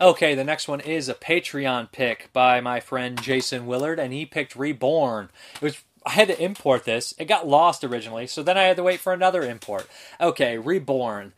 [0.00, 4.24] Okay, the next one is a Patreon pick by my friend Jason Willard, and he
[4.24, 5.28] picked Reborn.
[5.56, 7.14] It was I had to import this.
[7.18, 9.88] It got lost originally, so then I had to wait for another import.
[10.20, 11.32] Okay, Reborn.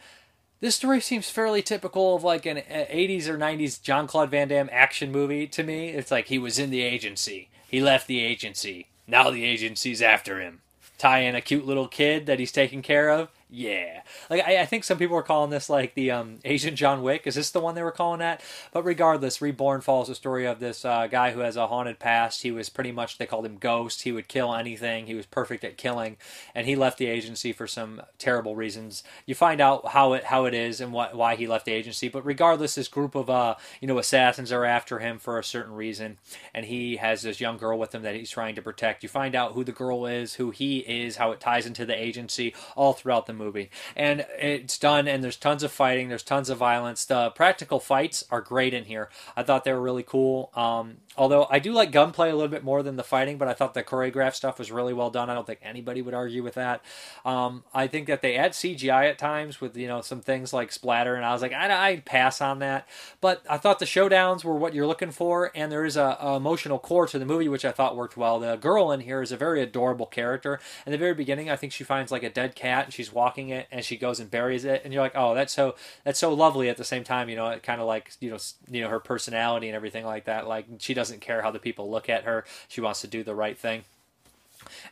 [0.60, 5.12] This story seems fairly typical of like an 80s or 90s Jean-Claude Van Damme action
[5.12, 5.90] movie to me.
[5.90, 7.48] It's like he was in the agency.
[7.68, 8.86] He left the agency.
[9.06, 10.62] Now the agency's after him.
[10.98, 13.28] Tie in a cute little kid that he's taking care of.
[13.48, 17.00] Yeah, like I, I think some people were calling this like the um, Asian John
[17.00, 17.28] Wick.
[17.28, 18.42] Is this the one they were calling that?
[18.72, 22.42] But regardless, Reborn follows the story of this uh, guy who has a haunted past.
[22.42, 24.02] He was pretty much they called him Ghost.
[24.02, 25.06] He would kill anything.
[25.06, 26.16] He was perfect at killing,
[26.56, 29.04] and he left the agency for some terrible reasons.
[29.26, 32.08] You find out how it how it is and what why he left the agency.
[32.08, 35.74] But regardless, this group of uh you know assassins are after him for a certain
[35.74, 36.18] reason,
[36.52, 39.04] and he has this young girl with him that he's trying to protect.
[39.04, 41.94] You find out who the girl is, who he is, how it ties into the
[41.94, 43.70] agency all throughout the movie.
[43.94, 47.04] And it's done and there's tons of fighting there's tons of violence.
[47.04, 49.10] The practical fights are great in here.
[49.36, 50.50] I thought they were really cool.
[50.54, 53.52] Um, although i do like gunplay a little bit more than the fighting but i
[53.52, 55.30] thought the choreographed stuff was really well done.
[55.30, 56.82] I don't think anybody would argue with that.
[57.24, 60.72] Um, i think that they add cgi at times with you know some things like
[60.72, 62.88] splatter and i was like I, i'd pass on that.
[63.20, 66.36] But i thought the showdowns were what you're looking for and there is a, a
[66.36, 68.38] emotional core to the movie which i thought worked well.
[68.38, 70.60] The girl in here is a very adorable character.
[70.84, 73.48] In the very beginning i think she finds like a dead cat and she's walking
[73.48, 76.32] it and she goes and buries it and you're like oh that's so that's so
[76.32, 78.38] lovely at the same time you know it kind of like you know
[78.70, 80.46] you know her personality and everything like that.
[80.46, 83.34] Like she doesn't care how the people look at her she wants to do the
[83.34, 83.84] right thing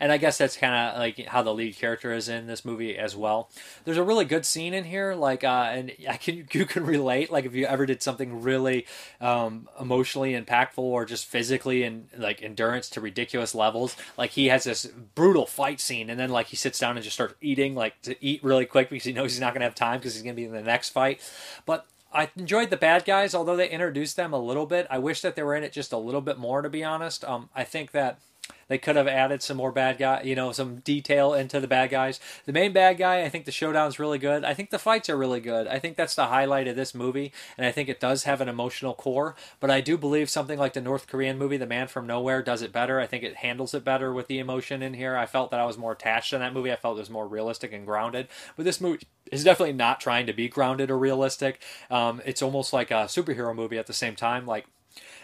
[0.01, 2.97] and I guess that's kind of like how the lead character is in this movie
[2.97, 3.51] as well.
[3.85, 7.31] There's a really good scene in here, like, uh, and I can you can relate,
[7.31, 8.87] like if you ever did something really
[9.21, 13.97] um, emotionally impactful or just physically and like endurance to ridiculous levels.
[14.17, 17.15] Like he has this brutal fight scene, and then like he sits down and just
[17.15, 19.99] starts eating, like to eat really quick because he knows he's not gonna have time
[19.99, 21.21] because he's gonna be in the next fight.
[21.67, 24.87] But I enjoyed the bad guys, although they introduced them a little bit.
[24.89, 27.25] I wish that they were in it just a little bit more, to be honest.
[27.25, 28.21] Um, I think that
[28.69, 31.91] they could have added some more bad guy, you know, some detail into the bad
[31.91, 32.21] guys.
[32.47, 34.45] The main bad guy, I think the showdown's really good.
[34.45, 35.67] I think the fights are really good.
[35.67, 38.49] I think that's the highlight of this movie, and I think it does have an
[38.49, 39.35] emotional core.
[39.61, 42.63] But I do believe something like the North Korean movie, The Man from Nowhere, does
[42.63, 43.01] it better.
[43.01, 45.17] I think it handles it better with the emotion in here.
[45.17, 46.73] I felt that I was more attached to that movie.
[46.73, 48.29] I felt it was more realistic and grounded.
[48.57, 51.61] But this movie is definitely not trying to be grounded or realistic.
[51.91, 54.47] Um, it's almost like a superhero movie at the same time.
[54.47, 54.67] Like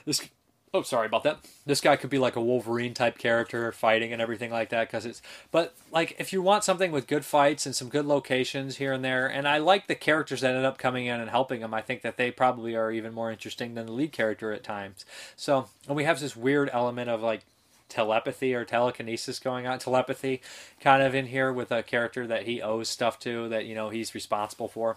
[0.04, 0.28] this
[0.72, 1.38] oh sorry about that.
[1.66, 5.04] This guy could be like a wolverine type character fighting and everything like that because
[5.04, 8.92] it's but like if you want something with good fights and some good locations here
[8.92, 11.74] and there and i like the characters that end up coming in and helping him
[11.74, 15.04] i think that they probably are even more interesting than the lead character at times.
[15.36, 17.42] So and we have this weird element of like
[17.88, 20.40] telepathy or telekinesis going on telepathy
[20.80, 23.88] kind of in here with a character that he owes stuff to that you know
[23.88, 24.96] he's responsible for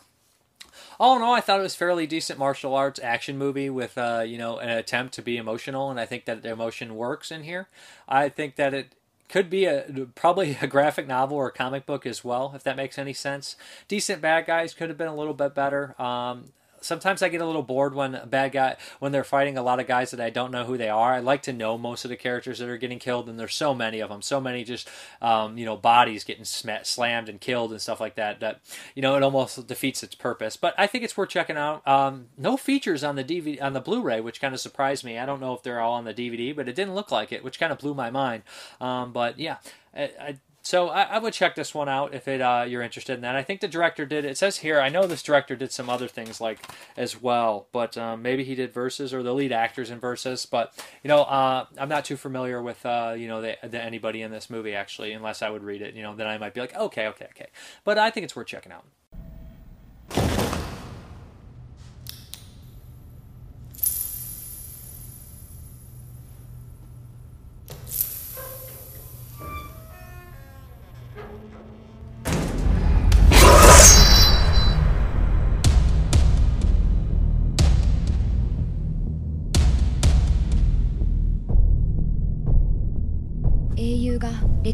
[0.99, 4.23] all in all, I thought it was fairly decent martial arts action movie with uh,
[4.25, 7.43] you know an attempt to be emotional, and I think that the emotion works in
[7.43, 7.67] here.
[8.07, 8.93] I think that it
[9.29, 12.77] could be a probably a graphic novel or a comic book as well, if that
[12.77, 13.55] makes any sense.
[13.87, 15.99] Decent bad guys could have been a little bit better.
[16.01, 16.51] Um,
[16.83, 19.79] sometimes I get a little bored when a bad guy when they're fighting a lot
[19.79, 21.13] of guys that I don't know who they are.
[21.13, 23.73] I like to know most of the characters that are getting killed, and there's so
[23.73, 24.89] many of them, so many just
[25.21, 28.39] um, you know bodies getting sm- slammed and killed and stuff like that.
[28.39, 28.61] That
[28.95, 30.57] you know it almost defeats its purpose.
[30.57, 31.87] But I think it's worth checking out.
[31.87, 35.17] Um, no features on the DVD on the Blu-ray, which kind of surprised me.
[35.17, 37.43] I don't know if they're all on the DVD, but it didn't look like it,
[37.43, 38.43] which kind of blew my mind.
[38.79, 39.57] Um, but yeah.
[39.95, 43.13] I, I so I, I, would check this one out if it uh, you're interested
[43.15, 43.35] in that.
[43.35, 44.23] I think the director did.
[44.23, 44.79] It says here.
[44.79, 46.59] I know this director did some other things like
[46.95, 50.45] as well, but um, maybe he did verses or the lead actors in verses.
[50.45, 54.21] But you know, uh, I'm not too familiar with uh, you know the, the, anybody
[54.21, 55.95] in this movie actually, unless I would read it.
[55.95, 57.47] You know, then I might be like, okay, okay, okay.
[57.83, 58.85] But I think it's worth checking out.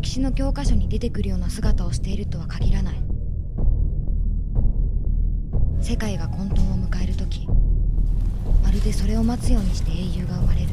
[0.10, 2.96] 歴史の教科書に出てくるような姿をしているとは限らない。
[5.80, 7.48] 世界が混沌を迎える時
[8.64, 10.68] まるでそれを待つようにして英雄が生まれる。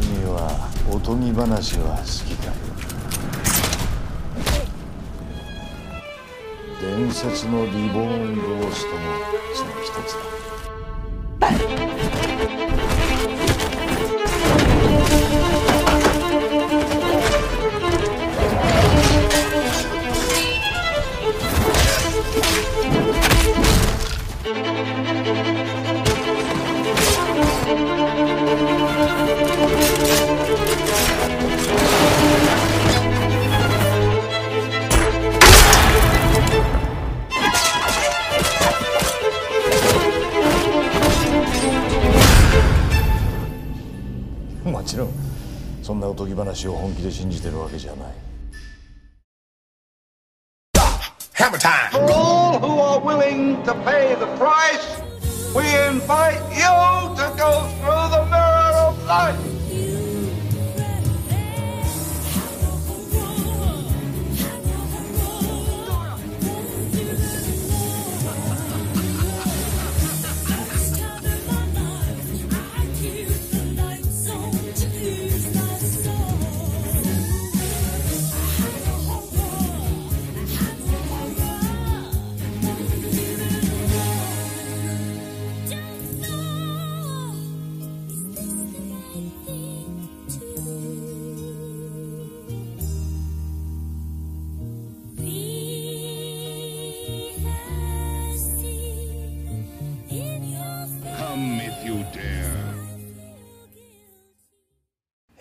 [0.00, 2.69] 君はおとぎ話は好きだい
[6.90, 9.02] 伝説のリボーンゴーストも
[9.54, 10.39] その一つだ。
[46.60, 48.29] 話を本気で信じてるわけじゃない。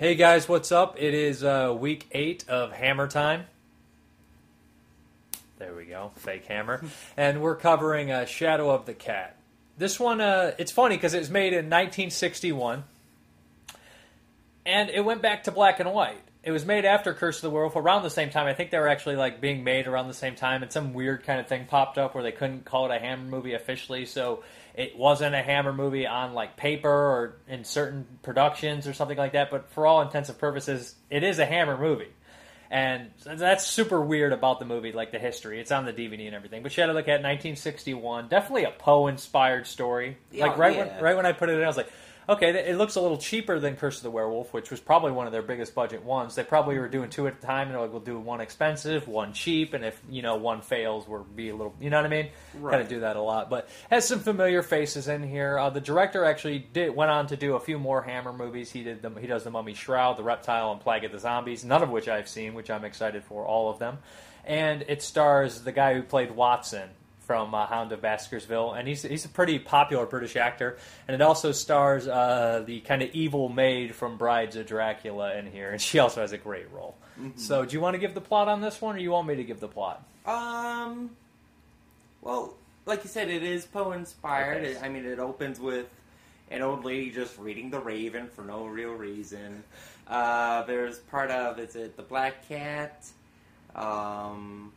[0.09, 0.95] Hey guys, what's up?
[0.97, 3.45] It is uh, week eight of Hammer Time.
[5.59, 6.83] There we go, fake hammer,
[7.15, 9.35] and we're covering uh, Shadow of the Cat.
[9.77, 12.85] This one, uh, it's funny because it was made in 1961,
[14.65, 16.17] and it went back to black and white.
[16.41, 18.47] It was made after Curse of the Werewolf around the same time.
[18.47, 21.23] I think they were actually like being made around the same time, and some weird
[21.23, 24.41] kind of thing popped up where they couldn't call it a Hammer movie officially, so
[24.79, 29.33] it wasn't a Hammer movie on like paper or in certain productions or something like
[29.33, 29.51] that.
[29.51, 32.07] But for all intents and purposes, it is a Hammer movie.
[32.71, 35.59] And that's super weird about the movie, like the history.
[35.59, 36.63] It's on the DVD and everything.
[36.63, 40.17] But Shadow of the Cat, 1961, definitely a Poe-inspired story.
[40.31, 40.93] Yeah, like right oh, yeah.
[40.93, 41.91] when right when I put it in, I was like,
[42.29, 45.25] okay, it looks a little cheaper than Curse of the Werewolf, which was probably one
[45.25, 46.35] of their biggest budget ones.
[46.35, 49.07] They probably were doing two at a time, and they're like, we'll do one expensive,
[49.07, 52.05] one cheap, and if you know one fails, we'll be a little, you know what
[52.05, 52.29] I mean?
[52.53, 52.71] Right.
[52.71, 55.57] Kind of do that a lot, but has some familiar faces in here.
[55.57, 58.71] Uh, the director actually did went on to do a few more Hammer movies.
[58.71, 61.65] He did the, he does the Mummy Shroud, the Reptile, and Plague of the Zombies,
[61.65, 63.97] none of which I've seen, which I'm excited for, all of them.
[64.45, 66.89] And it stars the guy who played Watson
[67.29, 70.79] from uh, Hound of Baskerville, and he's he's a pretty popular British actor.
[71.07, 75.45] And it also stars uh, the kind of evil maid from Brides of Dracula in
[75.45, 76.95] here, and she also has a great role.
[77.21, 77.37] Mhm.
[77.37, 79.35] So, do you want to give the plot on this one, or you want me
[79.35, 80.03] to give the plot?
[80.25, 81.11] Um,
[82.21, 82.55] well,
[82.87, 84.63] like you said, it is Poe inspired.
[84.63, 84.71] Okay.
[84.71, 85.85] It, I mean, it opens with
[86.49, 89.63] an old lady just reading The Raven for no real reason.
[90.07, 93.05] Uh, there's part of is it the Black Cat,
[93.75, 94.73] um,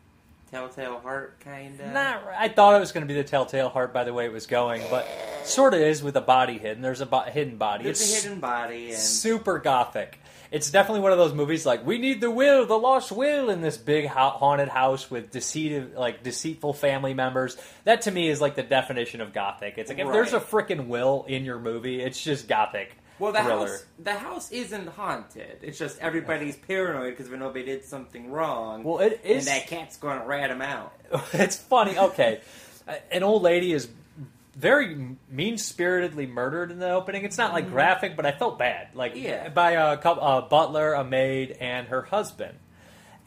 [0.53, 1.92] Telltale Heart, kind of.
[1.92, 4.32] Not, I thought it was going to be the Telltale Heart by the way it
[4.32, 5.09] was going, but
[5.44, 6.82] sort of is with a body hidden.
[6.82, 7.84] There's a bo- hidden body.
[7.84, 10.20] There's it's a hidden body, and super gothic.
[10.50, 13.62] It's definitely one of those movies like we need the will, the lost will in
[13.62, 17.57] this big ha- haunted house with deceitive, like deceitful family members.
[17.84, 19.78] That to me is like the definition of gothic.
[19.78, 22.94] It's like if there's a freaking will in your movie, it's just gothic.
[23.22, 23.68] Well, the thriller.
[23.68, 25.58] house, the house isn't haunted.
[25.62, 28.82] It's just everybody's paranoid because they did something wrong.
[28.82, 30.92] Well, it is- and that cat's going to rat them out.
[31.32, 31.96] it's funny.
[31.96, 32.40] Okay,
[33.12, 33.88] an old lady is
[34.56, 37.24] very mean spiritedly murdered in the opening.
[37.24, 37.70] It's not like Mhm.
[37.72, 38.88] graphic, but I felt bad.
[38.94, 39.48] Like Yeah.
[39.50, 42.58] by a, couple, a butler, a maid, and her husband.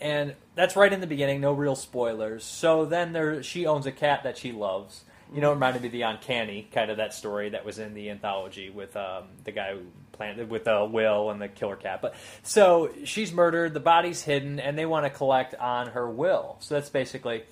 [0.01, 1.39] And that's right in the beginning.
[1.39, 2.43] No real spoilers.
[2.43, 5.05] So then there, she owns a cat that she loves.
[5.33, 7.93] You know, it reminded me of the Uncanny kind of that story that was in
[7.93, 9.81] the anthology with um, the guy who
[10.11, 12.01] planted with uh, Will and the killer cat.
[12.01, 13.73] But so she's murdered.
[13.73, 16.57] The body's hidden, and they want to collect on her will.
[16.59, 17.43] So that's basically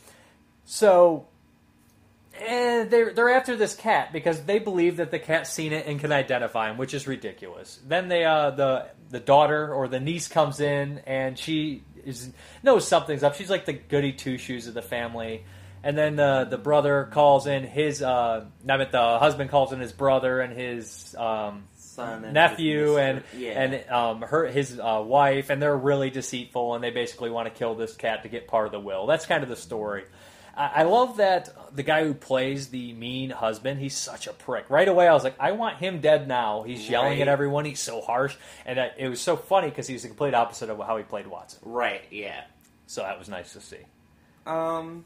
[0.66, 1.28] so.
[2.48, 6.00] And they're they're after this cat because they believe that the cat's seen it and
[6.00, 7.80] can identify him, which is ridiculous.
[7.88, 12.32] Then they uh the the daughter or the niece comes in and she is
[12.64, 13.36] knows something's up.
[13.36, 15.46] She's like the goody two shoes of the family.
[15.84, 19.80] And then the the brother calls in his uh I mean the husband calls in
[19.80, 23.62] his brother and his um son and nephew and yeah.
[23.62, 27.54] and um her his uh, wife, and they're really deceitful, and they basically want to
[27.54, 29.08] kill this cat to get part of the will.
[29.08, 30.06] That's kind of the story.
[30.56, 34.70] I I love that the guy who plays the mean husband, he's such a prick.
[34.70, 36.64] Right away, I was like, I want him dead now.
[36.64, 37.22] He's yelling Right.
[37.22, 37.66] at everyone.
[37.66, 38.36] He's so harsh,
[38.66, 41.28] and uh, it was so funny because he's the complete opposite of how he played
[41.28, 41.60] Watson.
[41.64, 42.04] Right.
[42.10, 42.42] Yeah.
[42.88, 43.80] So that was nice to see.
[44.46, 45.06] Um,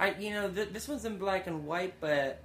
[0.00, 2.40] I you know th- this one's in black and white, but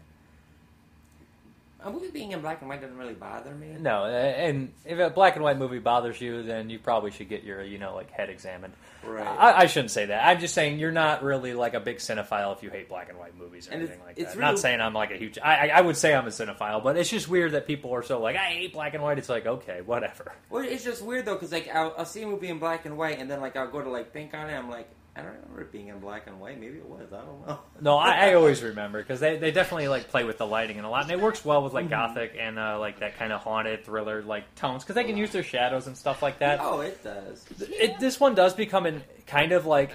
[1.85, 3.75] a movie being in black and white doesn't really bother me.
[3.77, 7.27] No, uh, and if a black and white movie bothers you, then you probably should
[7.27, 8.71] get your, you know, like head examined.
[9.05, 9.27] Right.
[9.27, 10.25] I, I shouldn't say that.
[10.25, 13.19] I'm just saying you're not really like a big cinephile if you hate black and
[13.19, 14.39] white movies or And anything it's- like it's that.
[14.39, 15.38] really- Not saying I'm like a huge.
[15.43, 18.01] I, I I would say I'm a cinephile, but it's just weird that people are
[18.03, 19.17] so like I hate black and white.
[19.17, 20.31] It's like okay, whatever.
[20.49, 22.95] Well, it's just weird though, because like I'll, I'll see a movie in black and
[22.97, 24.53] white, and then like I'll go to like think on it.
[24.53, 26.60] I'm like, I don't remember it being in black and white.
[26.60, 27.14] Maybe it was.
[27.14, 27.60] I don't know.
[27.80, 30.85] No, I, I always remember because they, they definitely like play with the lighting and
[30.88, 31.76] a lot, and it works well with Mm-hmm.
[31.84, 35.15] like gothic and uh, like that kind of haunted thriller like tones because they can
[35.15, 36.60] use their shadows and stuff like that.
[36.61, 37.45] Oh, it does.
[37.60, 39.91] It, this one does become an, kind of like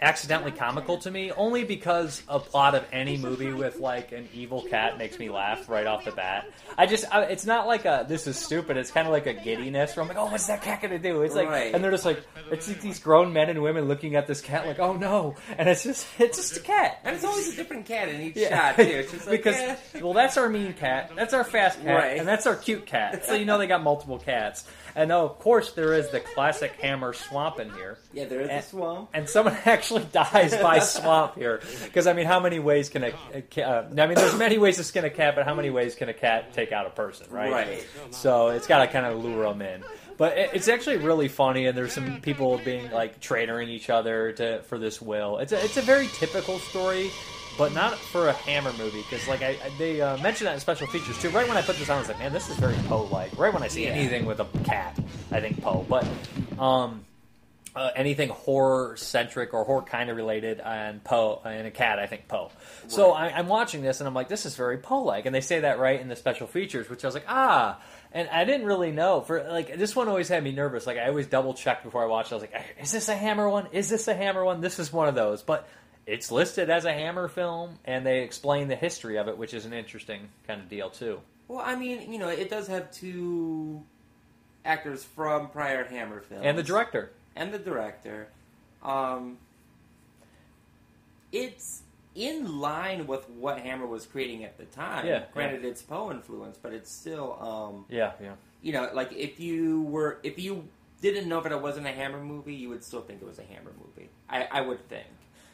[0.00, 4.60] accidentally comical to me, only because a plot of any movie with like an evil
[4.62, 6.50] cat makes me laugh right off the bat.
[6.76, 8.76] I just, I, it's not like a this is stupid.
[8.76, 11.22] It's kind of like a giddiness where I'm like, oh, what's that cat gonna do?
[11.22, 11.72] It's like, Right.
[11.72, 12.20] and they're just like,
[12.50, 15.68] it's like these grown men and women looking at this cat like, oh no, and
[15.68, 16.98] it's just, it's just a cat.
[17.04, 18.72] And it's always a different cat in each Yeah.
[18.72, 18.82] shot too.
[18.82, 19.76] It's just like because eh.
[20.00, 22.18] well, that's our mean cat, that's our fast cat, Right.
[22.18, 23.24] and that's our cute cat.
[23.24, 26.72] So you know they got multiple cats, and oh, of course there is the classic
[26.80, 27.98] Hammer swamp in here.
[28.12, 29.10] yeah, there is a swamp.
[29.14, 31.60] And someone actually dies by swamp here.
[31.84, 34.76] Because I mean, how many ways can a, a uh, I mean, there's many ways
[34.76, 37.26] to skin a cat, but how many ways can a cat take out a person,
[37.30, 37.52] right?
[37.52, 37.86] Right.
[38.10, 39.84] So it's got to kind of lure them in.
[40.16, 44.32] But it, it's actually really funny, and there's some people being like traitoring each other
[44.32, 45.38] to for this will.
[45.38, 47.10] It's a, it's a very typical story.
[47.58, 50.60] But not for a Hammer movie, because like I, I- they uh, mentioned that in
[50.60, 51.28] special features too.
[51.30, 53.38] Right when I put this on, I was like, man, this is very Poe-like.
[53.38, 53.90] Right when I see Yeah.
[53.90, 54.98] anything with a cat,
[55.30, 55.84] I think Poe.
[55.88, 56.06] But
[56.58, 57.04] um,
[57.76, 62.06] uh, anything horror centric or horror kind of related and Poe and a cat, I
[62.06, 62.50] think Poe.
[62.88, 65.40] So I, I'm watching this and I'm like, this is very Poe like, and they
[65.42, 67.78] say that right in the special features, which I was like, ah.
[68.14, 70.86] And I didn't really know for like this one always had me nervous.
[70.86, 72.26] Like I always double check before I watch.
[72.26, 72.32] it.
[72.32, 73.68] I was like, is this a Hammer one?
[73.72, 74.60] Is this a Hammer one?
[74.62, 75.68] This is one of those, but.
[76.06, 79.64] It's listed as a Hammer film, and they explain the history of it, which is
[79.64, 81.20] an interesting kind of deal too.
[81.48, 83.82] Well, I mean, you know, it does have two
[84.64, 87.10] actors from prior Hammer films, And the director.
[87.36, 88.28] and the director.
[88.82, 89.38] Um,
[91.30, 91.82] it's
[92.14, 95.06] in line with what Hammer was creating at the time.
[95.06, 98.32] Yeah, Granted, it's Poe influence, but it's still, um, Yeah, yeah.
[98.60, 100.64] you know, like if you were, if you
[101.00, 103.44] didn't know that it wasn't a Hammer movie, you would still think it was a
[103.44, 104.10] Hammer movie.
[104.28, 105.06] I, I would think.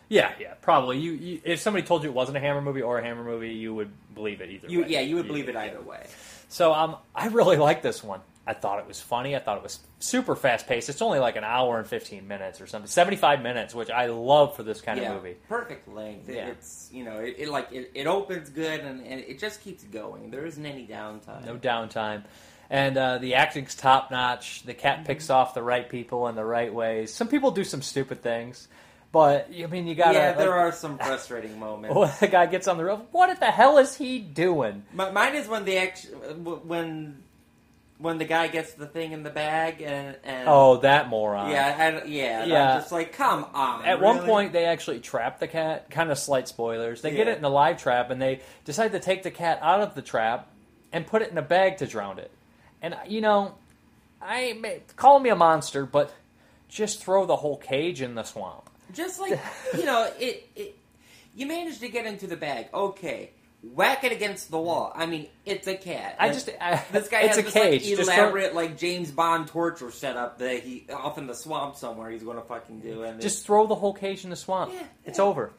[0.08, 0.98] Yeah, yeah, probably.
[0.98, 3.50] You, you if somebody told you it wasn't a Hammer movie or a Hammer movie,
[3.50, 4.88] you would believe it either You, way.
[4.88, 6.06] yeah, you would believe it either way.
[6.48, 8.20] So um, I really like this one.
[8.46, 9.36] I thought it was funny.
[9.36, 10.88] I thought it was super fast paced.
[10.88, 14.06] It's only like an hour and fifteen minutes or something, seventy five minutes, which I
[14.06, 15.36] love for this kind yeah, of movie.
[15.50, 16.30] Perfect length.
[16.30, 16.46] Yeah.
[16.46, 19.84] It's you know, it, it like it, it opens good and, and it just keeps
[19.84, 20.30] going.
[20.30, 21.44] There isn't any downtime.
[21.44, 22.22] No downtime.
[22.70, 24.62] And uh, the acting's top notch.
[24.62, 27.12] The cat picks off the right people in the right ways.
[27.12, 28.68] Some people do some stupid things,
[29.12, 30.18] but I mean, you got to.
[30.18, 31.96] yeah, there are some frustrating moments.
[31.98, 34.84] When the guy gets on the roof, what the hell is he doing?
[34.98, 35.90] M- Mine is when the
[36.64, 37.22] when
[37.98, 41.50] when the guy gets the thing in the bag and, and Oh, that moron!
[41.50, 42.74] yeah, I, yeah, Yeah.
[42.74, 43.84] I'm just like, come on.
[43.84, 45.90] At one point, they actually trap the cat.
[45.90, 47.02] Kind of slight spoilers.
[47.02, 49.80] They get it in the live trap, and they decide to take the cat out
[49.80, 50.48] of the trap
[50.92, 52.30] and put it in a bag to drown it.
[52.80, 53.54] And uh, you know,
[54.22, 56.14] I call me a monster, but
[56.68, 58.67] just throw the whole cage in the swamp.
[58.92, 59.38] Just like
[59.76, 60.78] you know, it, it
[61.34, 62.68] you managed to get into the bag.
[62.72, 63.30] Okay.
[63.74, 64.92] Whack it against the wall.
[64.94, 66.14] I mean, it's a cat.
[66.20, 67.82] I just- I- this guy it's has a this cage.
[67.88, 71.74] like Just throw- elaborate like James Bond torture setup that he off in the swamp
[71.74, 72.08] somewhere.
[72.08, 74.72] He's going to fucking do and Just throw the whole cage in the swamp.
[74.72, 75.50] Yeah, it's over.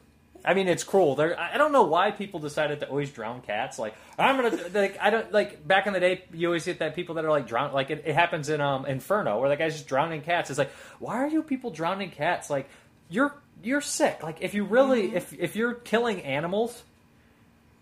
[0.42, 1.14] I mean, it's cruel.
[1.16, 3.78] There, I I don't know why people decided to always drown cats.
[3.78, 5.68] Like, I'm gonna, like, I don't like.
[5.68, 7.74] Back in the day, you always get that people that are like drown.
[7.74, 10.48] Like, it, it happens in um Inferno, where the guy's just drowning cats.
[10.48, 12.48] It's like, why are you people drowning cats?
[12.48, 12.70] Like,
[13.10, 14.22] you're you're sick.
[14.22, 15.16] Like, if you really, Mm-hmm.
[15.16, 16.82] if if you're killing animals,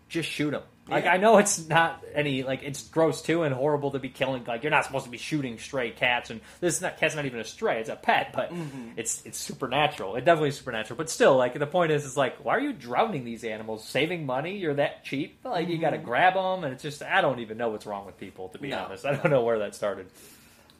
[0.09, 0.63] just shoot them.
[0.89, 1.13] Like, Yeah.
[1.13, 4.43] I know it's not any like it's gross too and horrible to be killing.
[4.43, 6.31] Like, you're not supposed to be shooting stray cats.
[6.31, 8.31] And this is not cat's not even a stray; it's a pet.
[8.33, 8.93] But Mhm.
[8.97, 10.15] it's it's supernatural.
[10.15, 10.97] It definitely is supernatural.
[10.97, 13.85] But still, like the point is, is like, why are you drowning these animals?
[13.87, 14.57] Saving money?
[14.57, 15.39] You're that cheap?
[15.45, 18.05] Like you got to grab them, and it's just I don't even know what's wrong
[18.07, 18.49] with people.
[18.49, 18.79] To be No.
[18.79, 20.07] honest, I don't know where that started.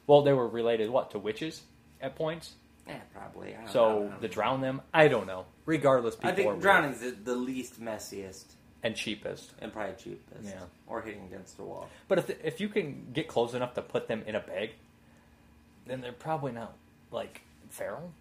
[0.08, 1.62] Well, they were related what to witches
[2.02, 2.54] at points.
[2.88, 3.56] Yeah, probably.
[3.56, 4.16] I don't So know.
[4.22, 5.46] to drown them, I don't know.
[5.66, 6.62] Regardless, people I are think weird.
[6.62, 8.46] drowning's the, the least messiest.
[8.84, 9.54] and cheapest.
[9.60, 10.44] and probably cheapest.
[10.46, 10.62] Yeah.
[10.88, 11.90] Or hitting against the wall.
[12.08, 14.72] But if if you can get close enough to put them in a bag,
[15.86, 16.74] then they're probably not
[17.12, 18.12] like feral.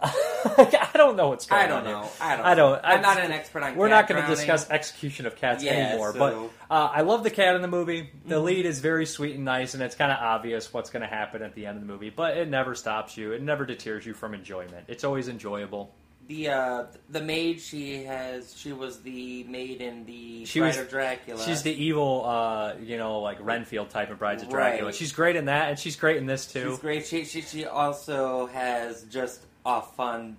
[0.00, 1.66] I don't know what's going on.
[1.66, 1.84] I don't on.
[1.86, 1.94] here.
[1.94, 2.10] know.
[2.20, 2.72] I don't I don't.
[2.82, 2.88] know.
[2.88, 6.12] I'm not an expert on We're not going to discuss execution of cats Yeah, anymore.
[6.12, 6.34] so- But
[6.74, 8.10] uh, I love the cat in the movie.
[8.26, 8.44] The Mhm.
[8.44, 11.42] lead is very sweet and nice, and it's kind of obvious what's going to happen
[11.42, 12.10] at the end of the movie.
[12.10, 13.32] But it never stops you.
[13.32, 14.84] It never deters you from enjoyment.
[14.88, 15.92] It's always enjoyable.
[16.28, 20.76] The uh, the maid she has she was the maid in the She Bride was
[20.76, 21.42] of Dracula.
[21.42, 24.84] She's the evil, uh, you know, like Renfield type of Brides of Dracula.
[24.88, 24.94] Right.
[24.94, 26.68] She's great in that, and she's great in this too.
[26.72, 27.06] She's great.
[27.06, 30.36] She, she she also has just a fun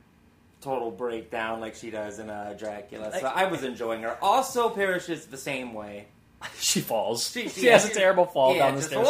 [0.61, 3.18] total breakdown like she does in uh, Dracula.
[3.19, 4.18] So I was enjoying her.
[4.22, 6.07] Also perishes the same way.
[6.60, 7.30] she falls.
[7.30, 9.07] She, She has a terrible fall yeah, down the stairs.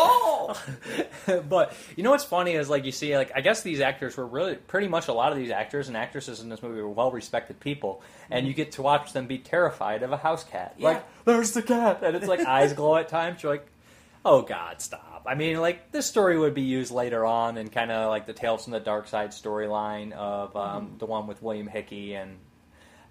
[1.47, 4.25] But you know what's funny is like you see like I guess these actors were
[4.25, 7.11] really pretty much a lot of these actors and actresses in this movie were well
[7.11, 8.01] respected people,
[8.31, 10.75] and you get to watch them be terrified of a house cat.
[10.79, 13.43] Like there's the cat, and it's like eyes glow at times.
[13.43, 13.67] You're like,
[14.25, 15.08] oh god, stop.
[15.25, 18.33] I mean, like this story would be used later on in kind of like the
[18.33, 20.99] Tales from the Dark Side storyline of um, Mhm.
[20.99, 22.37] the one with William Hickey and.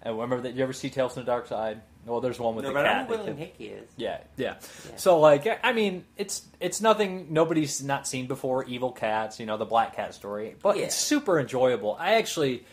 [0.01, 1.81] And remember that you ever see Tales from the Dark Side?
[2.05, 3.89] Well, there's one with No, the but I know William Hickey is.
[3.97, 4.55] Yeah, yeah,
[4.89, 4.95] Yeah.
[4.95, 8.63] So like, I mean, it's it's nothing nobody's not seen before.
[8.63, 10.83] Evil cats, you know, the Black Cat story, but Yeah.
[10.85, 11.97] it's super enjoyable.
[11.99, 12.63] I actually,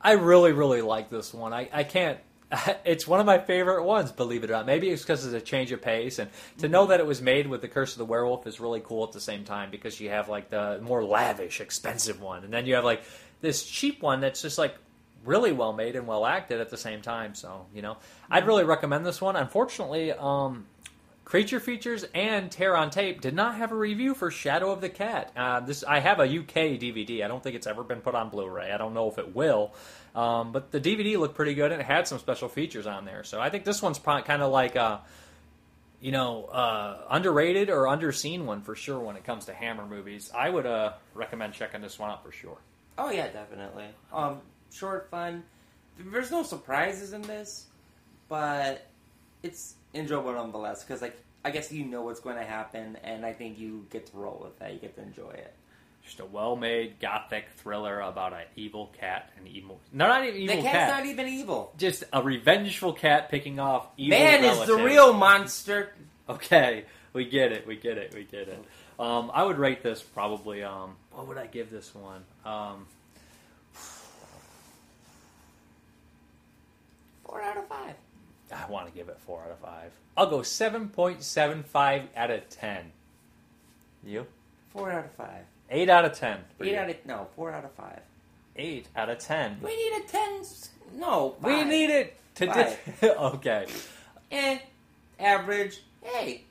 [0.00, 1.52] I really really like this one.
[1.52, 2.18] I I can't.
[2.84, 4.66] It's one of my favorite ones, believe it or not.
[4.66, 7.46] Maybe it's because it's a change of pace, and to know that it was made
[7.46, 10.10] with the Curse of the Werewolf is really cool at the same time because you
[10.10, 13.02] have like the more lavish, expensive one, and then you have like
[13.40, 14.76] this cheap one that's just like
[15.24, 17.34] really well made and well acted at the same time.
[17.34, 17.96] So you know,
[18.30, 19.36] I'd really recommend this one.
[19.36, 20.66] Unfortunately, um,
[21.26, 24.88] Creature Features and Terror on Tape did not have a review for Shadow of the
[24.88, 25.32] Cat.
[25.36, 27.24] Uh, this I have a UK DVD.
[27.24, 28.70] I don't think it's ever been put on Blu-ray.
[28.70, 29.74] I don't know if it will,
[30.14, 33.24] um, but the DVD looked pretty good and it had some special features on there.
[33.24, 35.00] So I think this one's kind of like a
[36.00, 40.30] you know uh, underrated or underseen one for sure when it comes to Hammer movies.
[40.32, 42.58] I would uh, recommend checking this one out for sure.
[42.98, 43.86] Oh yeah, definitely.
[44.12, 44.42] Um,
[44.72, 45.42] short, fun.
[45.98, 47.66] There's no surprises in this,
[48.28, 48.86] but
[49.42, 50.84] it's enjoyable nonetheless.
[50.84, 54.06] Because like I guess you know what's going to happen, and I think you get
[54.06, 54.72] to roll with that.
[54.72, 55.54] You get to enjoy it.
[56.04, 59.80] Just a well-made gothic thriller about an evil cat and evil.
[59.92, 60.88] No, not even evil the cat's cat.
[60.88, 61.72] not even evil.
[61.76, 65.92] just a revengeful cat picking off evil Man is the real monster.
[66.28, 68.64] Okay, we get it, we get it, we get it.
[68.98, 70.62] Um, I would rate this probably.
[70.62, 72.24] Um, what would I give this one?
[72.44, 72.86] Um,
[77.24, 77.94] Four out of five.
[78.54, 79.92] I want to give it four out of five.
[80.16, 82.92] I'll go seven point seven five out of ten.
[84.04, 84.26] You?
[84.70, 85.44] Four out of five.
[85.70, 86.38] Eight out of ten.
[86.60, 86.78] Eight you.
[86.78, 87.26] out of no.
[87.34, 88.00] Four out of five.
[88.56, 89.58] Eight out of ten.
[89.62, 90.38] We need a ten.
[90.40, 92.46] s- No, We need it to.
[92.46, 93.66] Di- okay.
[94.30, 94.58] Eh,
[95.18, 95.80] average.
[96.02, 96.44] Hey,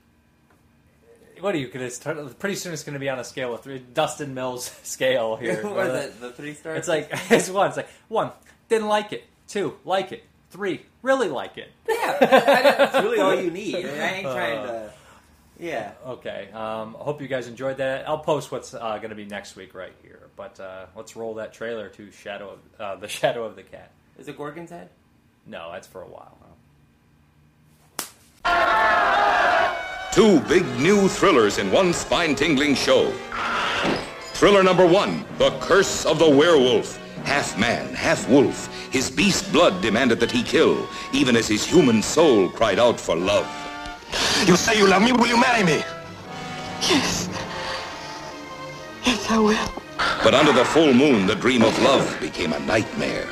[1.40, 2.38] What are you gonna start?
[2.40, 3.80] Pretty soon it's gonna be on a scale of three.
[3.80, 5.62] Dustin Mills scale here.
[5.68, 6.80] What is it, the three stars?
[6.80, 7.68] It's like it's one.
[7.70, 8.32] It's like one.
[8.70, 9.24] Didn't like it.
[9.48, 9.76] Two.
[9.86, 10.24] Like it.
[10.52, 10.86] Three.
[11.02, 11.72] Really like it.
[11.88, 13.76] yeah, that's really all you need.
[13.76, 14.92] I ain't trying Uh, to.
[15.60, 15.92] Yeah.
[16.06, 16.50] Okay.
[16.54, 18.08] Um, I hope you guys enjoyed that.
[18.08, 20.28] I'll post what's uh, going to be next week right here.
[20.36, 23.92] But uh, let's roll that trailer to Shadow of uh, the Shadow of the Cat.
[24.18, 24.90] Is it Gorgon's head?
[25.46, 26.38] No, that's for a while.
[30.12, 33.12] Two big new thrillers in one spine tingling show.
[34.34, 37.00] Thriller number one The Curse of the Werewolf.
[37.26, 38.70] Half man, half wolf.
[38.92, 43.16] His beast blood demanded that he kill, even as his human soul cried out for
[43.16, 43.50] love.
[44.46, 45.84] You say you love me, will you marry me?
[46.82, 47.28] Yes.
[49.04, 49.84] Yes, I will.
[50.24, 53.28] But under the full moon, the dream of love became a nightmare.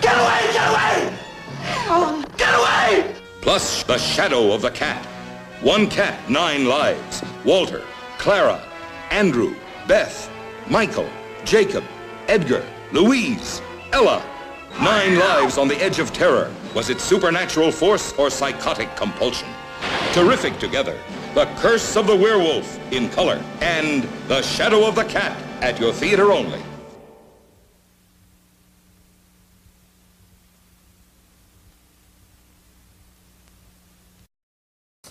[0.00, 1.18] Get away, get away!
[1.88, 2.24] Oh.
[2.36, 3.14] Get away!
[3.40, 5.04] Plus, the shadow of the cat.
[5.62, 7.22] One cat, nine lives.
[7.44, 7.82] Walter,
[8.18, 8.60] Clara,
[9.10, 9.54] Andrew,
[9.88, 10.30] Beth,
[10.68, 11.08] Michael,
[11.44, 11.84] Jacob,
[12.28, 12.64] Edgar,
[12.94, 13.60] Louise,
[13.90, 14.24] Ella.
[14.80, 16.54] Nine lives on the edge of terror.
[16.76, 19.48] Was it supernatural force or psychotic compulsion?
[20.12, 20.96] Terrific together.
[21.34, 25.92] The Curse of the Werewolf in color and The Shadow of the Cat at your
[25.92, 26.62] theater only.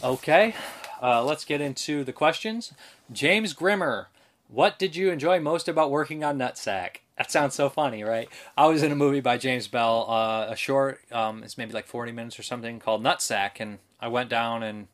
[0.02, 0.56] Okay.
[1.02, 2.72] Uh, let's get into the questions.
[3.12, 4.08] James Grimmer,
[4.54, 6.98] what did you enjoy most about working on Nutsack?
[7.18, 8.30] That sounds so funny, right?
[8.56, 11.88] I was in a movie by James Bell, uh, a short, um, it's maybe like
[11.88, 14.88] 40 minutes or something, called Nutsack, and I went down and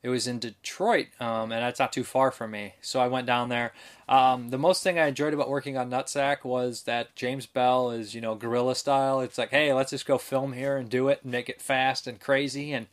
[0.00, 2.74] It was in Detroit, um, and that's not too far from me.
[2.80, 3.72] So I went down there.
[4.08, 8.14] Um, the most thing I enjoyed about working on Nutsack was that James Bell is,
[8.14, 9.20] you know, guerrilla style.
[9.20, 12.06] It's like, hey, let's just go film here and do it and make it fast
[12.06, 12.72] and crazy.
[12.72, 12.86] And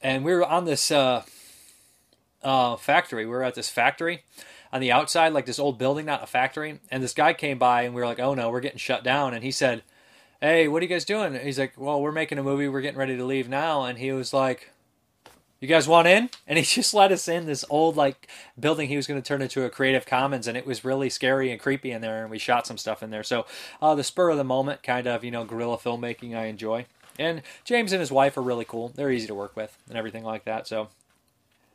[0.00, 1.22] and we were on this uh,
[2.42, 3.26] uh, factory.
[3.26, 4.22] We were at this factory
[4.72, 6.80] on the outside, like this old building, not a factory.
[6.90, 9.34] And this guy came by, and we were like, oh no, we're getting shut down.
[9.34, 9.82] And he said,
[10.40, 11.34] hey, what are you guys doing?
[11.34, 12.68] He's like, well, we're making a movie.
[12.68, 13.84] We're getting ready to leave now.
[13.84, 14.70] And he was like,
[15.60, 16.28] you guys want in?
[16.48, 18.28] And he just let us in this old like
[18.58, 21.50] building he was going to turn into a Creative Commons, and it was really scary
[21.50, 22.22] and creepy in there.
[22.22, 23.22] And we shot some stuff in there.
[23.22, 23.46] So
[23.80, 26.86] uh, the spur of the moment kind of you know guerrilla filmmaking I enjoy.
[27.18, 28.88] And James and his wife are really cool.
[28.88, 30.66] They're easy to work with and everything like that.
[30.66, 30.88] So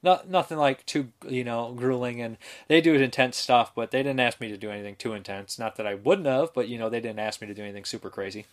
[0.04, 2.38] not nothing like too you know grueling and
[2.68, 5.76] they do intense stuff but they didn't ask me to do anything too intense not
[5.76, 8.10] that i wouldn't have but you know they didn't ask me to do anything super
[8.10, 8.46] crazy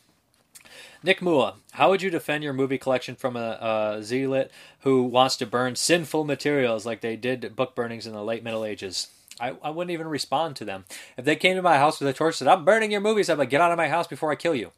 [1.02, 4.50] Nick Mua, how would you defend your movie collection from a, a zealot
[4.80, 8.64] who wants to burn sinful materials like they did book burnings in the late Middle
[8.64, 9.08] Ages?
[9.40, 10.84] I, I wouldn't even respond to them.
[11.16, 13.28] If they came to my house with a torch and said, I'm burning your movies,
[13.28, 14.70] I'd be like, get out of my house before I kill you.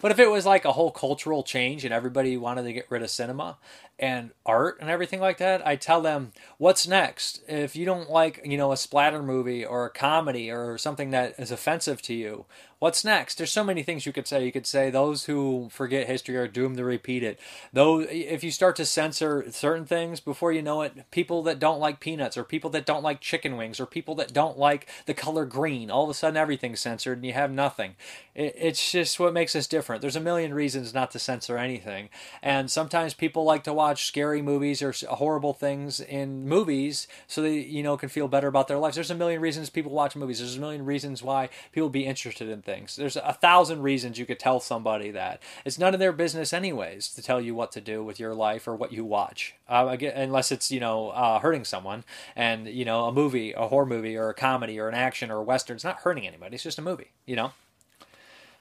[0.00, 3.02] But if it was like a whole cultural change and everybody wanted to get rid
[3.02, 3.56] of cinema
[3.98, 7.40] and art and everything like that, I tell them, what's next?
[7.48, 11.34] If you don't like, you know, a splatter movie or a comedy or something that
[11.38, 12.46] is offensive to you,
[12.80, 13.38] what's next?
[13.38, 14.44] There's so many things you could say.
[14.44, 17.38] You could say those who forget history are doomed to repeat it.
[17.72, 21.80] Though if you start to censor certain things before you know it, people that don't
[21.80, 25.14] like peanuts or people that don't like chicken wings or people that don't like the
[25.14, 27.94] color green, all of a sudden everything's censored and you have nothing.
[28.34, 30.02] It, it's just what makes us different.
[30.02, 32.08] There's a million reasons not to censor anything.
[32.42, 37.58] And sometimes people like to watch scary movies or horrible things in movies so they,
[37.58, 38.94] you know, can feel better about their lives.
[38.94, 40.38] There's a million reasons people watch movies.
[40.38, 42.96] There's a million reasons why people be interested in things.
[42.96, 45.42] There's a thousand reasons you could tell somebody that.
[45.64, 48.66] It's none of their business anyways to tell you what to do with your life
[48.66, 49.54] or what you watch.
[49.68, 52.04] Uh, again, unless it's, you know, uh, hurting someone
[52.34, 55.38] and, you know, a movie, a horror movie or a comedy or an action or
[55.38, 56.54] a western, it's not hurting anybody.
[56.54, 57.52] It's just a movie, you know?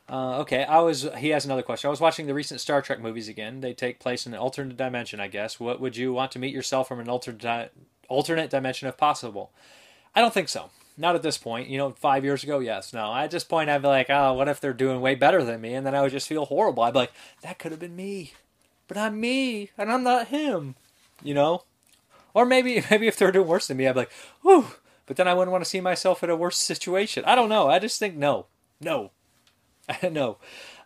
[0.09, 1.07] Uh, okay, I was.
[1.17, 1.87] He has another question.
[1.87, 3.61] I was watching the recent Star Trek movies again.
[3.61, 5.59] They take place in an alternate dimension, I guess.
[5.59, 7.71] What would you want to meet yourself from an alternate
[8.09, 9.51] alternate dimension if possible?
[10.13, 10.69] I don't think so.
[10.97, 11.69] Not at this point.
[11.69, 12.93] You know, five years ago, yes.
[12.93, 15.61] No, at this point, I'd be like, oh, what if they're doing way better than
[15.61, 15.73] me?
[15.73, 16.83] And then I would just feel horrible.
[16.83, 18.33] I'd be like, that could have been me,
[18.87, 20.75] but I'm me, and I'm not him.
[21.23, 21.63] You know,
[22.33, 24.11] or maybe maybe if they're doing worse than me, I'd be like,
[24.41, 24.67] whew.
[25.05, 27.25] But then I wouldn't want to see myself in a worse situation.
[27.25, 27.69] I don't know.
[27.69, 28.47] I just think no,
[28.79, 29.11] no.
[30.11, 30.37] no.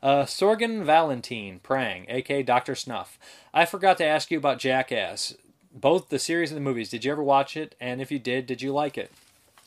[0.01, 2.75] Uh, Sorgan Valentine, Prang, aka Dr.
[2.75, 3.17] Snuff.
[3.53, 5.35] I forgot to ask you about Jackass.
[5.73, 6.89] Both the series and the movies.
[6.89, 7.75] Did you ever watch it?
[7.79, 9.11] And if you did, did you like it?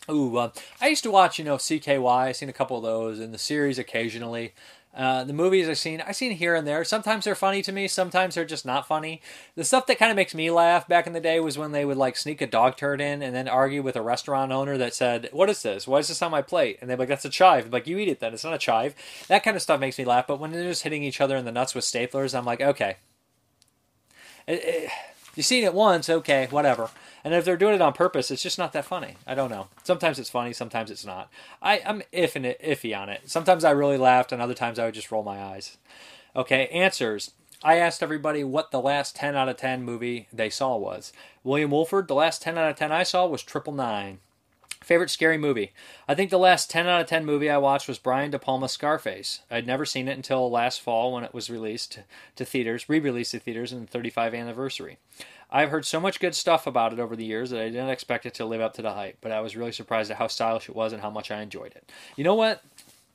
[0.09, 0.51] Ooh, uh,
[0.81, 2.05] I used to watch, you know, CKY.
[2.05, 4.55] I've seen a couple of those, and the series occasionally.
[4.92, 6.84] Uh, the movies I've seen, I've seen here and there.
[6.84, 7.86] Sometimes they're funny to me.
[7.86, 9.22] Sometimes they're just not funny.
[9.54, 11.84] The stuff that kind of makes me laugh back in the day was when they
[11.84, 14.92] would like sneak a dog turd in and then argue with a restaurant owner that
[14.92, 15.86] said, "What is this?
[15.86, 17.98] Why is this on my plate?" And they're like, "That's a chive." I'm like, you
[17.98, 18.34] eat it then.
[18.34, 18.96] It's not a chive.
[19.28, 20.26] That kind of stuff makes me laugh.
[20.26, 22.96] But when they're just hitting each other in the nuts with staplers, I'm like, okay.
[24.48, 24.90] It, it,
[25.36, 26.90] you've seen it once, okay, whatever.
[27.24, 29.16] And if they're doing it on purpose, it's just not that funny.
[29.26, 29.68] I don't know.
[29.82, 31.30] Sometimes it's funny, sometimes it's not.
[31.60, 33.22] I, I'm iffy, iffy on it.
[33.26, 35.76] Sometimes I really laughed, and other times I would just roll my eyes.
[36.34, 37.32] Okay, answers.
[37.62, 41.12] I asked everybody what the last 10 out of 10 movie they saw was.
[41.44, 44.20] William Wolford, the last 10 out of 10 I saw was Triple Nine.
[44.82, 45.72] Favorite scary movie?
[46.09, 48.72] I think the last 10 out of 10 movie I watched was Brian De Palma's
[48.72, 49.40] Scarface.
[49.51, 51.98] I'd never seen it until last fall when it was released
[52.36, 54.97] to theaters, re released to theaters in the 35th anniversary.
[55.52, 58.24] I've heard so much good stuff about it over the years that I didn't expect
[58.24, 60.68] it to live up to the hype, but I was really surprised at how stylish
[60.68, 61.90] it was and how much I enjoyed it.
[62.16, 62.62] You know what?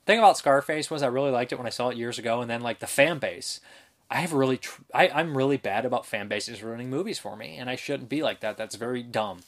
[0.06, 2.48] thing about Scarface was I really liked it when I saw it years ago, and
[2.48, 3.60] then like the fan base.
[4.08, 7.56] I have really, tr- I, I'm really bad about fan bases ruining movies for me,
[7.56, 8.56] and I shouldn't be like that.
[8.56, 9.40] That's very dumb.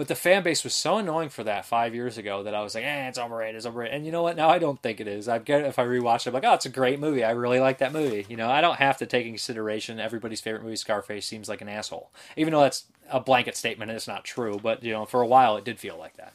[0.00, 2.74] But the fan base was so annoying for that five years ago that I was
[2.74, 3.94] like, eh, it's overrated, it's overrated.
[3.94, 4.34] And you know what?
[4.34, 5.28] Now I don't think it is.
[5.28, 7.22] I get if I rewatch it, I'm like, oh, it's a great movie.
[7.22, 8.24] I really like that movie.
[8.26, 11.60] You know, I don't have to take in consideration everybody's favorite movie, Scarface, seems like
[11.60, 12.10] an asshole.
[12.38, 15.26] Even though that's a blanket statement and it's not true, but you know, for a
[15.26, 16.32] while it did feel like that.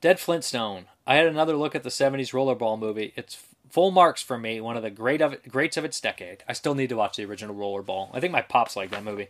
[0.00, 0.86] Dead Flintstone.
[1.06, 3.12] I had another look at the 70s rollerball movie.
[3.14, 3.36] It's
[3.68, 6.44] full marks for me, one of the great of greats of its decade.
[6.48, 8.08] I still need to watch the original rollerball.
[8.14, 9.28] I think my pops like that movie.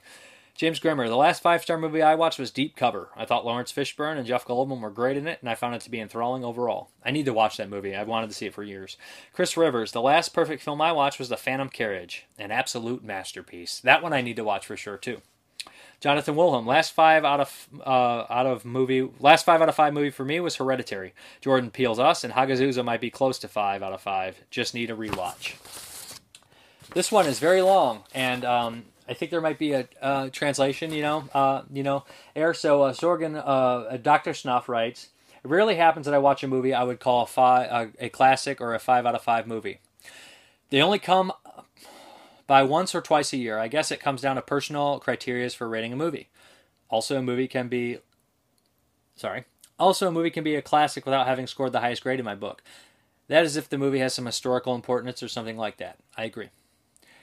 [0.58, 3.10] James Grimmer, the last five star movie I watched was Deep Cover.
[3.16, 5.82] I thought Laurence Fishburne and Jeff Goldblum were great in it, and I found it
[5.82, 6.90] to be enthralling overall.
[7.04, 7.94] I need to watch that movie.
[7.94, 8.96] I've wanted to see it for years.
[9.32, 13.78] Chris Rivers, the last perfect film I watched was The Phantom Carriage, an absolute masterpiece.
[13.78, 15.22] That one I need to watch for sure too.
[16.00, 19.94] Jonathan Wilhelm, last five out of uh, out of movie, last five out of five
[19.94, 21.14] movie for me was Hereditary.
[21.40, 24.40] Jordan Peele's Us and Hagazussa might be close to five out of five.
[24.50, 25.54] Just need a rewatch.
[26.94, 30.92] This one is very long, and um, I think there might be a uh, translation,
[30.92, 32.04] you know, uh, you know,
[32.36, 32.52] air.
[32.52, 35.08] So uh, Sorgan, uh, Doctor Snuff writes,
[35.42, 38.60] "It rarely happens that I watch a movie I would call a, five, a classic
[38.60, 39.80] or a five out of five movie.
[40.70, 41.32] They only come
[42.46, 43.58] by once or twice a year.
[43.58, 46.28] I guess it comes down to personal criterias for rating a movie.
[46.90, 47.98] Also, a movie can be,
[49.16, 49.44] sorry,
[49.78, 52.34] also a movie can be a classic without having scored the highest grade in my
[52.34, 52.62] book.
[53.28, 55.98] That is if the movie has some historical importance or something like that.
[56.16, 56.50] I agree."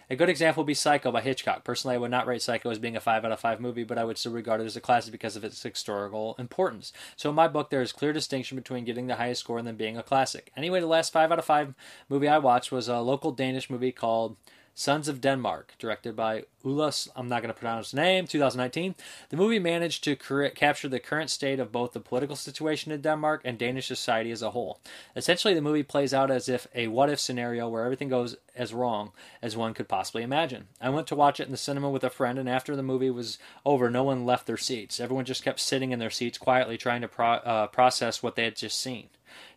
[0.10, 1.64] A good example would be Psycho by Hitchcock.
[1.64, 3.98] Personally, I would not rate Psycho as being a 5 out of 5 movie, but
[3.98, 6.94] I would still regard it as a classic because of its historical importance.
[7.15, 9.77] So, in my book, there is clear distinction between getting the highest score and then
[9.77, 10.52] being a classic.
[10.56, 11.73] Anyway, the last 5 out of 5
[12.07, 14.38] movie I watched was a local Danish movie called
[14.78, 18.96] Sons of Denmark, directed by Ulas, I'm not going to pronounce his name, 2019.
[19.30, 23.00] The movie managed to cur- capture the current state of both the political situation in
[23.00, 24.82] Denmark and Danish society as a whole.
[25.16, 28.74] Essentially, the movie plays out as if a what if scenario where everything goes as
[28.74, 30.68] wrong as one could possibly imagine.
[30.82, 33.10] I went to watch it in the cinema with a friend, and after the movie
[33.10, 35.00] was over, no one left their seats.
[35.00, 38.44] Everyone just kept sitting in their seats quietly trying to pro- uh, process what they
[38.44, 39.08] had just seen.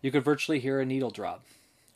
[0.00, 1.42] You could virtually hear a needle drop.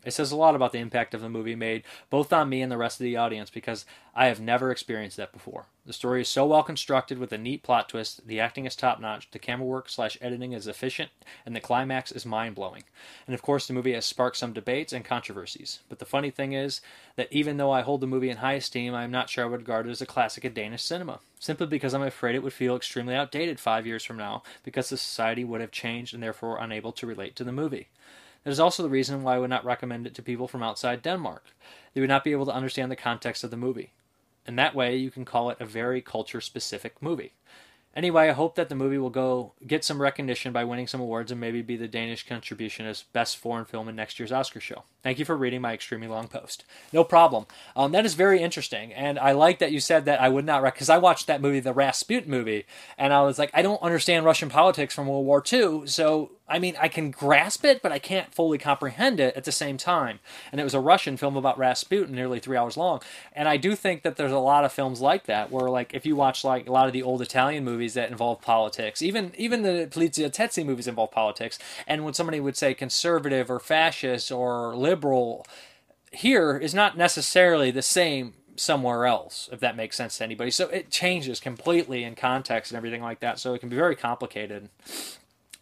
[0.04, 2.72] It says a lot about the impact of the movie made both on me and
[2.72, 3.84] the rest of the audience because
[4.14, 5.66] I have never experienced that before.
[5.86, 9.00] The story is so well constructed with a neat plot twist, the acting is top
[9.00, 11.10] notch, the camera work slash editing is efficient,
[11.44, 12.84] and the climax is mind blowing.
[13.26, 15.80] And of course, the movie has sparked some debates and controversies.
[15.88, 16.80] But the funny thing is
[17.16, 19.48] that even though I hold the movie in high esteem, I am not sure I
[19.48, 21.20] would regard it as a classic of Danish cinema.
[21.40, 24.96] Simply because I'm afraid it would feel extremely outdated five years from now, because the
[24.96, 27.88] society would have changed and therefore unable to relate to the movie.
[28.44, 31.02] That is also the reason why I would not recommend it to people from outside
[31.02, 31.44] Denmark.
[31.94, 33.92] They would not be able to understand the context of the movie.
[34.46, 37.32] And that way, you can call it a very culture specific movie.
[37.94, 41.30] Anyway, I hope that the movie will go get some recognition by winning some awards
[41.30, 44.84] and maybe be the Danish contribution as best foreign film in next year's Oscar show.
[45.02, 46.64] Thank you for reading my extremely long post.
[46.90, 47.44] No problem.
[47.76, 50.64] Um, that is very interesting, and I like that you said that I would not
[50.64, 52.64] because I watched that movie, the Rasputin movie,
[52.96, 56.58] and I was like, I don't understand Russian politics from World War II, so I
[56.58, 60.20] mean, I can grasp it, but I can't fully comprehend it at the same time.
[60.52, 63.00] And it was a Russian film about Rasputin, nearly three hours long.
[63.32, 66.04] And I do think that there's a lot of films like that, where like if
[66.04, 69.62] you watch like a lot of the old Italian movies that involve politics, even even
[69.62, 71.58] the Poliziotteschi movies involve politics.
[71.86, 75.46] And when somebody would say conservative or fascist or liberal,
[76.12, 80.50] here is not necessarily the same somewhere else, if that makes sense to anybody.
[80.50, 83.38] So it changes completely in context and everything like that.
[83.38, 84.68] So it can be very complicated.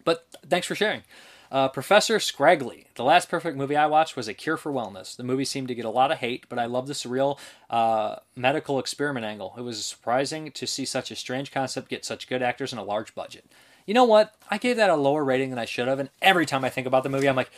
[0.04, 1.02] But thanks for sharing.
[1.50, 2.86] Uh, Professor Scraggly.
[2.94, 5.16] The last perfect movie I watched was A Cure for Wellness.
[5.16, 8.16] The movie seemed to get a lot of hate, but I love the surreal uh,
[8.36, 9.54] medical experiment angle.
[9.58, 12.84] It was surprising to see such a strange concept get such good actors and a
[12.84, 13.50] large budget.
[13.84, 14.36] You know what?
[14.48, 16.86] I gave that a lower rating than I should have, and every time I think
[16.86, 17.50] about the movie, I'm like,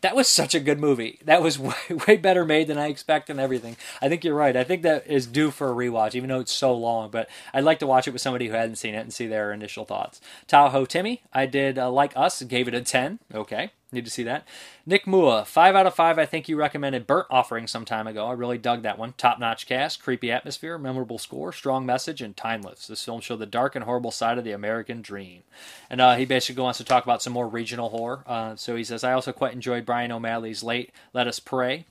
[0.00, 1.18] that was such a good movie.
[1.24, 1.74] That was way,
[2.06, 3.76] way better made than I expected and everything.
[4.00, 4.56] I think you're right.
[4.56, 7.10] I think that is due for a rewatch, even though it's so long.
[7.10, 9.52] But I'd like to watch it with somebody who hadn't seen it and see their
[9.52, 10.20] initial thoughts.
[10.46, 13.18] Tahoe Timmy, I did uh, like us, gave it a 10.
[13.34, 13.70] Okay.
[13.92, 14.46] Need to see that.
[14.86, 16.18] Nick Mua, 5 out of 5.
[16.18, 18.26] I think you recommended Burnt Offering some time ago.
[18.26, 19.14] I really dug that one.
[19.16, 22.86] Top notch cast, creepy atmosphere, memorable score, strong message, and timeless.
[22.86, 25.42] This film showed the dark and horrible side of the American dream.
[25.88, 28.22] And uh, he basically wants to talk about some more regional horror.
[28.26, 31.86] Uh, so he says, I also quite enjoyed Brian O'Malley's late Let Us Prey.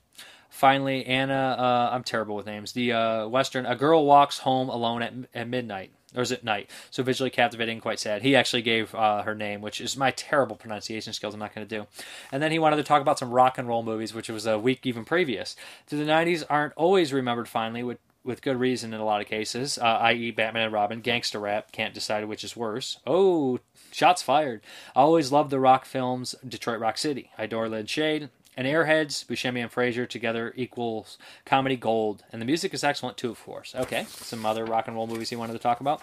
[0.49, 2.71] Finally, Anna, uh, I'm terrible with names.
[2.71, 6.69] The uh, Western, A Girl Walks Home Alone at, at Midnight or is it night?
[6.91, 8.21] So visually captivating, quite sad.
[8.21, 11.33] He actually gave uh, her name, which is my terrible pronunciation skills.
[11.33, 11.87] I'm not going to do.
[12.31, 14.59] And then he wanted to talk about some rock and roll movies, which was a
[14.59, 15.55] week even previous.
[15.87, 19.27] To the 90s aren't always remembered finally, with with good reason in a lot of
[19.27, 22.99] cases, uh, i.e., Batman and Robin, gangster rap, can't decide which is worse.
[23.07, 23.59] Oh,
[23.91, 24.61] shots fired.
[24.95, 27.31] I always loved the rock films, Detroit Rock City.
[27.37, 28.29] I adore Lynn Shade,
[28.59, 32.25] and Airheads, Buscemi and Fraser together equals comedy gold.
[32.29, 33.73] And the music is excellent too, of course.
[33.73, 36.01] Okay, some other rock and roll movies he wanted to talk about?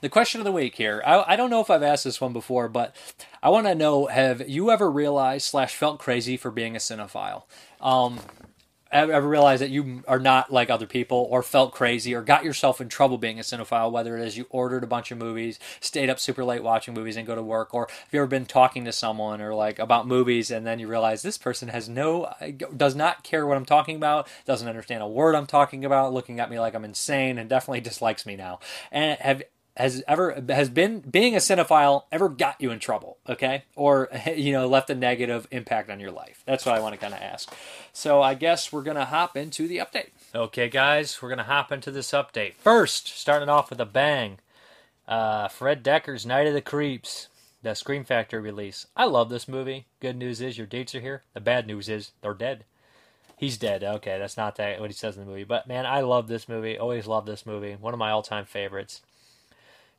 [0.00, 1.00] The question of the week here.
[1.06, 2.96] I, I don't know if I've asked this one before, but
[3.44, 7.44] I want to know: Have you ever realized slash felt crazy for being a cinephile?
[7.80, 8.18] Um,
[8.92, 12.80] ever realized that you are not like other people or felt crazy or got yourself
[12.80, 16.10] in trouble being a cinephile, whether it is you ordered a bunch of movies, stayed
[16.10, 18.84] up super late watching movies and go to work, or have you ever been talking
[18.84, 22.32] to someone or like about movies and then you realize this person has no,
[22.76, 26.40] does not care what I'm talking about, doesn't understand a word I'm talking about, looking
[26.40, 28.60] at me like I'm insane and definitely dislikes me now.
[28.90, 29.42] And have,
[29.76, 34.52] has ever has been being a cinephile ever got you in trouble okay or you
[34.52, 37.20] know left a negative impact on your life that's what i want to kind of
[37.20, 37.54] ask
[37.92, 41.90] so i guess we're gonna hop into the update okay guys we're gonna hop into
[41.90, 44.38] this update first starting off with a bang
[45.08, 47.28] uh, fred dekker's night of the creeps
[47.62, 51.22] the scream factory release i love this movie good news is your dates are here
[51.34, 52.64] the bad news is they're dead
[53.42, 53.82] He's dead.
[53.82, 55.42] Okay, that's not that what he says in the movie.
[55.42, 56.78] But man, I love this movie.
[56.78, 57.72] Always love this movie.
[57.72, 59.00] One of my all-time favorites.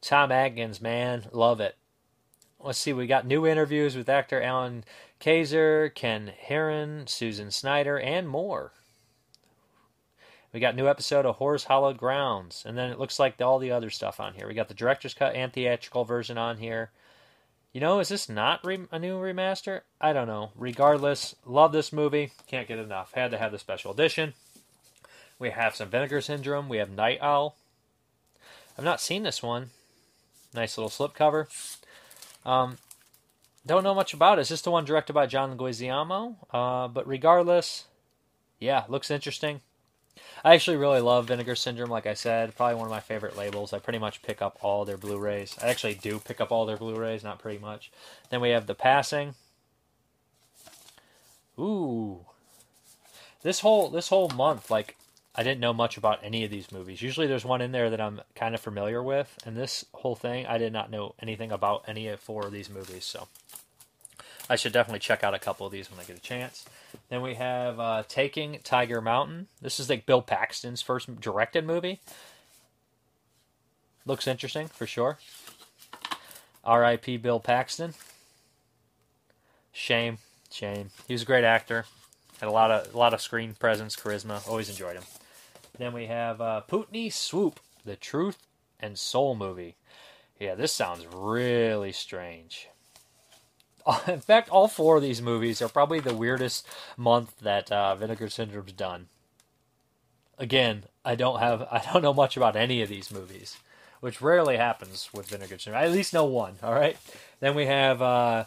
[0.04, 1.78] Tom Atkins, man, love it.
[2.60, 4.84] Let's see, we got new interviews with actor Allan
[5.22, 8.74] Kayser, Ken Heron, Susan Snyder, and more.
[10.52, 13.72] We got new episode of Horror's Hallowed Grounds, and then it looks like all the
[13.72, 14.46] other stuff on here.
[14.46, 16.92] We got the director's cut and theatrical version on here.
[17.72, 19.82] You know, is this not re- a new remaster?
[20.02, 20.52] I don't know.
[20.56, 22.34] Regardless, love this movie.
[22.46, 23.14] Can't get enough.
[23.14, 24.34] Had to have the special edition.
[25.40, 26.68] We have some Vinegar Syndrome.
[26.68, 27.56] We have Night Owl.
[28.78, 29.70] I've not seen this one.
[30.54, 31.48] Nice little slipcover.
[32.46, 32.78] Um,
[33.66, 34.44] don't know much about it.
[34.44, 36.36] Is this the one directed by John Leguizamo?
[36.52, 37.86] Uh, but regardless,
[38.60, 39.62] yeah, looks interesting.
[40.44, 42.56] I actually really love Vinegar Syndrome, like I said.
[42.56, 43.74] Probably one of my favorite labels.
[43.74, 45.58] I pretty much pick up all their Blu rays.
[45.62, 47.92] I actually do pick up all their Blu rays, not pretty much.
[48.30, 49.36] Then we have The Passing.
[51.58, 52.26] Ooh.
[53.42, 54.98] This whole this whole month, like
[55.36, 57.02] I didn't know much about any of these movies.
[57.02, 60.46] Usually there's one in there that I'm kind of familiar with, and this whole thing
[60.46, 63.28] I did not know anything about any of four of these movies, so
[64.48, 66.66] I should definitely check out a couple of these when I get a chance.
[67.10, 69.48] Then we have uh, Taking Tiger Mountain.
[69.60, 72.00] This is like Bill Paxton's first directed movie.
[74.06, 75.18] Looks interesting for sure.
[76.64, 77.18] R.I.P.
[77.18, 77.96] Bill Paxton.
[79.72, 80.20] Shame,
[80.52, 80.92] shame.
[81.08, 81.86] He was a great actor.
[82.40, 84.48] Had a lot of a lot of screen presence, charisma.
[84.48, 85.04] Always enjoyed him.
[85.78, 88.48] Then we have uh, Putney Swoop, the Truth
[88.80, 89.76] and Soul movie.
[90.40, 92.68] Yeah, this sounds really strange.
[94.08, 96.68] In fact, all four of these movies are probably the weirdest
[96.98, 99.08] month that uh, Vinegar Syndrome's done.
[100.38, 103.58] Again, I don't have I don't know much about any of these movies,
[104.00, 105.82] which rarely happens with Vinegar Syndrome.
[105.82, 106.56] I at least know one.
[106.64, 106.98] All right.
[107.40, 108.46] Then we have uh,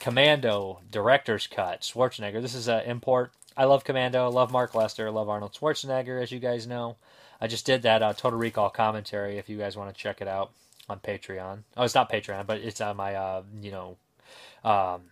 [0.00, 1.82] Commando director's cut.
[1.82, 2.42] Schwarzenegger.
[2.42, 3.32] This is an import.
[3.56, 4.24] I love Commando.
[4.24, 5.06] I Love Mark Lester.
[5.06, 6.96] I Love Arnold Schwarzenegger, as you guys know.
[7.40, 9.38] I just did that uh, Total Recall commentary.
[9.38, 10.50] If you guys want to check it out
[10.88, 11.60] on Patreon.
[11.76, 13.96] Oh, it's not Patreon, but it's on my uh, you know
[14.64, 15.02] um,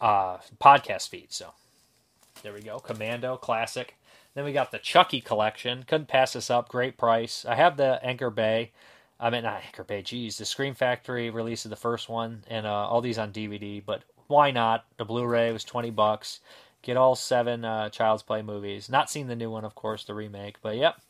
[0.00, 1.32] uh, podcast feed.
[1.32, 1.52] So
[2.42, 2.78] there we go.
[2.78, 3.96] Commando classic.
[4.34, 5.82] Then we got the Chucky collection.
[5.82, 6.68] Couldn't pass this up.
[6.68, 7.44] Great price.
[7.44, 8.70] I have the Anchor Bay.
[9.18, 10.02] I mean, not Anchor Bay.
[10.02, 13.82] Geez, the Scream Factory release of the first one, and uh, all these on DVD.
[13.84, 14.84] But why not?
[14.96, 16.40] The Blu-ray was twenty bucks.
[16.82, 18.88] Get all seven uh, Child's Play movies.
[18.88, 20.56] Not seen the new one, of course, the remake.
[20.62, 21.00] But yep,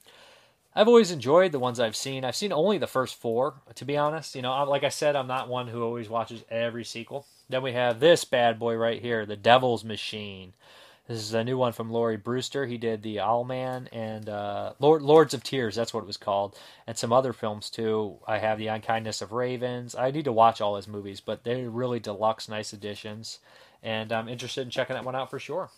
[0.75, 2.25] I've always enjoyed the ones I've seen.
[2.25, 4.35] I've seen only the first four, to be honest.
[4.35, 7.27] You know, like I said, I'm not one who always watches every sequel.
[7.49, 10.55] Then we have this bad boy right here, The Devil's Machine.
[11.09, 12.67] This is a new one from Lawrie Brewster.
[12.67, 16.57] He did The Owlman and uh, Lord, Lords of Tears, that's what it was called,
[16.87, 18.19] and some other films too.
[18.29, 19.97] I have The Unkindness of Ravens.
[19.97, 23.41] I need to watch all his movies, but they're really deluxe, nice editions,
[23.83, 25.71] and I'm interested in checking that one out for sure.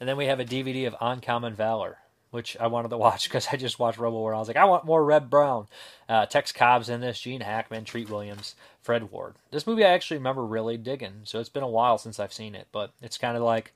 [0.00, 1.98] And then we have a DVD of Uncommon Valor
[2.34, 4.34] which I wanted to watch because I just watched Robowar.
[4.34, 5.68] I was like, I want more Reb Brown.
[6.08, 9.36] Uh, Tex Cobb's in this, Gene Hackman, Treat Williams, Fred Ward.
[9.52, 12.56] This movie I actually remember really digging, so it's been a while since I've seen
[12.56, 13.72] it, but it's kind of like.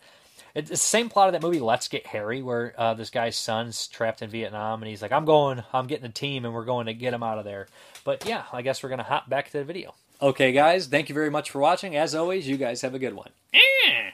[0.55, 3.87] It's the same plot of that movie, Let's Get Harry, where uh, this guy's son's
[3.87, 6.87] trapped in Vietnam, and he's like, "I'm going, I'm getting a team, and we're going
[6.87, 7.69] to get him out of there."
[8.03, 9.95] But yeah, I guess we're gonna hop back to the video.
[10.21, 11.97] Okay, guys, thank you very much for watching.
[11.97, 13.31] As always, you guys have a good one.
[13.55, 14.11] Eh.